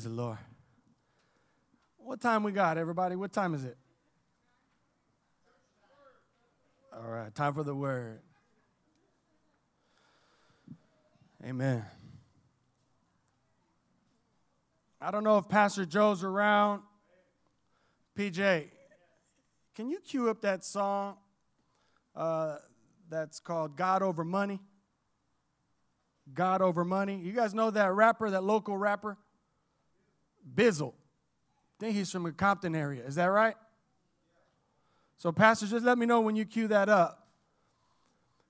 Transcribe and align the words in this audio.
Praise 0.00 0.16
the 0.16 0.22
Lord. 0.22 0.38
What 1.98 2.22
time 2.22 2.42
we 2.42 2.52
got, 2.52 2.78
everybody? 2.78 3.16
What 3.16 3.34
time 3.34 3.52
is 3.52 3.64
it? 3.64 3.76
All 6.90 7.06
right, 7.06 7.34
time 7.34 7.52
for 7.52 7.64
the 7.64 7.74
word. 7.74 8.20
Amen. 11.44 11.84
I 15.02 15.10
don't 15.10 15.22
know 15.22 15.36
if 15.36 15.50
Pastor 15.50 15.84
Joe's 15.84 16.24
around. 16.24 16.80
PJ, 18.16 18.68
can 19.74 19.90
you 19.90 20.00
cue 20.00 20.30
up 20.30 20.40
that 20.40 20.64
song 20.64 21.16
uh, 22.16 22.56
that's 23.10 23.38
called 23.38 23.76
God 23.76 24.02
Over 24.02 24.24
Money? 24.24 24.60
God 26.32 26.62
Over 26.62 26.86
Money. 26.86 27.20
You 27.22 27.32
guys 27.32 27.52
know 27.52 27.70
that 27.70 27.92
rapper, 27.92 28.30
that 28.30 28.42
local 28.42 28.78
rapper? 28.78 29.18
Bizzle. 30.54 30.92
I 30.92 31.84
think 31.84 31.96
he's 31.96 32.10
from 32.10 32.24
the 32.24 32.32
Compton 32.32 32.74
area. 32.74 33.04
Is 33.04 33.14
that 33.14 33.26
right? 33.26 33.54
So, 35.18 35.32
Pastor, 35.32 35.66
just 35.66 35.84
let 35.84 35.98
me 35.98 36.06
know 36.06 36.20
when 36.20 36.36
you 36.36 36.44
cue 36.44 36.68
that 36.68 36.88
up. 36.88 37.28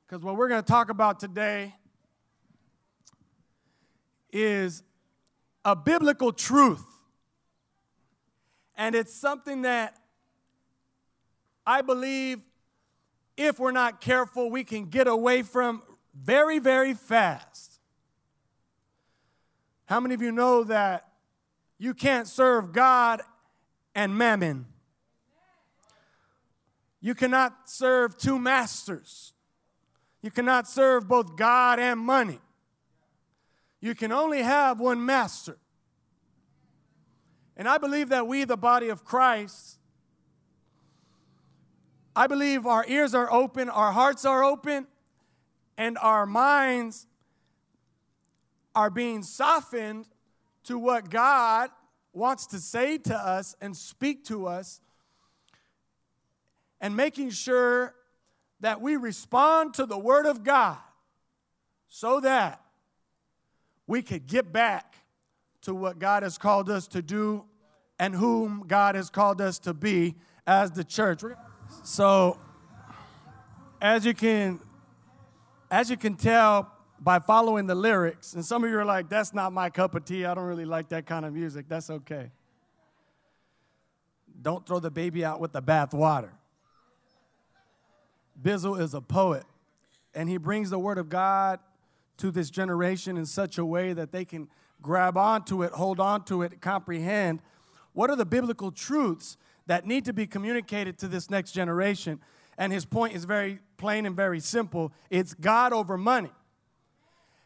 Because 0.07 0.25
what 0.25 0.37
we're 0.37 0.49
going 0.49 0.63
to 0.63 0.69
talk 0.69 0.91
about 0.91 1.21
today 1.21 1.75
is 4.33 4.83
a 5.65 5.75
biblical 5.77 6.33
truth. 6.33 6.85
And 8.77 8.95
it's 8.95 9.15
something 9.15 9.63
that 9.63 9.97
I 11.67 11.83
believe 11.83 12.41
if 13.37 13.59
we're 13.59 13.73
not 13.73 14.01
careful, 14.01 14.51
we 14.51 14.65
can 14.65 14.87
get 14.87 15.07
away 15.07 15.43
from 15.43 15.83
very, 16.15 16.59
very 16.59 16.95
fast. 16.95 17.79
How 19.87 20.01
many 20.01 20.15
of 20.15 20.23
you 20.23 20.33
know 20.33 20.65
that 20.65 21.10
you 21.81 21.95
can't 21.95 22.29
serve 22.29 22.73
God 22.73 23.23
and 23.95 24.17
mammon? 24.17 24.67
You 27.01 27.15
cannot 27.15 27.71
serve 27.71 28.19
two 28.19 28.39
masters. 28.39 29.33
You 30.21 30.31
cannot 30.31 30.69
serve 30.69 31.09
both 31.09 31.37
God 31.37 31.79
and 31.79 31.99
money. 31.99 32.39
You 33.81 33.95
can 33.95 34.13
only 34.13 34.43
have 34.43 34.79
one 34.79 35.07
master. 35.07 35.57
And 37.57 37.67
I 37.67 37.79
believe 37.79 38.11
that 38.11 38.27
we, 38.27 38.45
the 38.45 38.59
body 38.59 38.91
of 38.91 39.03
Christ, 39.03 39.79
I 42.15 42.27
believe 42.27 42.67
our 42.67 42.85
ears 42.87 43.15
are 43.15 43.33
open, 43.33 43.71
our 43.71 43.93
hearts 43.93 44.27
are 44.27 44.45
open, 44.45 44.87
and 45.79 45.97
our 45.97 46.27
minds 46.27 47.07
are 48.75 48.91
being 48.91 49.23
softened 49.23 50.07
to 50.65 50.79
what 50.79 51.11
God 51.11 51.71
wants 52.13 52.47
to 52.49 52.59
say 52.59 52.99
to 52.99 53.15
us 53.15 53.55
and 53.61 53.77
speak 53.77 54.25
to 54.27 54.47
us, 54.47 54.81
and 56.81 56.97
making 56.97 57.31
sure 57.31 57.95
that 58.61 58.81
we 58.81 58.97
respond 58.97 59.75
to 59.75 59.87
the 59.87 59.99
Word 59.99 60.27
of 60.27 60.43
God 60.43 60.79
so 61.89 62.21
that 62.21 62.61
we 63.87 64.03
could 64.03 64.27
get 64.27 64.53
back 64.53 64.95
to 65.63 65.75
what 65.75 65.99
God 65.99 66.23
has 66.23 66.39
called 66.39 66.71
us 66.71 66.87
to 66.89 67.03
do 67.03 67.45
and 67.99 68.15
whom 68.15 68.65
God 68.67 68.95
has 68.95 69.11
called 69.11 69.41
us 69.41 69.59
to 69.61 69.75
be 69.75 70.15
as 70.47 70.71
the 70.71 70.85
church. 70.85 71.23
So, 71.83 72.39
as 73.81 74.07
you 74.07 74.15
can 74.15 74.61
as 75.71 75.91
you 75.91 75.97
can 75.97 76.17
tell 76.17 76.73
by 77.01 77.19
following 77.19 77.67
the 77.67 77.75
lyrics, 77.75 78.35
and 78.35 78.45
some 78.45 78.63
of 78.63 78.71
you 78.71 78.79
are 78.79 78.85
like, 78.85 79.09
that's 79.09 79.33
not 79.33 79.53
my 79.53 79.71
cup 79.71 79.95
of 79.95 80.05
tea. 80.05 80.27
I 80.27 80.35
don't 80.35 80.45
really 80.45 80.67
like 80.67 80.91
that 80.91 81.07
kind 81.07 81.25
of 81.25 81.33
music. 81.33 81.67
That's 81.69 81.89
okay. 81.89 82.31
Don't 84.43 84.67
throw 84.67 84.81
the 84.81 84.91
baby 84.91 85.25
out 85.25 85.41
with 85.41 85.53
the 85.53 85.63
bath 85.63 85.95
water. 85.95 86.33
Bizzle 88.41 88.81
is 88.81 88.95
a 88.95 89.01
poet, 89.01 89.45
and 90.15 90.29
he 90.29 90.37
brings 90.37 90.71
the 90.71 90.79
word 90.79 90.99
of 90.99 91.09
God 91.09 91.59
to 92.19 92.31
this 92.31 92.51
generation 92.51 93.17
in 93.17 93.25
such 93.25 93.57
a 93.57 93.65
way 93.65 93.95
that 93.95 94.13
they 94.13 94.25
can 94.25 94.49
grab 94.83 95.17
onto 95.17 95.63
it, 95.63 95.73
hold 95.73 96.01
on 96.01 96.25
to 96.25 96.43
it, 96.43 96.61
comprehend 96.61 97.41
what 97.93 98.11
are 98.11 98.17
the 98.17 98.27
biblical 98.27 98.71
truths 98.71 99.37
that 99.67 99.87
need 99.87 100.05
to 100.05 100.13
be 100.13 100.27
communicated 100.27 100.99
to 100.99 101.09
this 101.09 101.31
next 101.31 101.53
generation. 101.53 102.21
And 102.57 102.73
his 102.73 102.85
point 102.85 103.15
is 103.15 103.25
very 103.25 103.59
plain 103.79 104.07
and 104.07 104.15
very 104.15 104.41
simple 104.41 104.93
it's 105.09 105.35
God 105.35 105.73
over 105.73 105.97
money. 105.97 106.31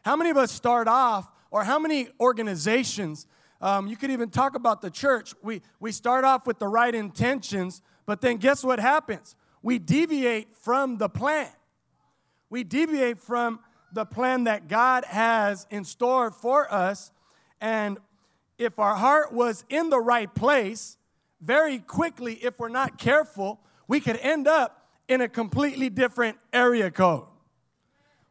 How 0.05 0.15
many 0.15 0.29
of 0.29 0.37
us 0.37 0.51
start 0.51 0.87
off, 0.87 1.27
or 1.49 1.63
how 1.63 1.79
many 1.79 2.09
organizations, 2.19 3.25
um, 3.59 3.87
you 3.87 3.97
could 3.97 4.11
even 4.11 4.29
talk 4.29 4.55
about 4.55 4.83
the 4.83 4.91
church, 4.91 5.33
we, 5.41 5.63
we 5.79 5.91
start 5.91 6.23
off 6.23 6.45
with 6.45 6.59
the 6.59 6.67
right 6.67 6.93
intentions, 6.93 7.81
but 8.05 8.21
then 8.21 8.37
guess 8.37 8.63
what 8.63 8.79
happens? 8.79 9.35
We 9.63 9.79
deviate 9.79 10.55
from 10.57 10.99
the 10.99 11.09
plan. 11.09 11.49
We 12.51 12.63
deviate 12.63 13.17
from 13.17 13.61
the 13.93 14.05
plan 14.05 14.43
that 14.43 14.67
God 14.67 15.05
has 15.05 15.65
in 15.71 15.83
store 15.83 16.29
for 16.29 16.71
us. 16.71 17.11
And 17.59 17.97
if 18.59 18.77
our 18.77 18.95
heart 18.95 19.33
was 19.33 19.65
in 19.69 19.89
the 19.89 19.99
right 19.99 20.31
place, 20.35 20.97
very 21.41 21.79
quickly, 21.79 22.35
if 22.43 22.59
we're 22.59 22.69
not 22.69 22.99
careful, 22.99 23.59
we 23.87 23.99
could 23.99 24.17
end 24.17 24.47
up 24.47 24.87
in 25.07 25.21
a 25.21 25.27
completely 25.27 25.89
different 25.89 26.37
area 26.53 26.91
code. 26.91 27.25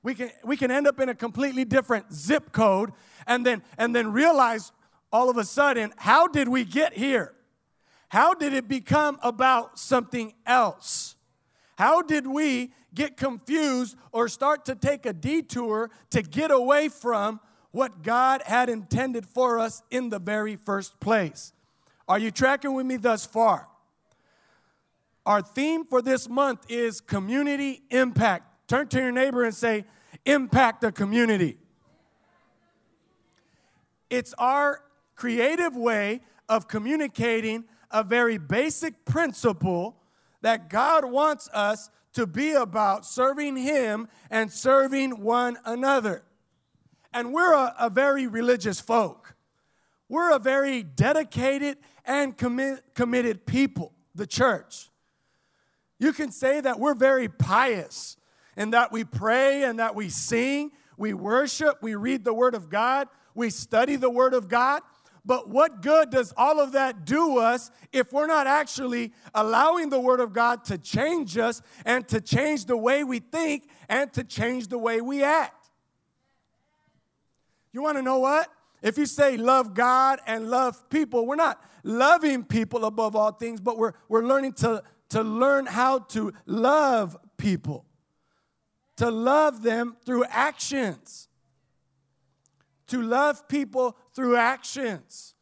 We 0.05 0.15
can, 0.15 0.31
we 0.45 0.57
can 0.57 0.71
end 0.71 0.87
up 0.87 1.01
in 1.01 1.09
a 1.09 1.15
completely 1.15 1.65
different 1.65 2.13
zip 2.13 2.53
code 2.53 2.93
and 3.27 3.45
then, 3.45 3.65
and 3.77 3.97
then 3.97 4.13
realize 4.13 4.71
all 5.13 5.29
of 5.29 5.37
a 5.37 5.45
sudden, 5.45 5.93
how 5.97 6.29
did 6.29 6.47
we 6.47 6.65
get 6.65 6.93
here? 6.93 7.35
How 8.09 8.35
did 8.35 8.53
it 8.53 8.69
become 8.69 9.19
about 9.23 9.81
something 9.81 10.35
else? 10.47 11.17
How 11.77 12.03
did 12.03 12.29
we 12.29 12.73
get 12.95 13.17
confused 13.17 13.97
or 14.13 14.29
start 14.29 14.65
to 14.67 14.75
take 14.77 15.05
a 15.05 15.13
detour 15.13 15.91
to 16.11 16.23
get 16.23 16.51
away 16.53 16.89
from 16.89 17.41
what 17.75 18.03
God 18.05 18.41
had 18.43 18.69
intended 18.69 19.27
for 19.27 19.59
us 19.59 19.83
in 19.91 20.09
the 20.09 20.21
very 20.21 20.55
first 20.55 21.01
place. 21.01 21.53
Are 22.07 22.21
you 22.21 22.31
tracking 22.31 22.73
with 22.73 22.87
me 22.87 22.97
thus 22.97 23.27
far? 23.27 23.67
Our 25.27 25.43
theme 25.43 25.85
for 25.85 26.01
this 26.01 26.29
month 26.29 26.67
is 26.69 27.01
community 27.01 27.83
impact. 27.91 28.54
Turn 28.67 28.89
to 28.89 28.99
your 28.99 29.13
neighbor 29.13 29.45
and 29.45 29.55
say, 29.55 29.85
Impact 30.25 30.81
the 30.81 30.93
community. 30.93 31.59
It's 34.09 34.33
our 34.39 34.81
creative 35.17 35.77
way 35.77 36.21
of 36.49 36.69
communicating 36.69 37.65
a 37.91 38.03
very 38.03 38.39
basic 38.39 39.05
principle 39.05 39.97
that 40.41 40.69
God 40.69 41.05
wants 41.05 41.49
us 41.53 41.91
to 42.15 42.27
be 42.27 42.53
about 42.53 43.05
serving 43.05 43.57
Him 43.57 44.09
and 44.31 44.51
serving 44.51 45.23
one 45.23 45.59
another. 45.65 46.23
And 47.13 47.33
we're 47.33 47.55
a, 47.55 47.75
a 47.79 47.91
very 47.91 48.27
religious 48.27 48.81
folk. 48.81 49.35
We're 50.09 50.35
a 50.35 50.39
very 50.39 50.83
dedicated 50.83 51.79
and 52.05 52.37
commit, 52.37 52.83
committed 52.95 53.47
people, 53.47 53.93
the 54.15 54.27
church. 54.27 54.91
You 55.99 56.13
can 56.13 56.31
say 56.31 56.61
that 56.61 56.79
we're 56.79 56.95
very 56.95 57.29
pious 57.29 58.17
and 58.57 58.73
that 58.73 58.93
we 58.93 59.05
pray 59.05 59.65
and 59.65 59.79
that 59.79 59.95
we 59.95 60.09
sing, 60.09 60.73
we 60.97 61.15
worship, 61.15 61.83
we 61.83 61.95
read 61.95 62.25
the 62.25 62.35
Word 62.35 62.55
of 62.55 62.69
God, 62.69 63.09
we 63.35 63.51
study 63.51 63.97
the 63.97 64.11
Word 64.11 64.35
of 64.35 64.49
God. 64.49 64.83
But 65.27 65.49
what 65.49 65.81
good 65.81 66.11
does 66.11 66.35
all 66.37 66.61
of 66.61 66.73
that 66.73 67.07
do 67.07 67.39
us 67.39 67.71
if 67.93 68.13
we're 68.13 68.27
not 68.27 68.47
actually 68.47 69.13
allowing 69.35 69.89
the 69.89 69.99
Word 69.99 70.21
of 70.21 70.33
God 70.33 70.65
to 70.67 70.77
change 70.77 71.39
us 71.39 71.63
and 71.87 72.07
to 72.09 72.21
change 72.21 72.67
the 72.67 72.77
way 72.77 73.05
we 73.05 73.21
think 73.21 73.69
and 73.89 74.13
to 74.13 74.23
change 74.23 74.69
the 74.69 74.79
way 74.79 75.01
we 75.01 75.23
act? 75.23 75.71
You 77.73 77.83
want 77.83 77.97
to 77.97 78.03
know 78.03 78.19
what? 78.19 78.49
If 78.83 78.99
you 78.99 79.07
say 79.07 79.39
love 79.39 79.73
God 79.73 80.21
and 80.27 80.51
love 80.51 80.91
people, 80.91 81.27
we're 81.27 81.37
not 81.37 81.59
loving 81.83 82.45
people 82.45 82.85
above 82.85 83.17
all 83.17 83.33
things, 83.33 83.61
but 83.61 83.79
we're, 83.79 83.93
we're 84.09 84.25
learning 84.25 84.53
to, 84.55 84.83
to 85.09 85.23
learn 85.23 85.65
how 85.65 86.01
to 86.01 86.33
love 86.45 87.17
people, 87.39 87.87
to 88.97 89.11
love 89.11 89.63
them 89.63 89.97
through 90.05 90.25
actions 90.25 91.29
to 92.89 93.03
love 93.03 93.49
people 93.49 93.97
through 94.15 94.37
actions. 94.37 95.35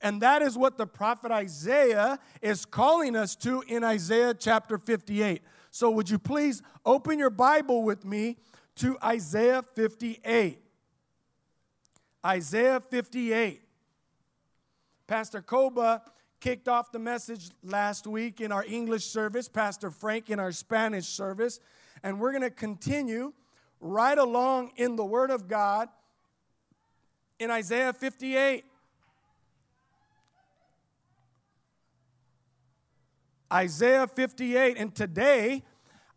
And 0.00 0.20
that 0.20 0.42
is 0.42 0.58
what 0.58 0.78
the 0.78 0.86
prophet 0.86 1.30
Isaiah 1.30 2.18
is 2.40 2.64
calling 2.64 3.14
us 3.14 3.36
to 3.36 3.62
in 3.68 3.84
Isaiah 3.84 4.34
chapter 4.34 4.78
58. 4.78 5.42
So, 5.70 5.90
would 5.90 6.10
you 6.10 6.18
please 6.18 6.60
open 6.84 7.18
your 7.18 7.30
Bible 7.30 7.82
with 7.82 8.04
me 8.04 8.36
to 8.76 8.98
Isaiah 9.02 9.62
58? 9.62 10.58
Isaiah 12.26 12.80
58. 12.80 13.62
Pastor 15.06 15.40
Koba 15.40 16.02
kicked 16.40 16.68
off 16.68 16.90
the 16.90 16.98
message 16.98 17.50
last 17.62 18.06
week 18.06 18.40
in 18.40 18.50
our 18.50 18.64
English 18.64 19.04
service, 19.04 19.48
Pastor 19.48 19.90
Frank 19.90 20.30
in 20.30 20.40
our 20.40 20.52
Spanish 20.52 21.06
service, 21.06 21.60
and 22.02 22.20
we're 22.20 22.32
going 22.32 22.42
to 22.42 22.50
continue 22.50 23.32
right 23.80 24.16
along 24.18 24.72
in 24.76 24.96
the 24.96 25.04
Word 25.04 25.30
of 25.30 25.48
God 25.48 25.88
in 27.38 27.50
Isaiah 27.50 27.92
58. 27.92 28.64
Isaiah 33.52 34.06
58. 34.06 34.76
And 34.78 34.94
today, 34.94 35.62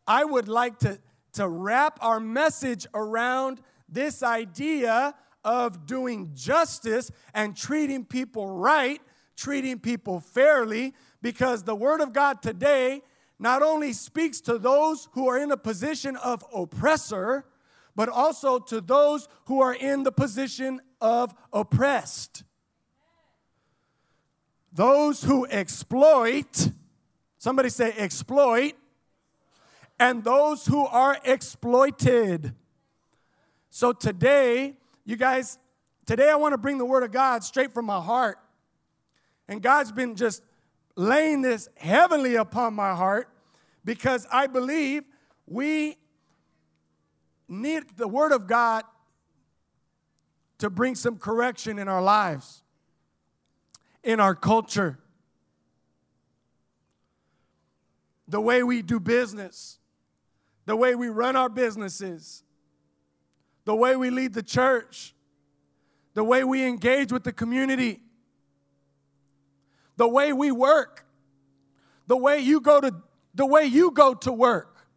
I 0.07 0.23
would 0.23 0.47
like 0.47 0.79
to, 0.79 0.99
to 1.33 1.47
wrap 1.47 1.99
our 2.01 2.19
message 2.19 2.87
around 2.93 3.61
this 3.89 4.23
idea 4.23 5.13
of 5.43 5.85
doing 5.85 6.31
justice 6.33 7.11
and 7.33 7.55
treating 7.55 8.05
people 8.05 8.49
right, 8.49 9.01
treating 9.35 9.79
people 9.79 10.19
fairly, 10.19 10.93
because 11.21 11.63
the 11.63 11.75
Word 11.75 12.01
of 12.01 12.13
God 12.13 12.41
today 12.41 13.01
not 13.39 13.61
only 13.61 13.93
speaks 13.93 14.39
to 14.41 14.57
those 14.57 15.09
who 15.13 15.27
are 15.27 15.37
in 15.37 15.51
a 15.51 15.57
position 15.57 16.15
of 16.17 16.43
oppressor, 16.53 17.45
but 17.95 18.09
also 18.09 18.59
to 18.59 18.81
those 18.81 19.27
who 19.45 19.61
are 19.61 19.73
in 19.73 20.03
the 20.03 20.11
position 20.11 20.81
of 21.01 21.33
oppressed. 21.51 22.43
Those 24.73 25.23
who 25.23 25.45
exploit, 25.47 26.69
somebody 27.37 27.69
say 27.69 27.93
exploit, 27.97 28.73
and 29.99 30.23
those 30.23 30.65
who 30.65 30.85
are 30.85 31.17
exploited. 31.23 32.53
So 33.69 33.93
today, 33.93 34.75
you 35.05 35.15
guys, 35.15 35.57
today 36.05 36.29
I 36.29 36.35
want 36.35 36.53
to 36.53 36.57
bring 36.57 36.77
the 36.77 36.85
Word 36.85 37.03
of 37.03 37.11
God 37.11 37.43
straight 37.43 37.73
from 37.73 37.85
my 37.85 38.01
heart. 38.01 38.37
And 39.47 39.61
God's 39.61 39.91
been 39.91 40.15
just 40.15 40.41
laying 40.95 41.41
this 41.41 41.67
heavenly 41.75 42.35
upon 42.35 42.73
my 42.73 42.93
heart 42.93 43.29
because 43.83 44.25
I 44.31 44.47
believe 44.47 45.03
we 45.45 45.97
need 47.47 47.83
the 47.97 48.07
Word 48.07 48.31
of 48.31 48.47
God 48.47 48.83
to 50.57 50.69
bring 50.69 50.95
some 50.95 51.17
correction 51.17 51.77
in 51.77 51.87
our 51.87 52.01
lives, 52.01 52.63
in 54.03 54.19
our 54.19 54.33
culture, 54.33 54.97
the 58.27 58.41
way 58.41 58.63
we 58.63 58.81
do 58.81 58.99
business, 58.99 59.79
the 60.65 60.75
way 60.75 60.95
we 60.95 61.09
run 61.09 61.35
our 61.35 61.49
businesses, 61.49 62.43
the 63.65 63.75
way 63.75 63.95
we 63.95 64.09
lead 64.09 64.33
the 64.33 64.43
church, 64.43 65.13
the 66.13 66.23
way 66.23 66.43
we 66.43 66.63
engage 66.63 67.11
with 67.11 67.23
the 67.23 67.33
community, 67.33 68.01
the 69.97 70.07
way 70.07 70.33
we 70.33 70.51
work, 70.51 71.05
the 72.07 72.17
way 72.17 72.39
you 72.39 72.61
go 72.61 72.81
to 72.81 72.93
the 73.33 73.45
way 73.45 73.65
you 73.65 73.91
go 73.91 74.13
to 74.13 74.31
work. 74.31 74.87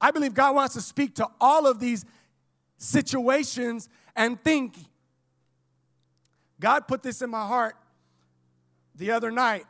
I 0.00 0.10
believe 0.10 0.34
God 0.34 0.54
wants 0.54 0.74
to 0.74 0.80
speak 0.80 1.14
to 1.16 1.28
all 1.40 1.66
of 1.66 1.78
these 1.78 2.04
situations 2.76 3.88
and 4.16 4.42
think. 4.42 4.76
God 6.60 6.88
put 6.88 7.02
this 7.02 7.22
in 7.22 7.30
my 7.30 7.46
heart 7.46 7.76
the 8.94 9.10
other 9.12 9.30
night. 9.30 9.64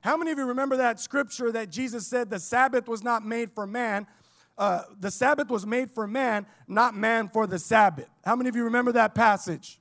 How 0.00 0.16
many 0.16 0.30
of 0.30 0.38
you 0.38 0.46
remember 0.46 0.78
that 0.78 0.98
scripture 0.98 1.52
that 1.52 1.70
Jesus 1.70 2.06
said 2.06 2.30
the 2.30 2.38
Sabbath 2.38 2.88
was 2.88 3.02
not 3.02 3.24
made 3.24 3.50
for 3.52 3.66
man? 3.66 4.06
Uh, 4.56 4.82
the 4.98 5.10
Sabbath 5.10 5.48
was 5.48 5.66
made 5.66 5.90
for 5.90 6.06
man, 6.06 6.46
not 6.66 6.94
man 6.94 7.28
for 7.28 7.46
the 7.46 7.58
Sabbath. 7.58 8.08
How 8.24 8.36
many 8.36 8.48
of 8.48 8.56
you 8.56 8.64
remember 8.64 8.92
that 8.92 9.14
passage? 9.14 9.80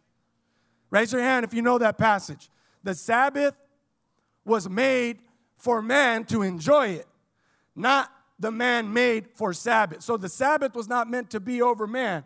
Raise 0.90 1.14
your 1.14 1.22
hand 1.22 1.46
if 1.46 1.54
you 1.54 1.62
know 1.62 1.78
that 1.78 1.98
passage. 1.98 2.50
The 2.84 2.96
Sabbath 2.96 3.56
was 4.50 4.68
made 4.68 5.20
for 5.58 5.82
man 5.82 6.26
to 6.26 6.42
enjoy 6.42 6.88
it, 6.88 7.08
not 7.76 8.12
the 8.40 8.52
man 8.52 8.92
made 8.92 9.28
for 9.36 9.54
Sabbath. 9.54 10.02
So 10.02 10.18
the 10.18 10.30
Sabbath 10.30 10.74
was 10.74 10.90
not 10.90 11.10
meant 11.10 11.30
to 11.32 11.40
be 11.40 11.62
over 11.62 11.86
man. 11.86 12.24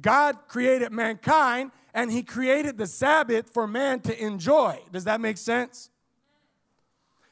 God 0.00 0.36
created 0.48 0.90
mankind 0.92 1.70
and 1.94 2.10
he 2.10 2.22
created 2.22 2.76
the 2.76 2.86
Sabbath 2.86 3.50
for 3.50 3.66
man 3.66 4.00
to 4.00 4.22
enjoy. 4.22 4.80
Does 4.90 5.04
that 5.04 5.20
make 5.20 5.38
sense? 5.38 5.90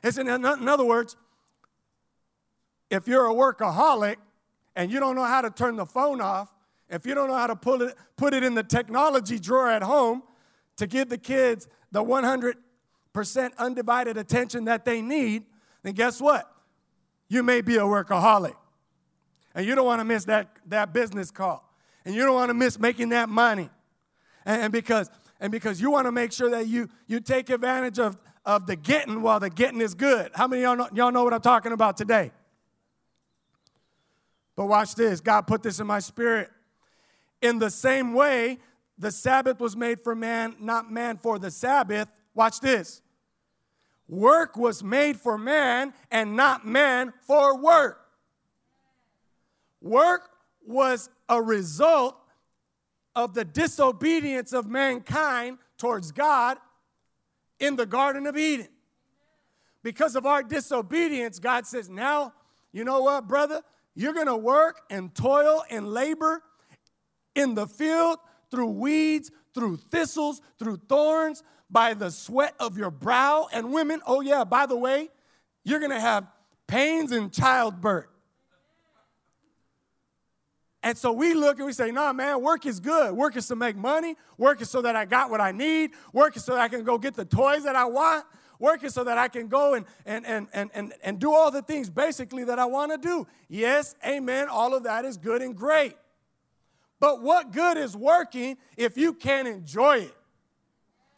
It's 0.02 0.18
in, 0.18 0.28
in 0.28 0.44
other 0.44 0.84
words, 0.84 1.16
if 2.90 3.08
you're 3.08 3.26
a 3.26 3.34
workaholic 3.34 4.16
and 4.76 4.92
you 4.92 5.00
don't 5.00 5.16
know 5.16 5.24
how 5.24 5.40
to 5.40 5.50
turn 5.50 5.76
the 5.76 5.86
phone 5.86 6.20
off, 6.20 6.54
if 6.88 7.06
you 7.06 7.14
don't 7.14 7.28
know 7.28 7.36
how 7.36 7.46
to 7.46 7.56
put 7.56 7.80
it, 7.80 7.96
put 8.16 8.34
it 8.34 8.44
in 8.44 8.54
the 8.54 8.62
technology 8.62 9.38
drawer 9.38 9.70
at 9.70 9.82
home 9.82 10.22
to 10.76 10.86
give 10.86 11.08
the 11.08 11.18
kids 11.18 11.66
the 11.90 12.04
100% 12.04 12.54
undivided 13.58 14.16
attention 14.16 14.64
that 14.66 14.84
they 14.84 15.02
need, 15.02 15.44
then 15.82 15.94
guess 15.94 16.20
what? 16.20 16.50
You 17.28 17.42
may 17.42 17.60
be 17.60 17.76
a 17.76 17.82
workaholic. 17.82 18.54
And 19.54 19.66
you 19.66 19.74
don't 19.74 19.86
want 19.86 20.00
to 20.00 20.04
miss 20.04 20.24
that, 20.26 20.48
that 20.66 20.92
business 20.92 21.30
call. 21.30 21.68
And 22.04 22.14
you 22.14 22.24
don't 22.24 22.34
want 22.34 22.50
to 22.50 22.54
miss 22.54 22.78
making 22.78 23.10
that 23.10 23.28
money. 23.28 23.70
And, 24.44 24.62
and 24.62 24.72
because, 24.72 25.10
and 25.40 25.52
because 25.52 25.80
you 25.80 25.90
want 25.90 26.06
to 26.06 26.12
make 26.12 26.32
sure 26.32 26.50
that 26.50 26.66
you, 26.66 26.88
you 27.06 27.20
take 27.20 27.50
advantage 27.50 27.98
of, 27.98 28.16
of 28.44 28.66
the 28.66 28.76
getting 28.76 29.22
while 29.22 29.40
the 29.40 29.50
getting 29.50 29.80
is 29.80 29.94
good. 29.94 30.30
How 30.34 30.48
many 30.48 30.62
y'all 30.62 30.76
know, 30.76 30.88
y'all 30.92 31.12
know 31.12 31.24
what 31.24 31.34
I'm 31.34 31.40
talking 31.40 31.72
about 31.72 31.96
today? 31.96 32.32
But 34.56 34.66
watch 34.66 34.94
this 34.94 35.20
God 35.20 35.42
put 35.42 35.62
this 35.62 35.80
in 35.80 35.86
my 35.86 35.98
spirit. 35.98 36.50
In 37.40 37.58
the 37.58 37.70
same 37.70 38.14
way, 38.14 38.58
the 38.98 39.10
Sabbath 39.10 39.58
was 39.58 39.76
made 39.76 40.00
for 40.00 40.14
man, 40.14 40.54
not 40.60 40.90
man 40.90 41.16
for 41.16 41.38
the 41.38 41.50
Sabbath. 41.50 42.08
Watch 42.34 42.60
this. 42.60 43.02
Work 44.08 44.56
was 44.56 44.82
made 44.82 45.16
for 45.16 45.38
man 45.38 45.94
and 46.10 46.36
not 46.36 46.66
man 46.66 47.12
for 47.26 47.56
work. 47.56 47.98
Work 49.80 50.30
was 50.66 51.08
a 51.28 51.40
result 51.40 52.16
of 53.14 53.34
the 53.34 53.44
disobedience 53.44 54.52
of 54.52 54.66
mankind 54.66 55.58
towards 55.76 56.12
God 56.12 56.58
in 57.58 57.76
the 57.76 57.86
Garden 57.86 58.26
of 58.26 58.36
Eden. 58.36 58.68
Because 59.82 60.14
of 60.14 60.26
our 60.26 60.42
disobedience, 60.42 61.38
God 61.38 61.66
says, 61.66 61.88
Now, 61.88 62.32
you 62.72 62.84
know 62.84 63.02
what, 63.02 63.26
brother? 63.26 63.62
You're 63.94 64.14
gonna 64.14 64.36
work 64.36 64.82
and 64.88 65.14
toil 65.14 65.62
and 65.70 65.88
labor 65.88 66.42
in 67.34 67.54
the 67.54 67.66
field 67.66 68.18
through 68.50 68.68
weeds, 68.68 69.30
through 69.54 69.76
thistles, 69.76 70.40
through 70.58 70.76
thorns, 70.88 71.42
by 71.72 71.94
the 71.94 72.10
sweat 72.10 72.54
of 72.60 72.76
your 72.76 72.90
brow. 72.90 73.48
And 73.52 73.72
women, 73.72 74.00
oh 74.06 74.20
yeah, 74.20 74.44
by 74.44 74.66
the 74.66 74.76
way, 74.76 75.08
you're 75.64 75.80
gonna 75.80 76.00
have 76.00 76.26
pains 76.66 77.10
in 77.10 77.30
childbirth. 77.30 78.06
And 80.84 80.98
so 80.98 81.12
we 81.12 81.32
look 81.32 81.58
and 81.58 81.66
we 81.66 81.72
say, 81.72 81.92
nah, 81.92 82.12
man, 82.12 82.42
work 82.42 82.66
is 82.66 82.80
good. 82.80 83.14
Work 83.14 83.36
is 83.36 83.46
to 83.48 83.56
make 83.56 83.76
money. 83.76 84.16
Work 84.36 84.60
is 84.60 84.68
so 84.68 84.82
that 84.82 84.96
I 84.96 85.04
got 85.04 85.30
what 85.30 85.40
I 85.40 85.52
need. 85.52 85.92
Work 86.12 86.36
is 86.36 86.44
so 86.44 86.54
that 86.54 86.60
I 86.60 86.68
can 86.68 86.82
go 86.82 86.98
get 86.98 87.14
the 87.14 87.24
toys 87.24 87.62
that 87.64 87.76
I 87.76 87.84
want. 87.84 88.24
Work 88.58 88.82
is 88.84 88.92
so 88.92 89.04
that 89.04 89.16
I 89.16 89.28
can 89.28 89.48
go 89.48 89.74
and, 89.74 89.86
and, 90.04 90.26
and, 90.26 90.48
and, 90.52 90.70
and, 90.74 90.92
and 91.02 91.18
do 91.20 91.32
all 91.32 91.50
the 91.50 91.62
things 91.62 91.88
basically 91.88 92.44
that 92.44 92.58
I 92.58 92.64
want 92.64 92.90
to 92.92 92.98
do. 92.98 93.26
Yes, 93.48 93.94
amen. 94.04 94.48
All 94.48 94.74
of 94.74 94.82
that 94.84 95.04
is 95.04 95.16
good 95.16 95.40
and 95.40 95.54
great. 95.56 95.96
But 96.98 97.22
what 97.22 97.52
good 97.52 97.76
is 97.76 97.96
working 97.96 98.56
if 98.76 98.96
you 98.96 99.14
can't 99.14 99.48
enjoy 99.48 99.98
it? 99.98 100.16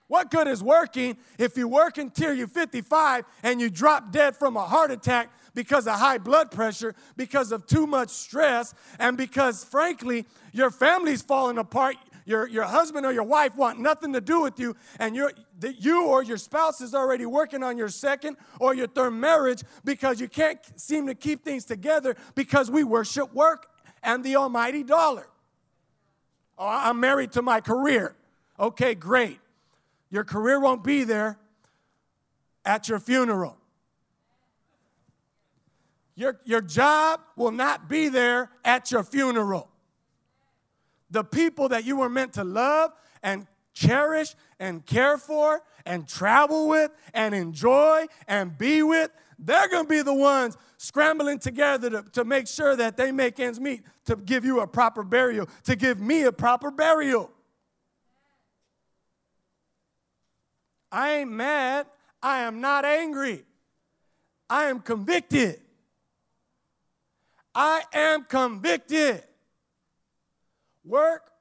What 0.06 0.30
good 0.30 0.46
is 0.46 0.62
working 0.62 1.16
if 1.38 1.56
you 1.56 1.66
work 1.66 1.98
until 1.98 2.34
you're 2.34 2.46
55 2.46 3.24
and 3.42 3.60
you 3.60 3.70
drop 3.70 4.12
dead 4.12 4.36
from 4.36 4.56
a 4.56 4.64
heart 4.64 4.90
attack 4.90 5.30
because 5.54 5.86
of 5.86 5.94
high 5.94 6.18
blood 6.18 6.50
pressure, 6.50 6.94
because 7.16 7.52
of 7.52 7.66
too 7.66 7.86
much 7.86 8.10
stress, 8.10 8.74
and 8.98 9.16
because, 9.16 9.64
frankly, 9.64 10.26
your 10.52 10.70
family's 10.70 11.22
falling 11.22 11.58
apart? 11.58 11.96
Your, 12.26 12.48
your 12.48 12.64
husband 12.64 13.04
or 13.04 13.12
your 13.12 13.24
wife 13.24 13.54
want 13.54 13.78
nothing 13.78 14.12
to 14.14 14.20
do 14.20 14.40
with 14.40 14.58
you, 14.58 14.74
and 14.98 15.14
you 15.14 15.30
you 15.78 16.06
or 16.06 16.22
your 16.22 16.38
spouse 16.38 16.80
is 16.80 16.94
already 16.94 17.26
working 17.26 17.62
on 17.62 17.76
your 17.76 17.88
second 17.88 18.36
or 18.60 18.74
your 18.74 18.86
third 18.86 19.10
marriage 19.10 19.62
because 19.84 20.20
you 20.20 20.28
can't 20.28 20.58
seem 20.76 21.06
to 21.06 21.14
keep 21.14 21.44
things 21.44 21.64
together 21.64 22.16
because 22.34 22.70
we 22.70 22.82
worship 22.82 23.32
work 23.34 23.66
and 24.02 24.24
the 24.24 24.36
almighty 24.36 24.82
dollar. 24.82 25.26
Oh, 26.58 26.66
I'm 26.66 26.98
married 26.98 27.32
to 27.32 27.42
my 27.42 27.60
career. 27.60 28.14
Okay, 28.58 28.94
great. 28.94 29.38
Your 30.14 30.22
career 30.22 30.60
won't 30.60 30.84
be 30.84 31.02
there 31.02 31.40
at 32.64 32.88
your 32.88 33.00
funeral. 33.00 33.56
Your, 36.14 36.38
your 36.44 36.60
job 36.60 37.18
will 37.34 37.50
not 37.50 37.88
be 37.88 38.08
there 38.08 38.52
at 38.64 38.92
your 38.92 39.02
funeral. 39.02 39.68
The 41.10 41.24
people 41.24 41.70
that 41.70 41.84
you 41.84 41.96
were 41.96 42.08
meant 42.08 42.34
to 42.34 42.44
love 42.44 42.92
and 43.24 43.48
cherish 43.72 44.36
and 44.60 44.86
care 44.86 45.18
for 45.18 45.62
and 45.84 46.06
travel 46.06 46.68
with 46.68 46.92
and 47.12 47.34
enjoy 47.34 48.06
and 48.28 48.56
be 48.56 48.84
with, 48.84 49.10
they're 49.40 49.68
going 49.68 49.86
to 49.86 49.90
be 49.90 50.02
the 50.02 50.14
ones 50.14 50.56
scrambling 50.76 51.40
together 51.40 51.90
to, 51.90 52.04
to 52.12 52.24
make 52.24 52.46
sure 52.46 52.76
that 52.76 52.96
they 52.96 53.10
make 53.10 53.40
ends 53.40 53.58
meet 53.58 53.82
to 54.04 54.14
give 54.14 54.44
you 54.44 54.60
a 54.60 54.66
proper 54.68 55.02
burial, 55.02 55.48
to 55.64 55.74
give 55.74 55.98
me 55.98 56.22
a 56.22 56.30
proper 56.30 56.70
burial. 56.70 57.32
I 60.94 61.16
ain't 61.16 61.30
mad. 61.32 61.86
I 62.22 62.42
am 62.42 62.60
not 62.60 62.84
angry. 62.84 63.44
I 64.48 64.66
am 64.66 64.78
convicted. 64.78 65.60
I 67.52 67.82
am 67.92 68.22
convicted. 68.22 69.24
Work 70.84 71.32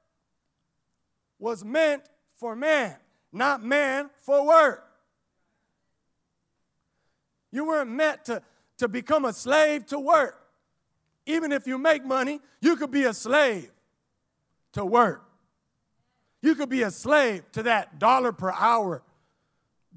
was 1.38 1.64
meant 1.64 2.02
for 2.34 2.56
man, 2.56 2.96
not 3.32 3.62
man 3.62 4.10
for 4.22 4.44
work. 4.44 4.84
You 7.52 7.64
weren't 7.64 7.90
meant 7.90 8.24
to, 8.24 8.42
to 8.78 8.88
become 8.88 9.24
a 9.24 9.32
slave 9.32 9.86
to 9.86 10.00
work. 10.00 10.48
Even 11.26 11.52
if 11.52 11.68
you 11.68 11.78
make 11.78 12.04
money, 12.04 12.40
you 12.60 12.74
could 12.74 12.90
be 12.90 13.04
a 13.04 13.14
slave 13.14 13.70
to 14.72 14.84
work. 14.84 15.22
You 16.42 16.56
could 16.56 16.68
be 16.68 16.82
a 16.82 16.90
slave 16.90 17.44
to 17.52 17.62
that 17.62 18.00
dollar 18.00 18.32
per 18.32 18.50
hour 18.50 19.02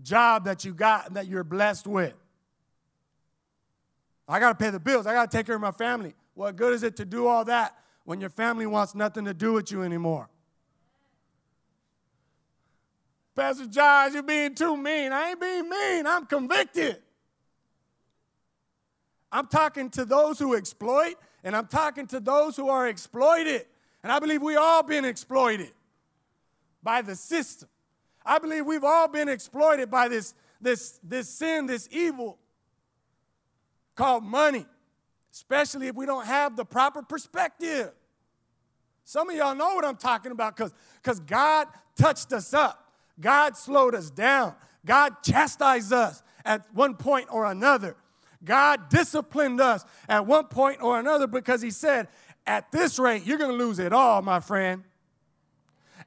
job 0.03 0.45
that 0.45 0.65
you 0.65 0.73
got 0.73 1.07
and 1.07 1.15
that 1.15 1.27
you're 1.27 1.43
blessed 1.43 1.87
with. 1.87 2.13
I 4.27 4.39
got 4.39 4.57
to 4.57 4.63
pay 4.63 4.69
the 4.69 4.79
bills. 4.79 5.07
I 5.07 5.13
got 5.13 5.31
to 5.31 5.37
take 5.37 5.45
care 5.45 5.55
of 5.55 5.61
my 5.61 5.71
family. 5.71 6.13
What 6.33 6.55
good 6.55 6.73
is 6.73 6.83
it 6.83 6.97
to 6.97 7.05
do 7.05 7.27
all 7.27 7.45
that 7.45 7.75
when 8.03 8.19
your 8.19 8.29
family 8.29 8.65
wants 8.65 8.93
nothing 8.93 9.25
to 9.25 9.33
do 9.33 9.53
with 9.53 9.71
you 9.71 9.83
anymore? 9.83 10.29
Pastor 13.35 13.67
Josh, 13.67 14.13
you're 14.13 14.23
being 14.23 14.55
too 14.55 14.75
mean. 14.75 15.11
I 15.11 15.29
ain't 15.29 15.39
being 15.39 15.69
mean. 15.69 16.07
I'm 16.07 16.25
convicted. 16.25 16.97
I'm 19.31 19.47
talking 19.47 19.89
to 19.91 20.05
those 20.05 20.39
who 20.39 20.55
exploit, 20.55 21.15
and 21.43 21.55
I'm 21.55 21.67
talking 21.67 22.07
to 22.07 22.19
those 22.19 22.55
who 22.55 22.69
are 22.69 22.87
exploited. 22.87 23.65
And 24.03 24.11
I 24.11 24.19
believe 24.19 24.41
we 24.41 24.55
all 24.55 24.83
been 24.83 25.05
exploited 25.05 25.71
by 26.81 27.01
the 27.01 27.15
system. 27.15 27.69
I 28.27 28.39
believe 28.39 28.65
we've 28.65 28.83
all 28.83 29.07
been 29.07 29.29
exploited 29.29 29.89
by 29.89 30.09
this, 30.09 30.35
this, 30.59 30.99
this 31.01 31.29
sin, 31.29 31.65
this 31.65 31.87
evil 31.91 32.37
called 33.95 34.23
money, 34.23 34.65
especially 35.33 35.87
if 35.87 35.95
we 35.95 36.05
don't 36.05 36.25
have 36.25 36.55
the 36.55 36.65
proper 36.65 37.01
perspective. 37.01 37.91
Some 39.05 39.29
of 39.29 39.35
y'all 39.35 39.55
know 39.55 39.75
what 39.75 39.85
I'm 39.85 39.95
talking 39.95 40.33
about 40.33 40.57
because 40.57 41.19
God 41.21 41.67
touched 41.95 42.33
us 42.33 42.53
up. 42.53 42.91
God 43.19 43.55
slowed 43.55 43.95
us 43.95 44.09
down. 44.09 44.53
God 44.85 45.23
chastised 45.23 45.93
us 45.93 46.21
at 46.45 46.65
one 46.73 46.95
point 46.95 47.27
or 47.31 47.45
another. 47.45 47.95
God 48.43 48.89
disciplined 48.89 49.59
us 49.59 49.85
at 50.07 50.25
one 50.25 50.45
point 50.45 50.81
or 50.81 50.99
another 50.99 51.25
because 51.25 51.61
He 51.61 51.71
said, 51.71 52.07
At 52.45 52.71
this 52.71 52.99
rate, 52.99 53.25
you're 53.25 53.37
going 53.37 53.51
to 53.51 53.57
lose 53.57 53.79
it 53.79 53.93
all, 53.93 54.21
my 54.21 54.39
friend. 54.39 54.83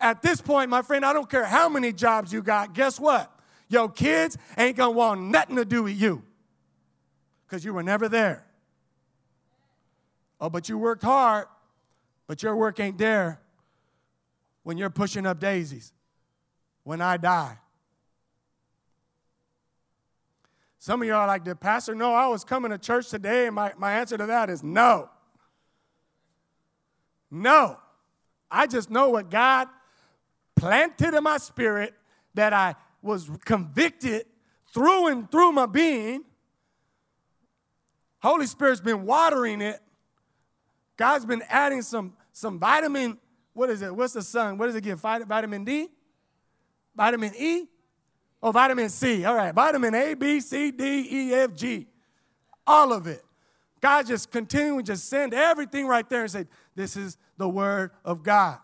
At 0.00 0.22
this 0.22 0.40
point, 0.40 0.70
my 0.70 0.82
friend, 0.82 1.04
I 1.04 1.12
don't 1.12 1.28
care 1.28 1.44
how 1.44 1.68
many 1.68 1.92
jobs 1.92 2.32
you 2.32 2.42
got. 2.42 2.72
Guess 2.72 2.98
what? 2.98 3.30
Your 3.68 3.88
kids 3.88 4.38
ain't 4.56 4.76
to 4.78 4.90
want 4.90 5.20
nothing 5.20 5.56
to 5.56 5.64
do 5.64 5.84
with 5.84 6.00
you 6.00 6.22
because 7.46 7.64
you 7.64 7.74
were 7.74 7.82
never 7.82 8.08
there. 8.08 8.44
Oh, 10.40 10.48
but 10.48 10.68
you 10.68 10.78
worked 10.78 11.02
hard, 11.02 11.46
but 12.26 12.42
your 12.42 12.56
work 12.56 12.80
ain't 12.80 12.96
there 12.96 13.40
when 14.62 14.78
you're 14.78 14.90
pushing 14.90 15.26
up 15.26 15.38
daisies, 15.38 15.92
when 16.82 17.00
I 17.00 17.18
die. 17.18 17.58
Some 20.78 21.02
of 21.02 21.08
y'all 21.08 21.18
are 21.18 21.26
like, 21.26 21.44
the 21.44 21.54
pastor 21.54 21.94
know 21.94 22.14
I 22.14 22.26
was 22.28 22.42
coming 22.42 22.70
to 22.70 22.78
church 22.78 23.10
today? 23.10 23.46
And 23.46 23.54
my, 23.54 23.74
my 23.76 23.92
answer 23.92 24.16
to 24.16 24.26
that 24.26 24.48
is 24.48 24.62
no. 24.62 25.10
No. 27.30 27.76
I 28.50 28.66
just 28.66 28.90
know 28.90 29.10
what 29.10 29.30
God 29.30 29.68
planted 30.60 31.14
in 31.14 31.22
my 31.22 31.38
spirit 31.38 31.94
that 32.34 32.52
I 32.52 32.74
was 33.02 33.30
convicted 33.44 34.26
through 34.72 35.08
and 35.08 35.30
through 35.30 35.52
my 35.52 35.66
being 35.66 36.24
Holy 38.22 38.46
Spirit's 38.46 38.80
been 38.80 39.04
watering 39.04 39.60
it. 39.60 39.80
God's 40.96 41.24
been 41.24 41.42
adding 41.48 41.82
some, 41.82 42.12
some 42.32 42.58
vitamin, 42.58 43.18
what 43.54 43.70
is 43.70 43.82
it? 43.82 43.94
What's 43.94 44.12
the 44.12 44.22
sun? 44.22 44.58
What 44.58 44.66
does 44.66 44.74
it 44.74 44.84
give? 44.84 45.00
Vitamin 45.00 45.64
D? 45.64 45.88
Vitamin 46.94 47.32
E? 47.36 47.66
Oh, 48.42 48.52
vitamin 48.52 48.88
C. 48.88 49.24
All 49.24 49.34
right. 49.34 49.54
Vitamin 49.54 49.94
A, 49.94 50.14
B, 50.14 50.40
C, 50.40 50.70
D, 50.70 51.08
E, 51.10 51.34
F, 51.34 51.54
G. 51.54 51.86
All 52.66 52.92
of 52.92 53.06
it. 53.06 53.24
God 53.80 54.06
just 54.06 54.30
continuing 54.30 54.84
to 54.84 54.96
send 54.96 55.32
everything 55.32 55.86
right 55.86 56.08
there 56.08 56.22
and 56.22 56.30
say, 56.30 56.46
This 56.74 56.96
is 56.96 57.16
the 57.38 57.48
word 57.48 57.92
of 58.04 58.22
God. 58.22 58.58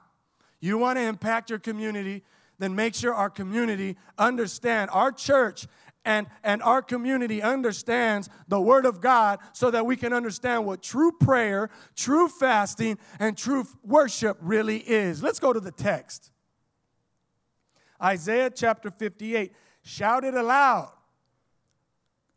You 0.60 0.78
want 0.78 0.98
to 0.98 1.02
impact 1.02 1.50
your 1.50 1.58
community, 1.58 2.22
then 2.58 2.75
make 2.75 2.94
sure 2.94 3.14
our 3.14 3.30
community 3.30 3.96
understand, 4.18 4.90
our 4.92 5.12
church 5.12 5.66
and, 6.06 6.28
and 6.44 6.62
our 6.62 6.80
community 6.80 7.42
understands 7.42 8.30
the 8.48 8.60
Word 8.60 8.86
of 8.86 9.00
God 9.00 9.40
so 9.52 9.70
that 9.72 9.84
we 9.84 9.96
can 9.96 10.12
understand 10.12 10.64
what 10.64 10.80
true 10.80 11.12
prayer, 11.12 11.68
true 11.96 12.28
fasting, 12.28 12.96
and 13.18 13.36
true 13.36 13.66
worship 13.84 14.38
really 14.40 14.78
is. 14.78 15.22
Let's 15.22 15.40
go 15.40 15.52
to 15.52 15.60
the 15.60 15.72
text. 15.72 16.30
Isaiah 18.00 18.50
chapter 18.50 18.90
58. 18.90 19.52
Shout 19.82 20.25
it 20.25 20.34
aloud, 20.34 20.92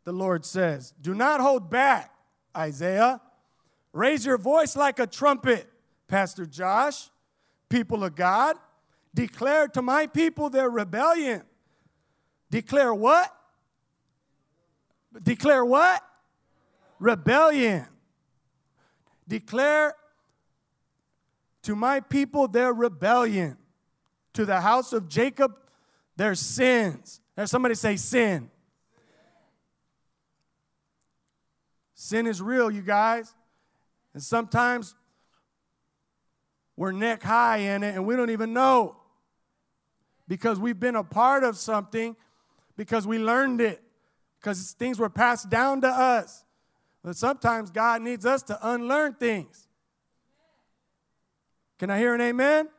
the 0.04 0.12
Lord 0.12 0.44
says. 0.44 0.92
Do 1.00 1.14
not 1.14 1.40
hold 1.40 1.70
back, 1.70 2.12
Isaiah. 2.56 3.20
Raise 3.92 4.26
your 4.26 4.38
voice 4.38 4.74
like 4.76 4.98
a 4.98 5.06
trumpet, 5.06 5.68
Pastor 6.08 6.44
Josh, 6.44 7.08
people 7.70 8.04
of 8.04 8.14
God. 8.14 8.56
Declare 9.14 9.68
to 9.68 9.82
my 9.82 10.06
people 10.06 10.50
their 10.50 10.68
rebellion. 10.68 11.42
Declare 12.50 12.92
what? 12.92 13.34
Declare 15.22 15.64
what? 15.64 16.02
Rebellion. 16.98 17.86
Declare 19.26 19.94
to 21.62 21.76
my 21.76 22.00
people 22.00 22.48
their 22.48 22.72
rebellion, 22.72 23.56
to 24.32 24.44
the 24.44 24.60
house 24.60 24.92
of 24.92 25.08
Jacob 25.08 25.56
their 26.16 26.34
sins. 26.34 27.20
There's 27.36 27.50
somebody 27.50 27.74
say 27.74 27.96
sin. 27.96 28.50
Sin 31.94 32.26
is 32.26 32.40
real, 32.40 32.70
you 32.70 32.82
guys. 32.82 33.34
And 34.14 34.22
sometimes 34.22 34.94
we're 36.80 36.92
neck 36.92 37.22
high 37.22 37.58
in 37.58 37.82
it 37.82 37.94
and 37.94 38.06
we 38.06 38.16
don't 38.16 38.30
even 38.30 38.54
know 38.54 38.96
because 40.26 40.58
we've 40.58 40.80
been 40.80 40.96
a 40.96 41.04
part 41.04 41.44
of 41.44 41.58
something 41.58 42.16
because 42.74 43.06
we 43.06 43.18
learned 43.18 43.60
it 43.60 43.82
because 44.38 44.72
things 44.72 44.98
were 44.98 45.10
passed 45.10 45.50
down 45.50 45.82
to 45.82 45.88
us. 45.88 46.42
But 47.04 47.16
sometimes 47.16 47.70
God 47.70 48.00
needs 48.00 48.24
us 48.24 48.42
to 48.44 48.58
unlearn 48.62 49.12
things. 49.12 49.68
Can 51.78 51.90
I 51.90 51.98
hear 51.98 52.14
an 52.14 52.22
amen? 52.22 52.70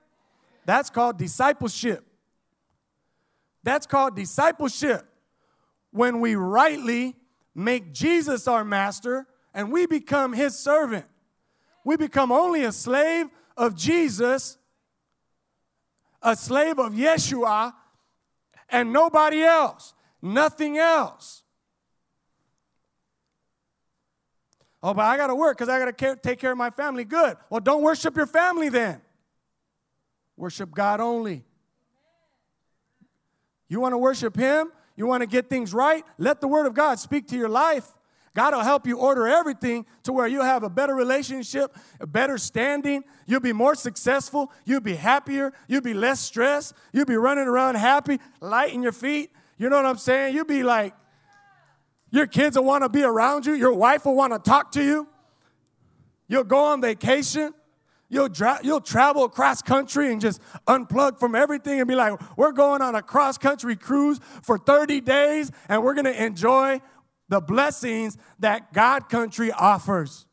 That's 0.65 0.89
called 0.89 1.19
discipleship. 1.19 2.03
That's 3.61 3.85
called 3.85 4.15
discipleship. 4.15 5.05
When 5.91 6.21
we 6.21 6.33
rightly 6.33 7.15
make 7.53 7.93
Jesus 7.93 8.47
our 8.47 8.65
master 8.65 9.27
and 9.53 9.71
we 9.71 9.85
become 9.85 10.33
his 10.33 10.57
servant, 10.57 11.05
we 11.85 11.97
become 11.97 12.31
only 12.31 12.63
a 12.63 12.71
slave 12.71 13.27
of 13.61 13.75
Jesus, 13.75 14.57
a 16.19 16.35
slave 16.35 16.79
of 16.79 16.93
Yeshua, 16.93 17.73
and 18.69 18.91
nobody 18.91 19.43
else, 19.43 19.93
nothing 20.19 20.79
else. 20.79 21.43
Oh, 24.81 24.95
but 24.95 25.05
I 25.05 25.15
got 25.15 25.27
to 25.27 25.35
work 25.35 25.59
because 25.59 25.69
I 25.69 25.77
got 25.77 25.95
to 25.95 26.15
take 26.15 26.39
care 26.39 26.51
of 26.51 26.57
my 26.57 26.71
family. 26.71 27.05
Good. 27.05 27.37
Well, 27.51 27.61
don't 27.61 27.83
worship 27.83 28.15
your 28.15 28.25
family 28.25 28.69
then. 28.69 28.99
Worship 30.37 30.71
God 30.71 30.99
only. 30.99 31.45
You 33.67 33.79
want 33.79 33.93
to 33.93 33.99
worship 33.99 34.35
Him? 34.35 34.71
You 34.95 35.05
want 35.05 35.21
to 35.21 35.27
get 35.27 35.49
things 35.49 35.71
right? 35.71 36.03
Let 36.17 36.41
the 36.41 36.47
Word 36.47 36.65
of 36.65 36.73
God 36.73 36.97
speak 36.97 37.27
to 37.27 37.37
your 37.37 37.47
life. 37.47 37.87
God 38.33 38.53
will 38.53 38.61
help 38.61 38.87
you 38.87 38.97
order 38.97 39.27
everything 39.27 39.85
to 40.03 40.13
where 40.13 40.25
you'll 40.25 40.45
have 40.45 40.63
a 40.63 40.69
better 40.69 40.95
relationship, 40.95 41.75
a 41.99 42.07
better 42.07 42.37
standing. 42.37 43.03
You'll 43.25 43.41
be 43.41 43.51
more 43.51 43.75
successful. 43.75 44.51
You'll 44.63 44.79
be 44.79 44.95
happier. 44.95 45.51
You'll 45.67 45.81
be 45.81 45.93
less 45.93 46.21
stressed. 46.21 46.73
You'll 46.93 47.05
be 47.05 47.17
running 47.17 47.47
around 47.47 47.75
happy, 47.75 48.19
light 48.39 48.73
in 48.73 48.81
your 48.83 48.93
feet. 48.93 49.31
You 49.57 49.69
know 49.69 49.75
what 49.75 49.85
I'm 49.85 49.97
saying? 49.97 50.33
You'll 50.33 50.45
be 50.45 50.63
like 50.63 50.93
your 52.09 52.27
kids 52.27 52.57
will 52.57 52.65
want 52.65 52.83
to 52.83 52.89
be 52.89 53.03
around 53.03 53.45
you. 53.45 53.53
Your 53.53 53.73
wife 53.73 54.05
will 54.05 54.15
want 54.15 54.33
to 54.33 54.39
talk 54.39 54.71
to 54.73 54.83
you. 54.83 55.07
You'll 56.27 56.43
go 56.45 56.65
on 56.65 56.81
vacation. 56.81 57.53
You'll, 58.09 58.27
dra- 58.27 58.59
you'll 58.61 58.81
travel 58.81 59.23
across 59.23 59.61
country 59.61 60.11
and 60.11 60.19
just 60.19 60.41
unplug 60.67 61.17
from 61.17 61.33
everything 61.33 61.79
and 61.79 61.87
be 61.87 61.95
like, 61.95 62.19
we're 62.37 62.51
going 62.51 62.81
on 62.81 62.93
a 62.95 63.01
cross 63.01 63.37
country 63.37 63.77
cruise 63.77 64.19
for 64.43 64.57
30 64.57 64.99
days 64.99 65.49
and 65.69 65.81
we're 65.81 65.93
going 65.93 66.05
to 66.05 66.23
enjoy 66.23 66.81
the 67.31 67.39
blessings 67.39 68.17
that 68.39 68.73
God 68.73 69.07
country 69.07 69.53
offers. 69.53 70.25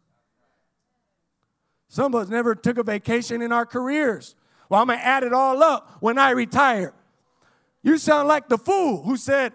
Some 1.88 2.12
of 2.12 2.23
us 2.23 2.28
never 2.28 2.57
took 2.57 2.76
a 2.76 2.83
vacation 2.83 3.40
in 3.40 3.52
our 3.52 3.64
careers. 3.64 4.35
Well, 4.69 4.83
I'm 4.83 4.88
going 4.88 4.99
to 4.99 5.05
add 5.05 5.23
it 5.23 5.33
all 5.33 5.62
up 5.62 5.99
when 6.00 6.19
I 6.19 6.31
retire. 6.31 6.93
You 7.85 7.99
sound 7.99 8.26
like 8.26 8.49
the 8.49 8.59
fool 8.59 9.02
who 9.02 9.17
said, 9.17 9.52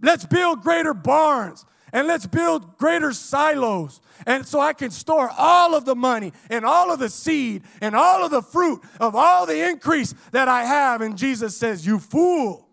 Let's 0.00 0.24
build 0.24 0.62
greater 0.62 0.94
barns 0.94 1.66
and 1.92 2.08
let's 2.08 2.26
build 2.26 2.78
greater 2.78 3.12
silos. 3.12 4.00
And 4.26 4.46
so 4.46 4.58
I 4.58 4.72
can 4.72 4.90
store 4.90 5.30
all 5.36 5.76
of 5.76 5.84
the 5.84 5.94
money 5.94 6.32
and 6.48 6.64
all 6.64 6.90
of 6.90 6.98
the 6.98 7.10
seed 7.10 7.62
and 7.82 7.94
all 7.94 8.24
of 8.24 8.30
the 8.30 8.42
fruit 8.42 8.80
of 8.98 9.14
all 9.14 9.44
the 9.44 9.68
increase 9.68 10.14
that 10.32 10.48
I 10.48 10.64
have. 10.64 11.02
And 11.02 11.18
Jesus 11.18 11.58
says, 11.58 11.86
You 11.86 11.98
fool. 11.98 12.71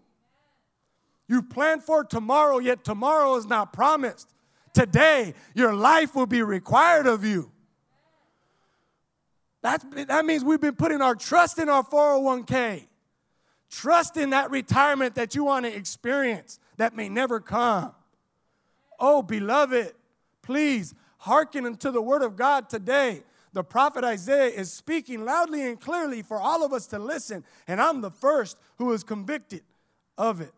You 1.29 1.43
plan 1.43 1.79
for 1.79 2.03
tomorrow, 2.03 2.57
yet 2.57 2.83
tomorrow 2.83 3.35
is 3.35 3.45
not 3.45 3.71
promised. 3.71 4.33
Today, 4.73 5.35
your 5.53 5.73
life 5.73 6.15
will 6.15 6.25
be 6.25 6.41
required 6.41 7.05
of 7.05 7.23
you. 7.23 7.51
That's, 9.61 9.85
that 10.07 10.25
means 10.25 10.43
we've 10.43 10.59
been 10.59 10.75
putting 10.75 11.01
our 11.01 11.13
trust 11.13 11.59
in 11.59 11.69
our 11.69 11.83
401k. 11.83 12.87
Trust 13.69 14.17
in 14.17 14.31
that 14.31 14.49
retirement 14.49 15.15
that 15.15 15.35
you 15.35 15.43
want 15.43 15.65
to 15.65 15.75
experience 15.75 16.59
that 16.77 16.95
may 16.95 17.09
never 17.09 17.39
come. 17.39 17.91
Oh, 18.99 19.21
beloved, 19.21 19.93
please 20.41 20.95
hearken 21.19 21.67
unto 21.67 21.91
the 21.91 22.01
word 22.01 22.23
of 22.23 22.35
God 22.35 22.69
today. 22.69 23.21
The 23.53 23.63
prophet 23.63 24.03
Isaiah 24.03 24.49
is 24.49 24.71
speaking 24.71 25.25
loudly 25.25 25.67
and 25.67 25.79
clearly 25.79 26.23
for 26.23 26.39
all 26.39 26.65
of 26.65 26.73
us 26.73 26.87
to 26.87 26.97
listen, 26.97 27.43
and 27.67 27.79
I'm 27.79 28.01
the 28.01 28.11
first 28.11 28.57
who 28.77 28.91
is 28.93 29.03
convicted 29.03 29.61
of 30.17 30.41
it. 30.41 30.53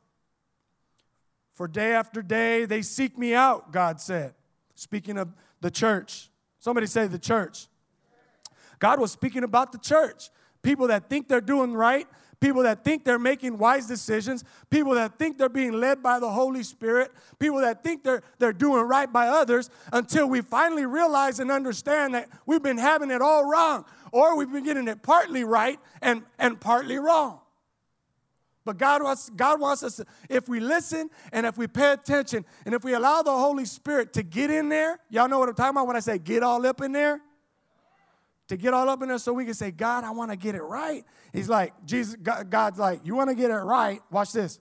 For 1.54 1.68
day 1.68 1.94
after 1.94 2.22
day 2.22 2.66
they 2.66 2.82
seek 2.82 3.18
me 3.18 3.34
out, 3.34 3.72
God 3.72 4.00
said. 4.02 4.34
Speaking 4.76 5.18
of 5.18 5.30
the 5.60 5.72
church. 5.72 6.30
Somebody 6.60 6.88
say 6.88 7.08
the 7.08 7.20
church. 7.20 7.68
God 8.80 9.00
was 9.00 9.12
speaking 9.12 9.44
about 9.44 9.72
the 9.72 9.78
church. 9.78 10.30
People 10.64 10.88
that 10.88 11.10
think 11.10 11.28
they're 11.28 11.42
doing 11.42 11.74
right, 11.74 12.08
people 12.40 12.64
that 12.64 12.84
think 12.84 13.04
they're 13.04 13.20
making 13.20 13.58
wise 13.58 13.86
decisions, 13.86 14.44
people 14.70 14.94
that 14.96 15.18
think 15.18 15.38
they're 15.38 15.50
being 15.50 15.74
led 15.74 16.02
by 16.02 16.20
the 16.20 16.30
Holy 16.30 16.64
Spirit, 16.64 17.12
people 17.40 17.62
that 17.62 17.84
think 17.84 18.04
they're, 18.04 18.24
they're 18.40 18.54
doing 18.54 18.84
right 18.84 19.12
by 19.12 19.28
others, 19.28 19.70
until 19.94 20.28
we 20.28 20.42
finally 20.42 20.86
realize 20.86 21.40
and 21.40 21.52
understand 21.52 22.16
that 22.16 22.30
we've 22.46 22.64
been 22.64 22.78
having 22.78 23.12
it 23.12 23.22
all 23.22 23.46
wrong, 23.46 23.86
or 24.12 24.36
we've 24.36 24.52
been 24.52 24.64
getting 24.64 24.88
it 24.88 25.04
partly 25.04 25.44
right 25.44 25.80
and, 26.02 26.24
and 26.40 26.60
partly 26.60 26.98
wrong. 26.98 27.41
But 28.64 28.78
God 28.78 29.02
wants, 29.02 29.30
God 29.30 29.60
wants 29.60 29.84
us, 29.84 29.96
to, 29.96 30.06
if 30.30 30.48
we 30.48 30.60
listen 30.60 31.10
and 31.32 31.46
if 31.46 31.58
we 31.58 31.68
pay 31.68 31.94
attention 31.94 32.46
and 32.66 32.76
if 32.76 32.84
we 32.84 32.94
allow 32.94 33.24
the 33.24 33.32
Holy 33.32 33.66
Spirit 33.66 34.14
to 34.14 34.24
get 34.24 34.52
in 34.52 34.70
there, 34.70 35.00
y'all 35.10 35.28
know 35.28 35.40
what 35.40 35.50
I'm 35.50 35.56
talking 35.56 35.72
about 35.72 35.88
when 35.88 35.96
I 35.96 36.00
say 36.00 36.20
get 36.20 36.44
all 36.44 36.66
up 36.66 36.82
in 36.82 36.92
there? 36.92 37.20
To 38.50 38.58
get 38.58 38.74
all 38.74 38.88
up 38.90 39.02
in 39.02 39.08
there 39.08 39.18
so 39.18 39.34
we 39.34 39.46
can 39.46 39.54
say, 39.54 39.72
God, 39.72 40.04
I 40.04 40.12
want 40.12 40.30
to 40.30 40.38
get 40.38 40.56
it 40.56 40.62
right. 40.62 41.04
He's 41.34 41.50
like, 41.50 41.74
Jesus, 41.86 42.16
God's 42.16 42.78
like, 42.78 43.02
you 43.04 43.16
want 43.16 43.30
to 43.30 43.36
get 43.36 43.50
it 43.50 43.56
right? 43.56 44.02
Watch 44.12 44.34
this. 44.34 44.60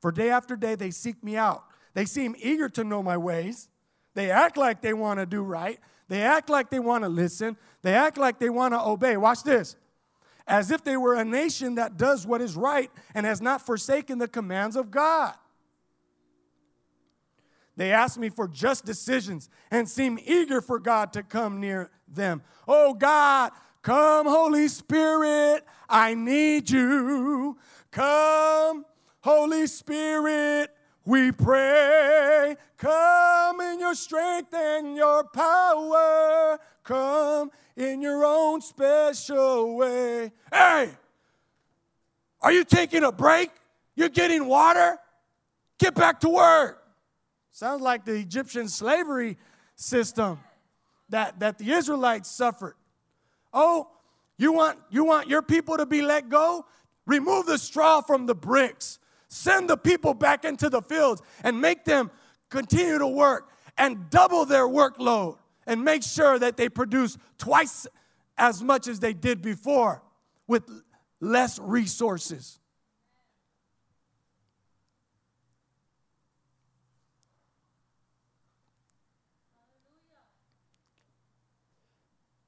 For 0.00 0.12
day 0.12 0.30
after 0.30 0.56
day, 0.56 0.74
they 0.74 0.90
seek 0.90 1.22
me 1.24 1.36
out. 1.36 1.64
They 1.94 2.04
seem 2.04 2.34
eager 2.38 2.68
to 2.70 2.84
know 2.84 3.02
my 3.02 3.16
ways. 3.16 3.68
They 4.14 4.30
act 4.30 4.56
like 4.56 4.82
they 4.82 4.92
want 4.92 5.20
to 5.20 5.26
do 5.26 5.42
right. 5.42 5.78
They 6.08 6.20
act 6.20 6.50
like 6.50 6.68
they 6.68 6.80
want 6.80 7.04
to 7.04 7.08
listen. 7.08 7.56
They 7.82 7.94
act 7.94 8.18
like 8.18 8.38
they 8.38 8.50
want 8.50 8.74
to 8.74 8.80
obey. 8.80 9.16
Watch 9.16 9.42
this 9.44 9.76
as 10.46 10.70
if 10.70 10.84
they 10.84 10.96
were 10.96 11.14
a 11.14 11.24
nation 11.24 11.76
that 11.76 11.96
does 11.96 12.26
what 12.26 12.40
is 12.40 12.56
right 12.56 12.90
and 13.14 13.24
has 13.24 13.40
not 13.40 13.64
forsaken 13.64 14.18
the 14.18 14.28
commands 14.28 14.76
of 14.76 14.90
God. 14.90 15.34
They 17.76 17.90
ask 17.90 18.18
me 18.18 18.28
for 18.28 18.46
just 18.46 18.84
decisions 18.84 19.48
and 19.70 19.88
seem 19.88 20.18
eager 20.24 20.60
for 20.60 20.78
God 20.78 21.12
to 21.14 21.22
come 21.22 21.60
near 21.60 21.90
them. 22.06 22.42
Oh 22.68 22.94
God, 22.94 23.52
come, 23.82 24.26
Holy 24.26 24.68
Spirit, 24.68 25.64
I 25.88 26.14
need 26.14 26.70
you. 26.70 27.58
Come, 27.90 28.84
Holy 29.22 29.66
Spirit, 29.66 30.70
we 31.04 31.32
pray. 31.32 32.56
Come 32.76 33.60
in 33.60 33.80
your 33.80 33.94
strength 33.94 34.54
and 34.54 34.96
your 34.96 35.24
power. 35.24 36.58
Come 36.84 37.50
in 37.76 38.02
your 38.02 38.24
own 38.24 38.60
special 38.60 39.76
way. 39.76 40.30
Hey, 40.52 40.90
are 42.42 42.52
you 42.52 42.62
taking 42.62 43.04
a 43.04 43.10
break? 43.10 43.50
You're 43.96 44.10
getting 44.10 44.46
water? 44.46 44.98
Get 45.78 45.94
back 45.94 46.20
to 46.20 46.28
work. 46.28 46.82
Sounds 47.50 47.80
like 47.80 48.04
the 48.04 48.14
Egyptian 48.14 48.68
slavery 48.68 49.38
system 49.76 50.38
that, 51.08 51.40
that 51.40 51.56
the 51.56 51.72
Israelites 51.72 52.30
suffered. 52.30 52.74
Oh, 53.52 53.88
you 54.36 54.52
want, 54.52 54.78
you 54.90 55.04
want 55.04 55.28
your 55.28 55.42
people 55.42 55.78
to 55.78 55.86
be 55.86 56.02
let 56.02 56.28
go? 56.28 56.66
Remove 57.06 57.46
the 57.46 57.56
straw 57.56 58.02
from 58.02 58.26
the 58.26 58.34
bricks. 58.34 58.98
Send 59.28 59.70
the 59.70 59.76
people 59.76 60.12
back 60.12 60.44
into 60.44 60.68
the 60.68 60.82
fields 60.82 61.22
and 61.42 61.60
make 61.60 61.84
them 61.84 62.10
continue 62.50 62.98
to 62.98 63.06
work 63.06 63.48
and 63.78 64.10
double 64.10 64.44
their 64.44 64.66
workload 64.66 65.38
and 65.66 65.84
make 65.84 66.02
sure 66.02 66.38
that 66.38 66.56
they 66.56 66.68
produce 66.68 67.16
twice 67.38 67.86
as 68.36 68.62
much 68.62 68.88
as 68.88 69.00
they 69.00 69.12
did 69.12 69.42
before 69.42 70.02
with 70.46 70.64
less 71.20 71.58
resources. 71.58 72.58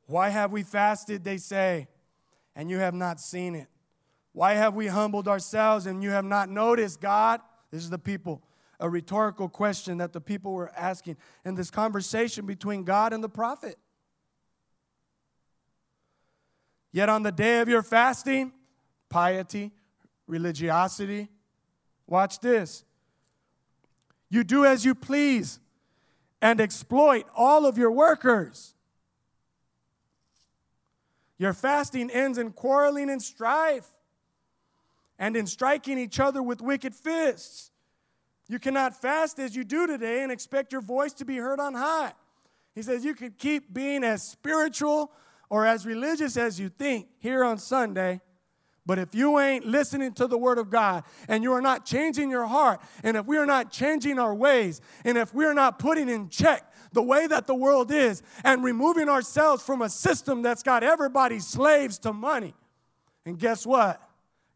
Why 0.06 0.28
have 0.28 0.52
we 0.52 0.62
fasted, 0.62 1.24
they 1.24 1.36
say, 1.36 1.88
and 2.54 2.70
you 2.70 2.78
have 2.78 2.94
not 2.94 3.20
seen 3.20 3.54
it? 3.54 3.66
Why 4.32 4.54
have 4.54 4.74
we 4.74 4.86
humbled 4.86 5.26
ourselves 5.26 5.86
and 5.86 6.02
you 6.02 6.10
have 6.10 6.24
not 6.24 6.48
noticed, 6.48 7.00
God? 7.00 7.40
This 7.70 7.82
is 7.82 7.90
the 7.90 7.98
people 7.98 8.42
a 8.78 8.88
rhetorical 8.88 9.48
question 9.48 9.98
that 9.98 10.12
the 10.12 10.20
people 10.20 10.52
were 10.52 10.70
asking 10.76 11.16
in 11.44 11.54
this 11.54 11.70
conversation 11.70 12.46
between 12.46 12.84
God 12.84 13.12
and 13.12 13.22
the 13.22 13.28
prophet. 13.28 13.78
Yet 16.92 17.08
on 17.08 17.22
the 17.22 17.32
day 17.32 17.60
of 17.60 17.68
your 17.68 17.82
fasting, 17.82 18.52
piety, 19.08 19.72
religiosity, 20.26 21.28
watch 22.06 22.40
this. 22.40 22.84
You 24.28 24.44
do 24.44 24.64
as 24.64 24.84
you 24.84 24.94
please 24.94 25.60
and 26.40 26.60
exploit 26.60 27.26
all 27.34 27.66
of 27.66 27.78
your 27.78 27.90
workers. 27.90 28.74
Your 31.38 31.52
fasting 31.52 32.10
ends 32.10 32.38
in 32.38 32.52
quarreling 32.52 33.10
and 33.10 33.22
strife 33.22 33.88
and 35.18 35.36
in 35.36 35.46
striking 35.46 35.98
each 35.98 36.18
other 36.18 36.42
with 36.42 36.60
wicked 36.60 36.94
fists. 36.94 37.70
You 38.48 38.58
cannot 38.58 39.00
fast 39.00 39.38
as 39.38 39.56
you 39.56 39.64
do 39.64 39.86
today 39.86 40.22
and 40.22 40.30
expect 40.30 40.72
your 40.72 40.80
voice 40.80 41.12
to 41.14 41.24
be 41.24 41.36
heard 41.36 41.58
on 41.58 41.74
high. 41.74 42.12
He 42.74 42.82
says 42.82 43.04
you 43.04 43.14
can 43.14 43.32
keep 43.32 43.72
being 43.72 44.04
as 44.04 44.22
spiritual 44.22 45.10
or 45.48 45.66
as 45.66 45.86
religious 45.86 46.36
as 46.36 46.60
you 46.60 46.68
think 46.68 47.08
here 47.18 47.44
on 47.44 47.58
Sunday, 47.58 48.20
but 48.84 49.00
if 49.00 49.14
you 49.14 49.40
ain't 49.40 49.66
listening 49.66 50.12
to 50.14 50.28
the 50.28 50.38
Word 50.38 50.58
of 50.58 50.70
God 50.70 51.02
and 51.28 51.42
you 51.42 51.52
are 51.52 51.60
not 51.60 51.84
changing 51.84 52.30
your 52.30 52.46
heart, 52.46 52.80
and 53.02 53.16
if 53.16 53.26
we 53.26 53.36
are 53.36 53.46
not 53.46 53.72
changing 53.72 54.18
our 54.18 54.34
ways, 54.34 54.80
and 55.04 55.18
if 55.18 55.34
we 55.34 55.44
are 55.44 55.54
not 55.54 55.80
putting 55.80 56.08
in 56.08 56.28
check 56.28 56.72
the 56.92 57.02
way 57.02 57.26
that 57.26 57.48
the 57.48 57.54
world 57.54 57.90
is 57.90 58.22
and 58.44 58.62
removing 58.62 59.08
ourselves 59.08 59.62
from 59.62 59.82
a 59.82 59.88
system 59.88 60.40
that's 60.40 60.62
got 60.62 60.84
everybody 60.84 61.40
slaves 61.40 61.98
to 62.00 62.12
money, 62.12 62.54
and 63.24 63.38
guess 63.38 63.66
what? 63.66 64.00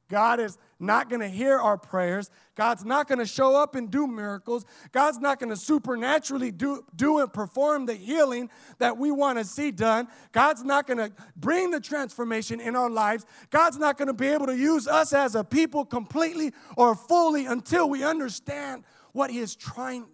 God 0.09 0.39
is 0.39 0.59
not 0.81 1.11
going 1.11 1.21
to 1.21 1.29
hear 1.29 1.59
our 1.59 1.77
prayers. 1.77 2.31
God's 2.55 2.85
not 2.85 3.07
going 3.07 3.19
to 3.19 3.27
show 3.27 3.55
up 3.55 3.75
and 3.75 3.91
do 3.91 4.07
miracles. 4.07 4.65
God's 4.93 5.19
not 5.19 5.39
going 5.39 5.51
to 5.51 5.57
supernaturally 5.57 6.51
do, 6.51 6.85
do 6.97 7.19
and 7.19 7.33
perform 7.33 7.87
the 7.87 7.95
healing 7.95 8.51
that 8.79 8.97
we 8.97 9.11
want 9.11 9.39
to 9.39 9.45
see 9.45 9.71
done. 9.71 10.09
God's 10.33 10.65
not 10.65 10.87
going 10.87 10.99
to 10.99 11.13
bring 11.37 11.71
the 11.71 11.81
transformation 11.81 12.61
in 12.61 12.75
our 12.75 12.91
lives. 12.91 13.27
God's 13.51 13.79
not 13.79 13.99
going 13.99 14.09
to 14.09 14.15
be 14.15 14.29
able 14.29 14.47
to 14.47 14.57
use 14.57 14.89
us 14.89 15.13
as 15.13 15.35
a 15.35 15.45
people 15.45 15.85
completely 15.85 16.53
or 16.77 16.95
fully 16.95 17.47
until 17.47 17.89
we 17.89 18.03
understand 18.03 18.85
what 19.13 19.31
He 19.31 19.39
is 19.39 19.55
trying 19.55 20.07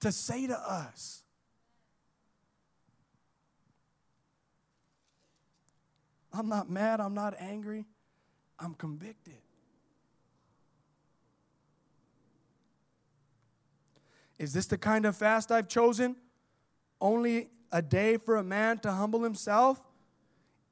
to 0.00 0.12
say 0.12 0.46
to 0.46 0.58
us. 0.58 1.22
I'm 6.32 6.48
not 6.48 6.68
mad, 6.68 7.00
I'm 7.00 7.14
not 7.14 7.34
angry. 7.38 7.86
I'm 8.58 8.74
convicted. 8.74 9.34
Is 14.38 14.52
this 14.52 14.66
the 14.66 14.78
kind 14.78 15.06
of 15.06 15.16
fast 15.16 15.52
I've 15.52 15.68
chosen? 15.68 16.16
Only 17.00 17.48
a 17.72 17.82
day 17.82 18.16
for 18.16 18.36
a 18.36 18.42
man 18.42 18.78
to 18.80 18.92
humble 18.92 19.22
himself? 19.22 19.80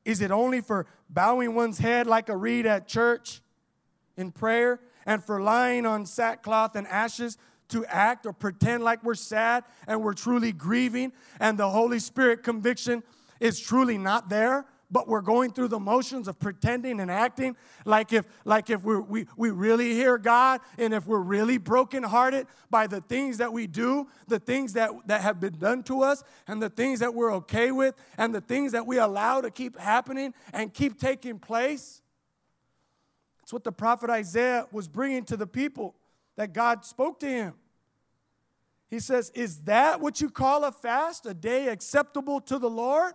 Is 0.04 0.20
it 0.20 0.30
only 0.30 0.60
for 0.60 0.86
bowing 1.08 1.54
one's 1.54 1.78
head 1.78 2.06
like 2.06 2.28
a 2.28 2.36
reed 2.36 2.66
at 2.66 2.88
church 2.88 3.40
in 4.16 4.32
prayer 4.32 4.80
and 5.06 5.22
for 5.22 5.40
lying 5.40 5.86
on 5.86 6.06
sackcloth 6.06 6.74
and 6.76 6.86
ashes 6.88 7.38
to 7.68 7.84
act 7.86 8.26
or 8.26 8.32
pretend 8.32 8.82
like 8.82 9.02
we're 9.02 9.14
sad 9.14 9.64
and 9.86 10.02
we're 10.02 10.12
truly 10.14 10.52
grieving 10.52 11.12
and 11.40 11.58
the 11.58 11.70
Holy 11.70 11.98
Spirit 11.98 12.42
conviction 12.42 13.02
is 13.40 13.58
truly 13.58 13.98
not 13.98 14.28
there? 14.28 14.66
But 14.92 15.08
we're 15.08 15.22
going 15.22 15.52
through 15.52 15.68
the 15.68 15.80
motions 15.80 16.28
of 16.28 16.38
pretending 16.38 17.00
and 17.00 17.10
acting 17.10 17.56
like 17.86 18.12
if 18.12 18.26
like 18.44 18.68
if 18.68 18.84
we 18.84 19.26
we 19.36 19.50
really 19.50 19.94
hear 19.94 20.18
God 20.18 20.60
and 20.78 20.92
if 20.92 21.06
we're 21.06 21.18
really 21.18 21.56
brokenhearted 21.56 22.46
by 22.70 22.86
the 22.86 23.00
things 23.00 23.38
that 23.38 23.52
we 23.52 23.66
do, 23.66 24.06
the 24.28 24.38
things 24.38 24.74
that, 24.74 24.90
that 25.06 25.22
have 25.22 25.40
been 25.40 25.58
done 25.58 25.82
to 25.84 26.02
us, 26.02 26.22
and 26.46 26.62
the 26.62 26.70
things 26.70 27.00
that 27.00 27.14
we're 27.14 27.32
okay 27.34 27.72
with, 27.72 27.94
and 28.18 28.34
the 28.34 28.40
things 28.40 28.72
that 28.72 28.86
we 28.86 28.98
allow 28.98 29.40
to 29.40 29.50
keep 29.50 29.78
happening 29.78 30.34
and 30.52 30.72
keep 30.72 31.00
taking 31.00 31.38
place. 31.38 32.02
It's 33.42 33.52
what 33.52 33.64
the 33.64 33.72
prophet 33.72 34.10
Isaiah 34.10 34.66
was 34.70 34.88
bringing 34.88 35.24
to 35.24 35.36
the 35.36 35.46
people 35.46 35.94
that 36.36 36.52
God 36.52 36.84
spoke 36.84 37.18
to 37.20 37.28
him. 37.28 37.54
He 38.88 39.00
says, 39.00 39.30
Is 39.34 39.60
that 39.60 40.00
what 40.00 40.20
you 40.20 40.30
call 40.30 40.64
a 40.64 40.72
fast, 40.72 41.26
a 41.26 41.34
day 41.34 41.68
acceptable 41.68 42.40
to 42.42 42.58
the 42.58 42.70
Lord? 42.70 43.14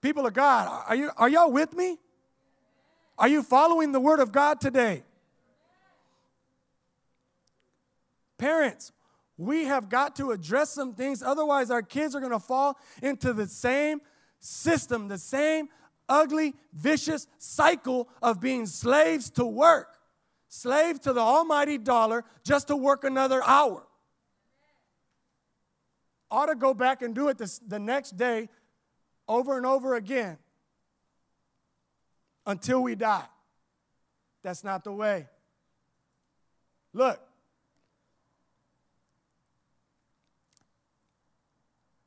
People 0.00 0.26
of 0.26 0.32
God, 0.32 0.84
are, 0.88 0.96
you, 0.96 1.10
are 1.16 1.28
y'all 1.28 1.52
with 1.52 1.74
me? 1.74 1.98
Are 3.18 3.28
you 3.28 3.42
following 3.42 3.92
the 3.92 4.00
word 4.00 4.18
of 4.18 4.32
God 4.32 4.60
today? 4.60 5.02
Parents, 8.38 8.92
we 9.36 9.64
have 9.64 9.90
got 9.90 10.16
to 10.16 10.30
address 10.30 10.70
some 10.70 10.94
things, 10.94 11.22
otherwise, 11.22 11.70
our 11.70 11.82
kids 11.82 12.14
are 12.14 12.20
going 12.20 12.32
to 12.32 12.38
fall 12.38 12.78
into 13.02 13.34
the 13.34 13.46
same 13.46 14.00
system, 14.38 15.08
the 15.08 15.18
same 15.18 15.68
ugly, 16.08 16.54
vicious 16.72 17.26
cycle 17.38 18.08
of 18.22 18.40
being 18.40 18.66
slaves 18.66 19.30
to 19.30 19.44
work, 19.44 19.98
slave 20.48 21.00
to 21.02 21.12
the 21.12 21.20
almighty 21.20 21.78
dollar 21.78 22.24
just 22.42 22.68
to 22.68 22.76
work 22.76 23.04
another 23.04 23.42
hour. 23.44 23.86
Ought 26.30 26.46
to 26.46 26.54
go 26.54 26.74
back 26.74 27.02
and 27.02 27.14
do 27.14 27.28
it 27.28 27.38
this, 27.38 27.58
the 27.58 27.78
next 27.78 28.16
day 28.16 28.48
over 29.30 29.56
and 29.56 29.64
over 29.64 29.94
again 29.94 30.36
until 32.44 32.82
we 32.82 32.96
die. 32.96 33.26
That's 34.42 34.64
not 34.64 34.84
the 34.84 34.92
way. 34.92 35.28
Look, 36.92 37.20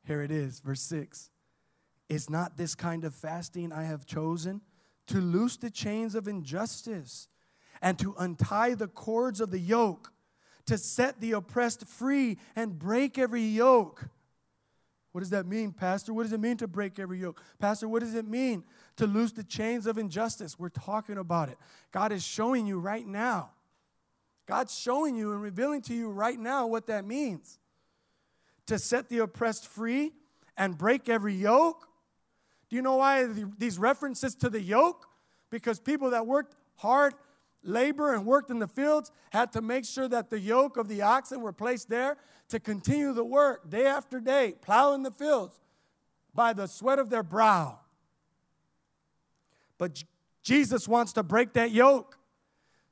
Here 0.05 0.21
it 0.21 0.31
is, 0.31 0.59
verse 0.59 0.81
6. 0.81 1.29
Is 2.09 2.29
not 2.29 2.57
this 2.57 2.75
kind 2.75 3.05
of 3.05 3.15
fasting 3.15 3.71
I 3.71 3.83
have 3.83 4.05
chosen 4.05 4.61
to 5.07 5.19
loose 5.19 5.57
the 5.57 5.69
chains 5.69 6.13
of 6.13 6.27
injustice 6.27 7.29
and 7.81 7.97
to 7.99 8.13
untie 8.19 8.75
the 8.75 8.87
cords 8.87 9.39
of 9.39 9.51
the 9.51 9.59
yoke, 9.59 10.11
to 10.65 10.77
set 10.77 11.19
the 11.19 11.31
oppressed 11.31 11.87
free 11.87 12.37
and 12.55 12.77
break 12.77 13.17
every 13.17 13.43
yoke? 13.43 14.09
What 15.13 15.19
does 15.19 15.29
that 15.29 15.45
mean, 15.45 15.71
Pastor? 15.71 16.11
What 16.11 16.23
does 16.23 16.33
it 16.33 16.39
mean 16.39 16.57
to 16.57 16.67
break 16.67 16.97
every 16.97 17.19
yoke? 17.19 17.39
Pastor, 17.59 17.87
what 17.87 18.01
does 18.01 18.15
it 18.15 18.27
mean 18.27 18.63
to 18.97 19.05
loose 19.05 19.31
the 19.31 19.43
chains 19.43 19.85
of 19.85 19.99
injustice? 19.99 20.57
We're 20.57 20.69
talking 20.69 21.19
about 21.19 21.49
it. 21.49 21.57
God 21.91 22.11
is 22.11 22.23
showing 22.23 22.65
you 22.65 22.79
right 22.79 23.05
now. 23.05 23.51
God's 24.47 24.77
showing 24.77 25.15
you 25.15 25.31
and 25.31 25.41
revealing 25.41 25.83
to 25.83 25.93
you 25.93 26.09
right 26.09 26.37
now 26.37 26.65
what 26.65 26.87
that 26.87 27.05
means 27.05 27.59
to 28.65 28.79
set 28.79 29.07
the 29.07 29.19
oppressed 29.19 29.67
free 29.67 30.13
and 30.57 30.77
break 30.77 31.07
every 31.07 31.35
yoke. 31.35 31.87
Do 32.69 32.75
you 32.75 32.81
know 32.81 32.95
why 32.95 33.27
these 33.57 33.77
references 33.77 34.33
to 34.35 34.49
the 34.49 34.61
yoke? 34.61 35.07
Because 35.51 35.79
people 35.79 36.09
that 36.09 36.25
worked 36.25 36.55
hard 36.75 37.13
labor 37.63 38.13
and 38.13 38.25
worked 38.25 38.49
in 38.49 38.59
the 38.59 38.67
fields 38.67 39.11
had 39.31 39.51
to 39.53 39.61
make 39.61 39.85
sure 39.85 40.07
that 40.07 40.29
the 40.29 40.39
yoke 40.39 40.77
of 40.77 40.87
the 40.87 41.01
oxen 41.01 41.41
were 41.41 41.53
placed 41.53 41.89
there 41.89 42.17
to 42.49 42.59
continue 42.59 43.13
the 43.13 43.23
work 43.23 43.69
day 43.69 43.85
after 43.85 44.19
day, 44.19 44.53
plowing 44.61 45.03
the 45.03 45.11
fields 45.11 45.59
by 46.33 46.53
the 46.53 46.67
sweat 46.67 46.99
of 46.99 47.09
their 47.09 47.23
brow. 47.23 47.79
But 49.77 50.03
Jesus 50.43 50.87
wants 50.87 51.13
to 51.13 51.23
break 51.23 51.53
that 51.53 51.71
yoke. 51.71 52.17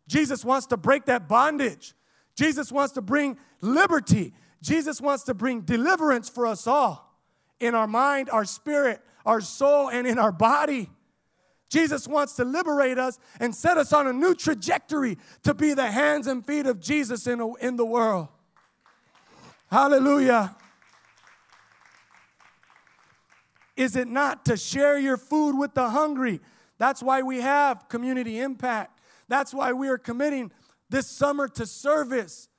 Jesus 0.07 0.43
wants 0.43 0.67
to 0.67 0.77
break 0.77 1.05
that 1.05 1.27
bondage. 1.27 1.93
Jesus 2.35 2.71
wants 2.71 2.93
to 2.93 3.01
bring 3.01 3.37
liberty. 3.61 4.33
Jesus 4.61 5.01
wants 5.01 5.23
to 5.25 5.33
bring 5.33 5.61
deliverance 5.61 6.29
for 6.29 6.47
us 6.47 6.67
all 6.67 7.17
in 7.59 7.75
our 7.75 7.87
mind, 7.87 8.29
our 8.29 8.45
spirit, 8.45 9.01
our 9.25 9.41
soul, 9.41 9.89
and 9.89 10.07
in 10.07 10.17
our 10.17 10.31
body. 10.31 10.89
Jesus 11.71 12.05
wants 12.05 12.33
to 12.33 12.43
liberate 12.43 12.99
us 12.99 13.17
and 13.39 13.55
set 13.55 13.77
us 13.77 13.93
on 13.93 14.05
a 14.05 14.11
new 14.11 14.35
trajectory 14.35 15.17
to 15.43 15.53
be 15.53 15.73
the 15.73 15.89
hands 15.89 16.27
and 16.27 16.45
feet 16.45 16.65
of 16.65 16.81
Jesus 16.81 17.27
in, 17.27 17.39
a, 17.39 17.53
in 17.55 17.77
the 17.77 17.85
world. 17.85 18.27
Hallelujah. 19.71 20.53
Is 23.77 23.95
it 23.95 24.09
not 24.09 24.43
to 24.45 24.57
share 24.57 24.99
your 24.99 25.15
food 25.15 25.57
with 25.57 25.73
the 25.73 25.89
hungry? 25.89 26.41
That's 26.77 27.01
why 27.01 27.21
we 27.21 27.39
have 27.39 27.87
community 27.87 28.41
impact. 28.41 28.99
That's 29.29 29.53
why 29.53 29.71
we 29.71 29.87
are 29.87 29.97
committing 29.97 30.51
this 30.89 31.07
summer 31.07 31.47
to 31.47 31.65
service 31.65 32.49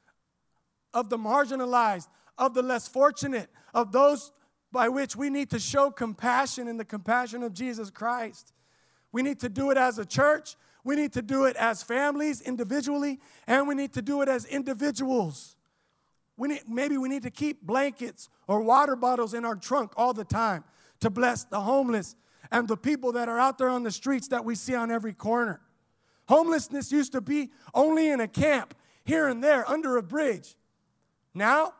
of 0.94 1.10
the 1.10 1.18
marginalized, 1.18 2.08
of 2.38 2.54
the 2.54 2.62
less 2.62 2.88
fortunate, 2.88 3.50
of 3.74 3.92
those 3.92 4.32
by 4.72 4.88
which 4.88 5.14
we 5.16 5.28
need 5.28 5.50
to 5.50 5.58
show 5.58 5.90
compassion 5.90 6.66
in 6.66 6.78
the 6.78 6.84
compassion 6.84 7.42
of 7.42 7.52
Jesus 7.52 7.90
Christ. 7.90 8.54
We 9.12 9.22
need 9.22 9.38
to 9.40 9.48
do 9.48 9.70
it 9.70 9.76
as 9.76 9.98
a 9.98 10.06
church, 10.06 10.56
we 10.84 10.96
need 10.96 11.12
to 11.12 11.22
do 11.22 11.44
it 11.44 11.54
as 11.56 11.82
families 11.82 12.40
individually, 12.40 13.20
and 13.46 13.68
we 13.68 13.74
need 13.74 13.92
to 13.92 14.02
do 14.02 14.22
it 14.22 14.28
as 14.28 14.44
individuals. 14.46 15.56
We 16.36 16.48
need, 16.48 16.62
maybe 16.66 16.96
we 16.96 17.08
need 17.08 17.22
to 17.22 17.30
keep 17.30 17.62
blankets 17.62 18.28
or 18.48 18.62
water 18.62 18.96
bottles 18.96 19.34
in 19.34 19.44
our 19.44 19.54
trunk 19.54 19.92
all 19.96 20.12
the 20.12 20.24
time 20.24 20.64
to 21.00 21.10
bless 21.10 21.44
the 21.44 21.60
homeless 21.60 22.16
and 22.50 22.66
the 22.66 22.76
people 22.76 23.12
that 23.12 23.28
are 23.28 23.38
out 23.38 23.58
there 23.58 23.68
on 23.68 23.82
the 23.82 23.90
streets 23.90 24.28
that 24.28 24.44
we 24.44 24.54
see 24.54 24.74
on 24.74 24.90
every 24.90 25.12
corner. 25.12 25.60
Homelessness 26.28 26.90
used 26.90 27.12
to 27.12 27.20
be 27.20 27.50
only 27.74 28.08
in 28.08 28.20
a 28.20 28.28
camp 28.28 28.74
here 29.04 29.28
and 29.28 29.42
there 29.42 29.68
under 29.68 29.96
a 29.96 30.02
bridge. 30.02 30.54
Now, 31.34 31.74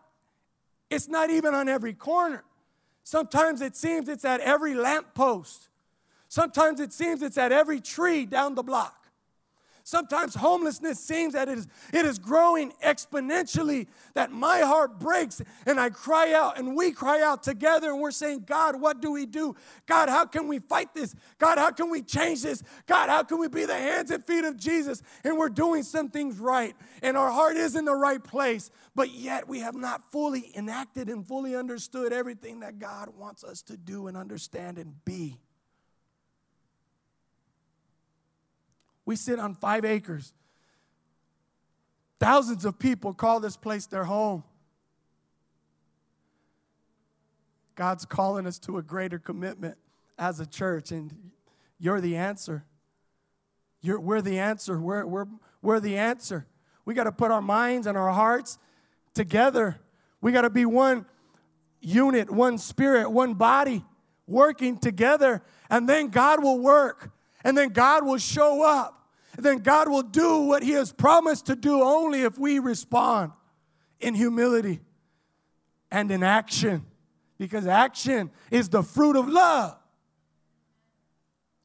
it's 0.91 1.09
not 1.09 1.31
even 1.31 1.55
on 1.55 1.69
every 1.69 1.95
corner. 1.95 2.45
Sometimes 3.03 3.61
it 3.63 3.77
seems 3.77 4.09
it's 4.09 4.25
at 4.25 4.41
every 4.41 4.75
lamppost. 4.75 5.69
Sometimes 6.33 6.81
it 6.81 6.95
seems 6.95 7.21
it's 7.21 7.37
at 7.37 7.53
every 7.53 7.79
tree 7.79 8.25
down 8.25 8.55
the 8.55 8.63
block. 8.63 9.07
Sometimes 9.85 10.35
homelessness 10.35 10.99
seems 10.99 11.35
that 11.35 11.47
it 11.47 11.59
is, 11.59 11.69
it 11.93 12.07
is 12.07 12.19
growing 12.19 12.73
exponentially, 12.83 13.87
that 14.15 14.33
my 14.33 14.61
heart 14.61 14.99
breaks 14.99 15.43
and 15.67 15.79
I 15.79 15.91
cry 15.91 16.33
out 16.33 16.59
and 16.59 16.75
we 16.75 16.93
cry 16.93 17.21
out 17.21 17.43
together 17.43 17.91
and 17.91 18.01
we're 18.01 18.13
saying, 18.13 18.45
God, 18.47 18.81
what 18.81 19.03
do 19.03 19.13
we 19.13 19.27
do? 19.27 19.55
God, 19.85 20.09
how 20.09 20.25
can 20.25 20.49
we 20.49 20.59
fight 20.59 20.95
this? 20.95 21.15
God, 21.37 21.59
how 21.59 21.71
can 21.71 21.91
we 21.91 22.01
change 22.01 22.41
this? 22.41 22.63
God, 22.87 23.11
how 23.11 23.25
can 23.25 23.39
we 23.39 23.49
be 23.49 23.67
the 23.67 23.77
hands 23.77 24.11
and 24.11 24.27
feet 24.27 24.47
of 24.47 24.57
Jesus? 24.57 25.03
And 25.25 25.37
we're 25.37 25.51
doing 25.51 25.83
some 25.83 26.09
things 26.09 26.39
right 26.39 26.75
and 27.03 27.15
our 27.15 27.31
heart 27.31 27.59
is 27.59 27.77
in 27.77 27.85
the 27.85 27.95
right 27.95 28.25
place, 28.25 28.71
but 28.95 29.11
yet 29.13 29.47
we 29.47 29.59
have 29.59 29.75
not 29.75 30.11
fully 30.11 30.51
enacted 30.57 31.11
and 31.11 31.29
fully 31.29 31.55
understood 31.55 32.11
everything 32.11 32.61
that 32.61 32.79
God 32.79 33.11
wants 33.19 33.45
us 33.45 33.61
to 33.65 33.77
do 33.77 34.07
and 34.07 34.17
understand 34.17 34.79
and 34.79 34.95
be. 35.05 35.39
We 39.05 39.17
sit 39.17 39.39
on 39.39 39.55
five 39.55 39.85
acres. 39.85 40.33
Thousands 42.21 42.65
of 42.65 42.79
people 42.79 43.13
call 43.13 43.41
this 43.41 43.57
place 43.57 43.87
their 43.87 44.05
home. 44.05 44.45
God's 47.75 48.05
calling 48.05 48.47
us 48.47 48.59
to 48.61 48.79
a 48.79 48.83
greater 48.83 49.19
commitment 49.19 49.77
as 50.19 50.39
a 50.39 50.47
church, 50.47 50.93
and 50.93 51.13
you're 51.79 52.01
the 52.01 52.17
answer. 52.17 52.65
You're, 53.81 53.99
we're 53.99 54.23
the 54.23 54.39
answer. 54.39 54.79
We're, 54.79 55.05
we're, 55.05 55.27
we're 55.63 55.81
the 55.81 55.97
answer. 55.97 56.47
We 56.85 56.95
got 56.95 57.05
to 57.05 57.13
put 57.13 57.31
our 57.31 57.43
minds 57.43 57.87
and 57.87 57.97
our 57.97 58.13
hearts 58.13 58.59
together. 59.15 59.81
We 60.21 60.33
got 60.33 60.43
to 60.43 60.51
be 60.51 60.65
one 60.65 61.07
unit, 61.81 62.31
one 62.31 62.59
spirit, 62.59 63.11
one 63.11 63.35
body, 63.35 63.85
working 64.27 64.79
together, 64.79 65.43
and 65.69 65.89
then 65.89 66.09
God 66.09 66.43
will 66.43 66.61
work 66.61 67.11
and 67.45 67.57
then 67.57 67.71
God 67.71 68.05
will 68.05 68.19
show 68.19 68.65
up. 68.65 68.99
And 69.37 69.45
then 69.45 69.59
God 69.59 69.89
will 69.89 70.03
do 70.03 70.41
what 70.43 70.63
He 70.63 70.73
has 70.73 70.93
promised 70.93 71.47
to 71.47 71.57
do 71.57 71.83
only 71.83 72.23
if 72.23 72.39
we 72.39 72.59
respond 72.59 73.33
in 73.99 74.15
humility 74.15 74.81
and 75.91 76.11
in 76.11 76.23
action. 76.23 76.85
Because 77.39 77.67
action 77.67 78.31
is 78.51 78.69
the 78.69 78.83
fruit 78.83 79.17
of 79.17 79.29
love, 79.29 79.77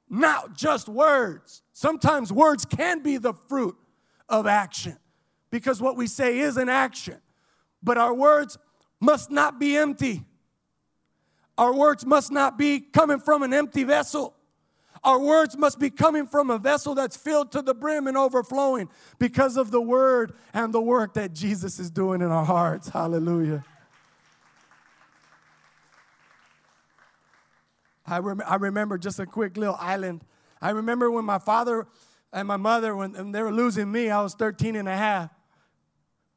not 0.10 0.56
just 0.56 0.88
words. 0.88 1.62
Sometimes 1.74 2.32
words 2.32 2.66
can 2.66 3.04
be 3.04 3.18
the 3.18 3.34
fruit 3.34 3.76
of 4.30 4.48
action 4.48 4.98
because 5.50 5.82
what 5.82 5.96
we 5.96 6.08
say 6.08 6.40
is 6.40 6.58
an 6.58 6.70
action. 6.70 7.18
But 7.84 7.98
our 7.98 8.14
words 8.14 8.58
must 9.00 9.30
not 9.30 9.60
be 9.60 9.78
empty. 9.78 10.24
Our 11.58 11.74
words 11.74 12.06
must 12.06 12.32
not 12.32 12.58
be 12.58 12.80
coming 12.80 13.20
from 13.20 13.44
an 13.44 13.54
empty 13.54 13.84
vessel. 13.84 14.37
Our 15.04 15.20
words 15.20 15.58
must 15.58 15.80
be 15.80 15.90
coming 15.90 16.26
from 16.26 16.50
a 16.50 16.58
vessel 16.58 16.96
that's 16.96 17.16
filled 17.16 17.52
to 17.54 17.62
the 17.62 17.74
brim 17.74 18.08
and 18.08 18.18
overflowing 18.18 18.90
because 19.20 19.58
of 19.58 19.72
the 19.72 19.82
word 19.82 20.34
and 20.54 20.74
the 20.74 20.82
work 20.82 21.14
that 21.16 21.34
Jesus 21.34 21.80
is 21.80 21.90
doing 21.90 22.22
in 22.22 22.30
our 22.30 22.46
hearts. 22.46 22.90
Hallelujah. 22.90 23.64
I, 28.06 28.20
rem- 28.20 28.44
I 28.46 28.56
remember 28.56 28.98
just 28.98 29.20
a 29.20 29.26
quick 29.26 29.58
little 29.58 29.78
island. 29.80 30.22
I 30.62 30.70
remember 30.70 31.12
when 31.12 31.26
my 31.26 31.40
father 31.40 31.86
and 32.32 32.48
my 32.48 32.58
mother, 32.58 32.96
when 32.96 33.32
they 33.32 33.42
were 33.42 33.52
losing 33.52 33.92
me, 33.92 34.10
I 34.10 34.22
was 34.22 34.34
13 34.34 34.76
and 34.76 34.88
a 34.88 34.96
half. 34.96 35.30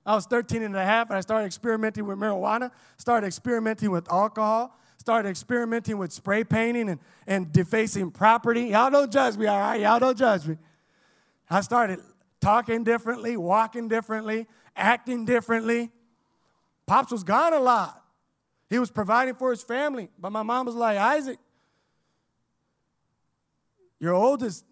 I 0.04 0.14
was 0.14 0.26
13 0.26 0.62
and 0.62 0.74
a 0.74 0.84
half 0.84 1.10
and 1.10 1.16
I 1.16 1.20
started 1.20 1.46
experimenting 1.46 2.06
with 2.06 2.18
marijuana, 2.18 2.70
started 2.96 3.26
experimenting 3.26 3.90
with 3.90 4.10
alcohol, 4.10 4.76
started 5.00 5.30
experimenting 5.30 5.96
with 5.96 6.12
spray 6.12 6.44
painting 6.44 6.90
and, 6.90 7.00
and 7.26 7.50
defacing 7.50 8.10
property. 8.10 8.64
Y'all 8.64 8.90
don't 8.90 9.10
judge 9.10 9.34
me, 9.38 9.46
all 9.46 9.58
right? 9.58 9.80
Y'all 9.80 9.98
don't 9.98 10.16
judge 10.16 10.46
me. 10.46 10.58
I 11.48 11.62
started 11.62 12.00
talking 12.38 12.84
differently, 12.84 13.34
walking 13.38 13.88
differently, 13.88 14.46
acting 14.76 15.24
differently. 15.24 15.90
Pops 16.84 17.10
was 17.10 17.24
gone 17.24 17.54
a 17.54 17.60
lot. 17.60 18.04
He 18.68 18.78
was 18.78 18.90
providing 18.90 19.36
for 19.36 19.50
his 19.50 19.62
family. 19.62 20.10
But 20.18 20.32
my 20.32 20.42
mom 20.42 20.66
was 20.66 20.74
like, 20.74 20.98
Isaac, 20.98 21.38
your 23.98 24.12
oldest, 24.12 24.66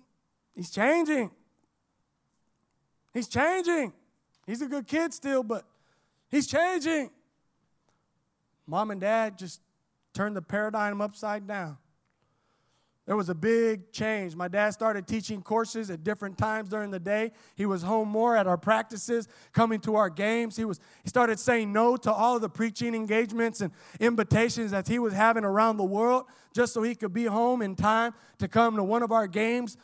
he's 0.55 0.71
changing. 0.71 1.31
He's 3.15 3.29
changing. 3.29 3.95
He's 4.47 4.61
a 4.61 4.67
good 4.67 4.87
kid 4.87 5.15
still, 5.15 5.43
but 5.43 5.65
he's 6.31 6.47
changing. 6.47 7.09
Mom 8.67 8.91
and 8.91 9.01
dad 9.01 9.39
just 9.39 9.63
turned 10.19 10.35
the 10.35 10.43
paradigm 10.43 11.01
upside 11.01 11.47
down. 11.47 11.79
There 13.07 13.15
was 13.15 13.29
a 13.29 13.37
big 13.37 13.93
change. 13.93 14.35
My 14.35 14.49
dad 14.49 14.71
started 14.71 15.07
teaching 15.07 15.43
courses 15.43 15.91
at 15.91 16.03
different 16.03 16.37
times 16.37 16.71
during 16.71 16.91
the 16.91 16.99
day. 16.99 17.31
He 17.55 17.67
was 17.67 17.83
home 17.83 18.09
more 18.09 18.37
at 18.37 18.49
our 18.49 18.57
practices, 18.57 19.29
coming 19.53 19.79
to 19.83 19.95
our 19.95 20.11
games. 20.11 20.57
He 20.57 20.65
was 20.65 20.81
he 21.05 21.09
started 21.09 21.39
saying 21.39 21.73
no 21.73 21.97
to 21.99 22.13
all 22.13 22.35
of 22.35 22.43
the 22.43 22.49
preaching 22.49 22.97
engagements 22.97 23.61
and 23.61 23.73
invitations 24.01 24.73
that 24.73 24.89
he 24.89 24.99
was 24.99 25.13
having 25.13 25.45
around 25.45 25.77
the 25.77 25.85
world 25.85 26.25
just 26.53 26.75
so 26.75 26.83
he 26.83 26.97
could 26.97 27.13
be 27.13 27.27
home 27.27 27.63
in 27.63 27.77
time 27.77 28.13
to 28.39 28.49
come 28.49 28.75
to 28.75 28.83
one 28.83 29.05
of 29.05 29.13
our 29.13 29.29
games, 29.29 29.77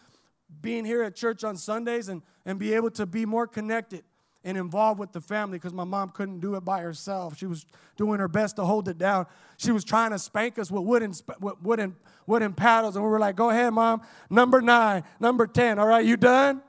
being 0.60 0.84
here 0.84 1.04
at 1.04 1.14
church 1.14 1.44
on 1.44 1.56
Sundays 1.56 2.08
and, 2.08 2.22
and 2.44 2.58
be 2.58 2.74
able 2.74 2.90
to 2.90 3.06
be 3.06 3.24
more 3.24 3.46
connected 3.46 4.02
and 4.44 4.58
involved 4.58 5.00
with 5.00 5.10
the 5.12 5.20
family 5.20 5.56
because 5.58 5.72
my 5.72 5.84
mom 5.84 6.10
couldn't 6.10 6.40
do 6.40 6.54
it 6.54 6.64
by 6.64 6.80
herself. 6.80 7.36
She 7.36 7.46
was 7.46 7.64
doing 7.96 8.20
her 8.20 8.28
best 8.28 8.56
to 8.56 8.64
hold 8.64 8.88
it 8.88 8.98
down. 8.98 9.26
She 9.56 9.72
was 9.72 9.84
trying 9.84 10.10
to 10.10 10.18
spank 10.18 10.58
us 10.58 10.70
with 10.70 10.84
wooden, 10.84 11.14
with 11.40 11.54
wooden, 11.62 11.96
wooden 12.26 12.52
paddles, 12.52 12.94
and 12.94 13.04
we 13.04 13.10
were 13.10 13.18
like, 13.18 13.36
"Go 13.36 13.50
ahead, 13.50 13.72
mom. 13.72 14.02
Number 14.28 14.60
nine, 14.60 15.02
number 15.18 15.46
ten. 15.46 15.78
All 15.78 15.86
right, 15.86 16.04
you 16.04 16.18
done?" 16.18 16.62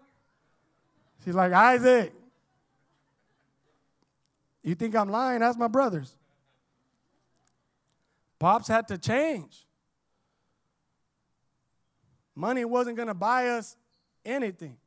She's 1.25 1.35
like, 1.35 1.51
"Isaac, 1.51 2.13
you 4.63 4.75
think 4.75 4.95
I'm 4.95 5.09
lying? 5.09 5.43
Ask 5.43 5.59
my 5.59 5.67
brothers." 5.67 6.15
Pops 8.39 8.67
had 8.67 8.87
to 8.89 8.97
change. 8.97 9.65
Money 12.35 12.65
wasn't 12.65 12.95
going 12.95 13.07
to 13.07 13.13
buy 13.13 13.49
us 13.49 13.77
anything. 14.25 14.77